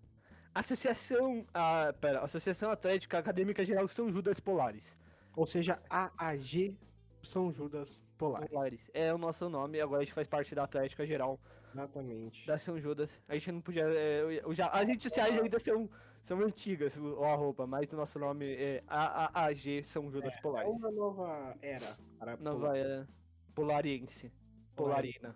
Associação. 0.53 1.45
Ah, 1.53 1.93
pera, 1.99 2.19
Associação 2.21 2.69
Atlética 2.71 3.17
Acadêmica 3.17 3.63
Geral 3.65 3.88
São 3.88 4.11
Judas 4.11 4.39
Polares. 4.39 4.97
Ou 5.36 5.47
seja, 5.47 5.82
AAG 5.89 6.78
São 7.24 7.51
Judas 7.51 8.03
Polares. 8.17 8.49
Polares. 8.49 8.89
É 8.93 9.13
o 9.13 9.17
nosso 9.17 9.49
nome, 9.49 9.80
agora 9.82 10.01
a 10.01 10.05
gente 10.05 10.13
faz 10.13 10.28
parte 10.28 10.53
da 10.53 10.63
Atlética 10.63 11.05
Geral 11.05 11.39
Exatamente. 11.74 12.45
da 12.45 12.57
São 12.57 12.80
Judas. 12.80 13.09
A 13.28 13.34
gente 13.34 13.51
não 13.51 13.61
podia. 13.61 13.84
é, 13.86 14.21
eu- 14.21 14.32
eu 14.32 14.53
já, 14.53 14.67
as 14.67 14.88
redes 14.88 15.03
sociais 15.03 15.38
ainda 15.39 15.59
são, 15.59 15.89
são 16.24 16.39
antigas, 16.39 16.95
o 16.97 17.24
arroba, 17.24 17.67
mas 17.67 17.91
o 17.91 17.97
nosso 17.97 18.17
nome 18.17 18.45
é 18.55 18.82
AAG 18.88 19.84
São 19.84 20.09
Judas 20.09 20.34
É 20.34 20.41
Polares. 20.41 20.69
uma 20.71 20.89
nova 20.89 21.55
era 21.61 21.97
para 22.17 22.38
Nova 22.38 22.78
é, 22.78 23.05
Polariense. 23.53 24.32
Polarina. 24.76 25.36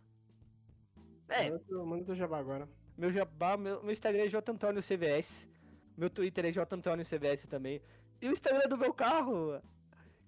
É, 1.28 1.50
Manda 1.86 2.06
teu- 2.06 2.16
jabá 2.16 2.40
agora. 2.40 2.68
Meu 2.98 3.12
jabá, 3.12 3.58
meu, 3.58 3.84
meu 3.84 3.92
Instagram 3.92 4.24
é 4.24 4.30
J 4.30 4.52
Antônio 4.52 4.82
CVS. 4.82 5.48
Meu 5.96 6.10
Twitter 6.10 6.46
é 6.46 6.52
J 6.52 6.74
Antônio 6.76 7.06
CVS 7.06 7.46
também. 7.48 7.82
E 8.22 8.28
o 8.30 8.32
Instagram 8.32 8.68
do 8.70 8.78
meu 8.78 8.94
carro, 8.94 9.62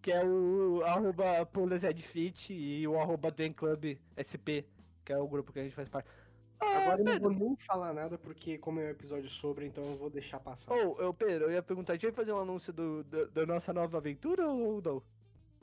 que 0.02 0.12
é 0.12 0.24
o 0.24 0.84
arroba 0.84 1.46
PolasEdFit 1.46 2.54
e 2.54 2.88
o 2.88 3.00
arroba 3.00 3.34
Club 3.56 3.98
SP, 4.20 4.66
que 5.06 5.14
é 5.14 5.18
o 5.18 5.28
grupo 5.28 5.52
que 5.54 5.60
a 5.60 5.64
gente 5.64 5.74
faz 5.76 5.88
parte. 5.90 6.10
Ah, 6.62 6.78
Agora 6.84 7.02
eu 7.02 7.06
não 7.06 7.20
vou 7.20 7.32
nem 7.32 7.56
falar 7.58 7.94
nada, 7.94 8.18
porque 8.18 8.58
como 8.58 8.80
é 8.80 8.86
um 8.88 8.90
episódio 8.90 9.30
sobre, 9.30 9.66
então 9.66 9.84
eu 9.84 9.98
vou 9.98 10.10
deixar 10.10 10.40
passar. 10.40 10.74
Ô, 10.74 11.00
eu, 11.02 11.14
Pedro, 11.14 11.46
eu 11.46 11.52
ia 11.52 11.64
perguntar, 11.64 11.94
a 11.94 11.96
gente 11.96 12.04
vai 12.08 12.12
fazer 12.12 12.34
um 12.34 12.40
anúncio 12.40 12.74
do, 12.74 13.04
do- 13.04 13.30
da 13.32 13.46
nossa 13.46 13.72
nova 13.74 13.98
aventura 13.98 14.48
ou 14.48 14.82
não? 14.82 15.02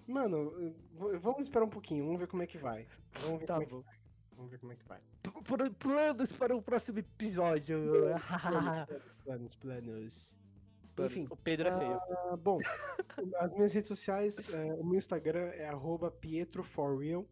Mano, 0.06 0.74
vamos 1.20 1.40
esperar 1.42 1.64
um 1.64 1.68
pouquinho, 1.68 2.04
vamos 2.04 2.20
ver 2.20 2.26
como 2.28 2.42
é 2.42 2.46
que 2.46 2.56
vai. 2.58 2.86
Vamos 3.20 3.40
ver 3.40 3.46
Tá 3.46 3.54
como 3.54 3.62
é 3.62 3.66
que 3.66 3.72
bom. 3.74 3.80
vai. 3.82 3.96
Vamos 4.36 4.50
ver 4.50 4.58
como 4.58 4.72
é 4.72 4.76
que 4.76 4.84
vai. 4.84 5.00
P- 5.22 5.70
Planos 5.78 6.32
para 6.32 6.54
o 6.56 6.62
próximo 6.62 6.98
episódio. 6.98 7.78
Planos, 9.24 9.54
planos. 9.56 10.36
Mano, 10.96 11.06
Enfim. 11.10 11.26
o 11.28 11.36
Pedro 11.36 11.68
é 11.68 11.78
feio. 11.78 11.92
Ah, 12.30 12.36
bom, 12.38 12.58
as 13.38 13.52
minhas 13.52 13.72
redes 13.72 13.88
sociais, 13.88 14.48
é, 14.52 14.72
o 14.74 14.84
meu 14.84 14.96
Instagram 14.98 15.48
é 15.54 15.68
arroba 15.68 16.10
pietroforreal 16.10 17.26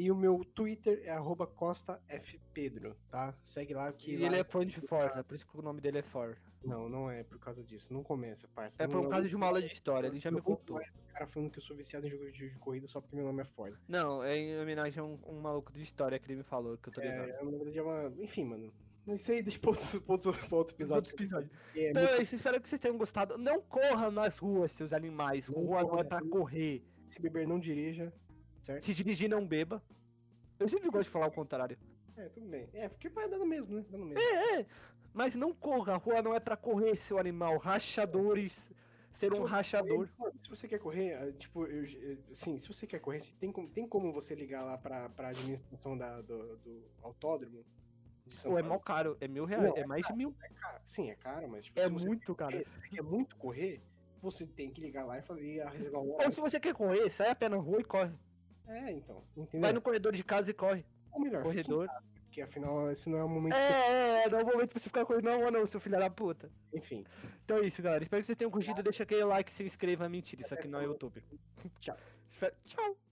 e 0.00 0.10
o 0.12 0.14
meu 0.16 0.44
Twitter 0.44 1.02
é 1.04 1.10
arroba 1.10 1.46
costafpedro, 1.46 2.96
tá? 3.10 3.34
Segue 3.42 3.74
lá 3.74 3.92
que 3.92 4.12
E 4.12 4.16
lá... 4.18 4.26
ele 4.26 4.36
é 4.36 4.44
fã 4.44 4.64
de 4.66 4.80
Forza, 4.80 5.22
por 5.24 5.34
isso 5.34 5.46
que 5.46 5.58
o 5.58 5.62
nome 5.62 5.80
dele 5.80 5.98
é 5.98 6.02
For. 6.02 6.36
Não, 6.64 6.88
não 6.88 7.10
é 7.10 7.22
por 7.24 7.38
causa 7.38 7.62
disso, 7.64 7.92
não 7.92 8.02
começa, 8.02 8.48
parça. 8.48 8.82
É 8.82 8.86
Não- 8.86 9.02
por 9.02 9.10
causa 9.10 9.28
de 9.28 9.34
uma 9.36 9.46
aula 9.46 9.60
de 9.60 9.72
história, 9.72 10.08
ele 10.08 10.18
já 10.18 10.30
me 10.30 10.38
eu 10.38 10.42
vou 10.42 10.56
contou. 10.56 10.80
cara 11.12 11.26
falando 11.26 11.50
que 11.50 11.58
eu 11.58 11.62
sou 11.62 11.76
viciado 11.76 12.06
em 12.06 12.10
jogo 12.10 12.30
de, 12.30 12.50
corrida 12.58 12.86
só 12.88 13.00
porque 13.00 13.16
meu 13.16 13.24
nome 13.24 13.42
é 13.42 13.44
Ford. 13.44 13.76
Não, 13.88 14.22
é 14.22 14.36
em 14.36 14.60
homenagem 14.60 15.00
a 15.00 15.04
um, 15.04 15.18
um 15.26 15.40
maluco 15.40 15.72
de 15.72 15.82
história 15.82 16.18
que 16.18 16.26
ele 16.26 16.38
me 16.38 16.42
falou, 16.44 16.76
que 16.78 16.88
eu 16.88 16.92
tô 16.92 17.00
ligado. 17.00 17.28
É, 17.30 17.42
na 17.44 17.50
verdade 17.50 17.78
é 17.78 17.82
uma... 17.82 18.12
Enfim, 18.22 18.44
mano. 18.44 18.72
Isso 19.06 19.32
aí 19.32 19.40
deixa 19.42 19.58
pra 19.58 19.70
outro, 19.70 20.00
pra 20.02 20.12
outro, 20.14 20.32
pra 20.48 20.56
outro 20.58 20.74
episódio. 20.74 21.14
Episódio. 21.14 21.50
é 21.74 21.90
Então 21.90 22.02
muito- 22.02 22.14
é 22.18 22.22
isso, 22.22 22.34
espero 22.34 22.60
que 22.60 22.68
vocês 22.68 22.80
tenham 22.80 22.98
gostado. 22.98 23.38
Não 23.38 23.60
corram 23.62 24.10
nas 24.10 24.36
ruas, 24.38 24.70
seus 24.72 24.92
animais. 24.92 25.48
Não 25.48 25.62
Rua 25.62 25.68
não 25.70 25.78
é 25.78 25.90
corra 25.90 26.04
pra 26.04 26.22
correr. 26.28 26.84
Se 27.06 27.20
beber, 27.22 27.46
não 27.48 27.58
dirija, 27.58 28.12
certo? 28.68 28.84
Se 28.84 28.94
dirigir, 28.94 29.28
não 29.30 29.46
beba. 29.46 29.82
Eu 30.58 30.68
sempre 30.68 30.88
gosto 30.90 31.04
de 31.04 31.10
falar 31.10 31.26
o 31.28 31.32
contrário. 31.32 31.78
É, 32.16 32.28
tudo 32.28 32.46
bem. 32.46 32.68
É, 32.72 32.88
porque 32.88 33.08
vai 33.08 33.28
dando 33.28 33.46
mesmo, 33.46 33.76
né? 33.76 33.84
Dando 33.88 34.04
mesmo. 34.04 34.20
É, 34.20 34.60
é. 34.60 34.66
Mas 35.14 35.34
não 35.34 35.54
corra, 35.54 35.94
a 35.94 35.96
rua 35.96 36.20
não 36.20 36.34
é 36.34 36.40
pra 36.40 36.56
correr, 36.56 36.94
seu 36.96 37.18
animal. 37.18 37.56
Rachadores, 37.58 38.70
ser 39.12 39.32
Se 39.32 39.40
um 39.40 39.44
rachador. 39.44 40.08
correr, 40.16 40.32
Se 40.40 40.48
você 40.48 40.68
quer 40.68 40.78
correr, 40.78 41.14
ah, 41.14 41.32
tipo, 41.32 41.64
eu, 41.66 42.18
assim, 42.30 42.58
se 42.58 42.68
você 42.68 42.86
quer 42.86 42.98
correr, 43.00 43.20
se 43.20 43.34
tem, 43.36 43.50
como, 43.50 43.68
tem 43.68 43.86
como 43.88 44.12
você 44.12 44.34
ligar 44.34 44.64
lá 44.64 44.76
pra, 44.76 45.08
pra 45.10 45.28
administração 45.28 45.96
da, 45.96 46.20
do, 46.20 46.56
do 46.58 46.84
autódromo 47.02 47.64
Pô, 48.44 48.58
é 48.58 48.62
mó 48.62 48.78
caro, 48.78 49.16
é 49.22 49.26
mil 49.26 49.46
reais, 49.46 49.64
Não, 49.64 49.76
é 49.76 49.86
mais 49.86 50.06
de 50.06 50.12
mil. 50.12 50.34
É 50.42 50.48
caro. 50.50 50.80
Sim, 50.84 51.10
é 51.10 51.14
caro, 51.14 51.48
mas 51.48 51.64
tipo, 51.64 51.80
É 51.80 51.88
muito 51.88 52.34
caro. 52.34 52.58
você 52.58 52.88
quer 52.90 53.02
muito 53.02 53.36
correr, 53.36 53.80
você 54.20 54.46
tem 54.46 54.70
que 54.70 54.80
ligar 54.82 55.06
lá 55.06 55.18
e 55.18 55.22
fazer 55.22 55.62
a 55.62 55.70
reservar 55.70 56.02
Ou 56.02 56.32
se 56.32 56.40
você 56.40 56.60
quer 56.60 56.74
correr, 56.74 57.08
sai 57.10 57.30
a 57.30 57.34
pé 57.34 57.48
na 57.48 57.56
rua 57.56 57.80
e 57.80 57.84
corre. 57.84 58.12
É, 58.68 58.92
então. 58.92 59.24
Entendeu? 59.36 59.60
Vai 59.60 59.72
no 59.72 59.80
corredor 59.80 60.12
de 60.12 60.22
casa 60.22 60.50
e 60.50 60.54
corre. 60.54 60.84
Ou 61.10 61.20
melhor, 61.20 61.42
corredor. 61.42 61.86
casa, 61.86 62.02
porque 62.24 62.42
afinal 62.42 62.90
esse 62.90 63.08
não 63.08 63.18
é 63.18 63.24
o 63.24 63.28
momento 63.28 63.54
que 63.54 63.60
você... 63.60 63.72
É, 63.72 64.24
é, 64.24 64.28
não 64.28 64.38
é 64.38 64.42
o 64.42 64.46
momento 64.46 64.70
pra 64.70 64.78
você 64.78 64.88
ficar 64.88 65.04
correndo, 65.06 65.24
não, 65.24 65.50
não, 65.50 65.66
seu 65.66 65.80
filho 65.80 65.98
da 65.98 66.10
puta. 66.10 66.50
Enfim, 66.72 67.04
Então 67.44 67.58
é 67.58 67.66
isso, 67.66 67.82
galera. 67.82 68.04
Espero 68.04 68.20
que 68.20 68.26
vocês 68.26 68.38
tenham 68.38 68.50
curtido. 68.50 68.82
Deixa 68.82 69.02
aquele 69.02 69.24
like, 69.24 69.52
se 69.52 69.64
inscreva. 69.64 70.08
Mentira, 70.08 70.42
isso 70.42 70.54
aqui 70.54 70.68
não 70.68 70.80
é 70.80 70.84
YouTube. 70.84 71.22
tchau. 71.80 71.96
Tchau. 72.66 73.07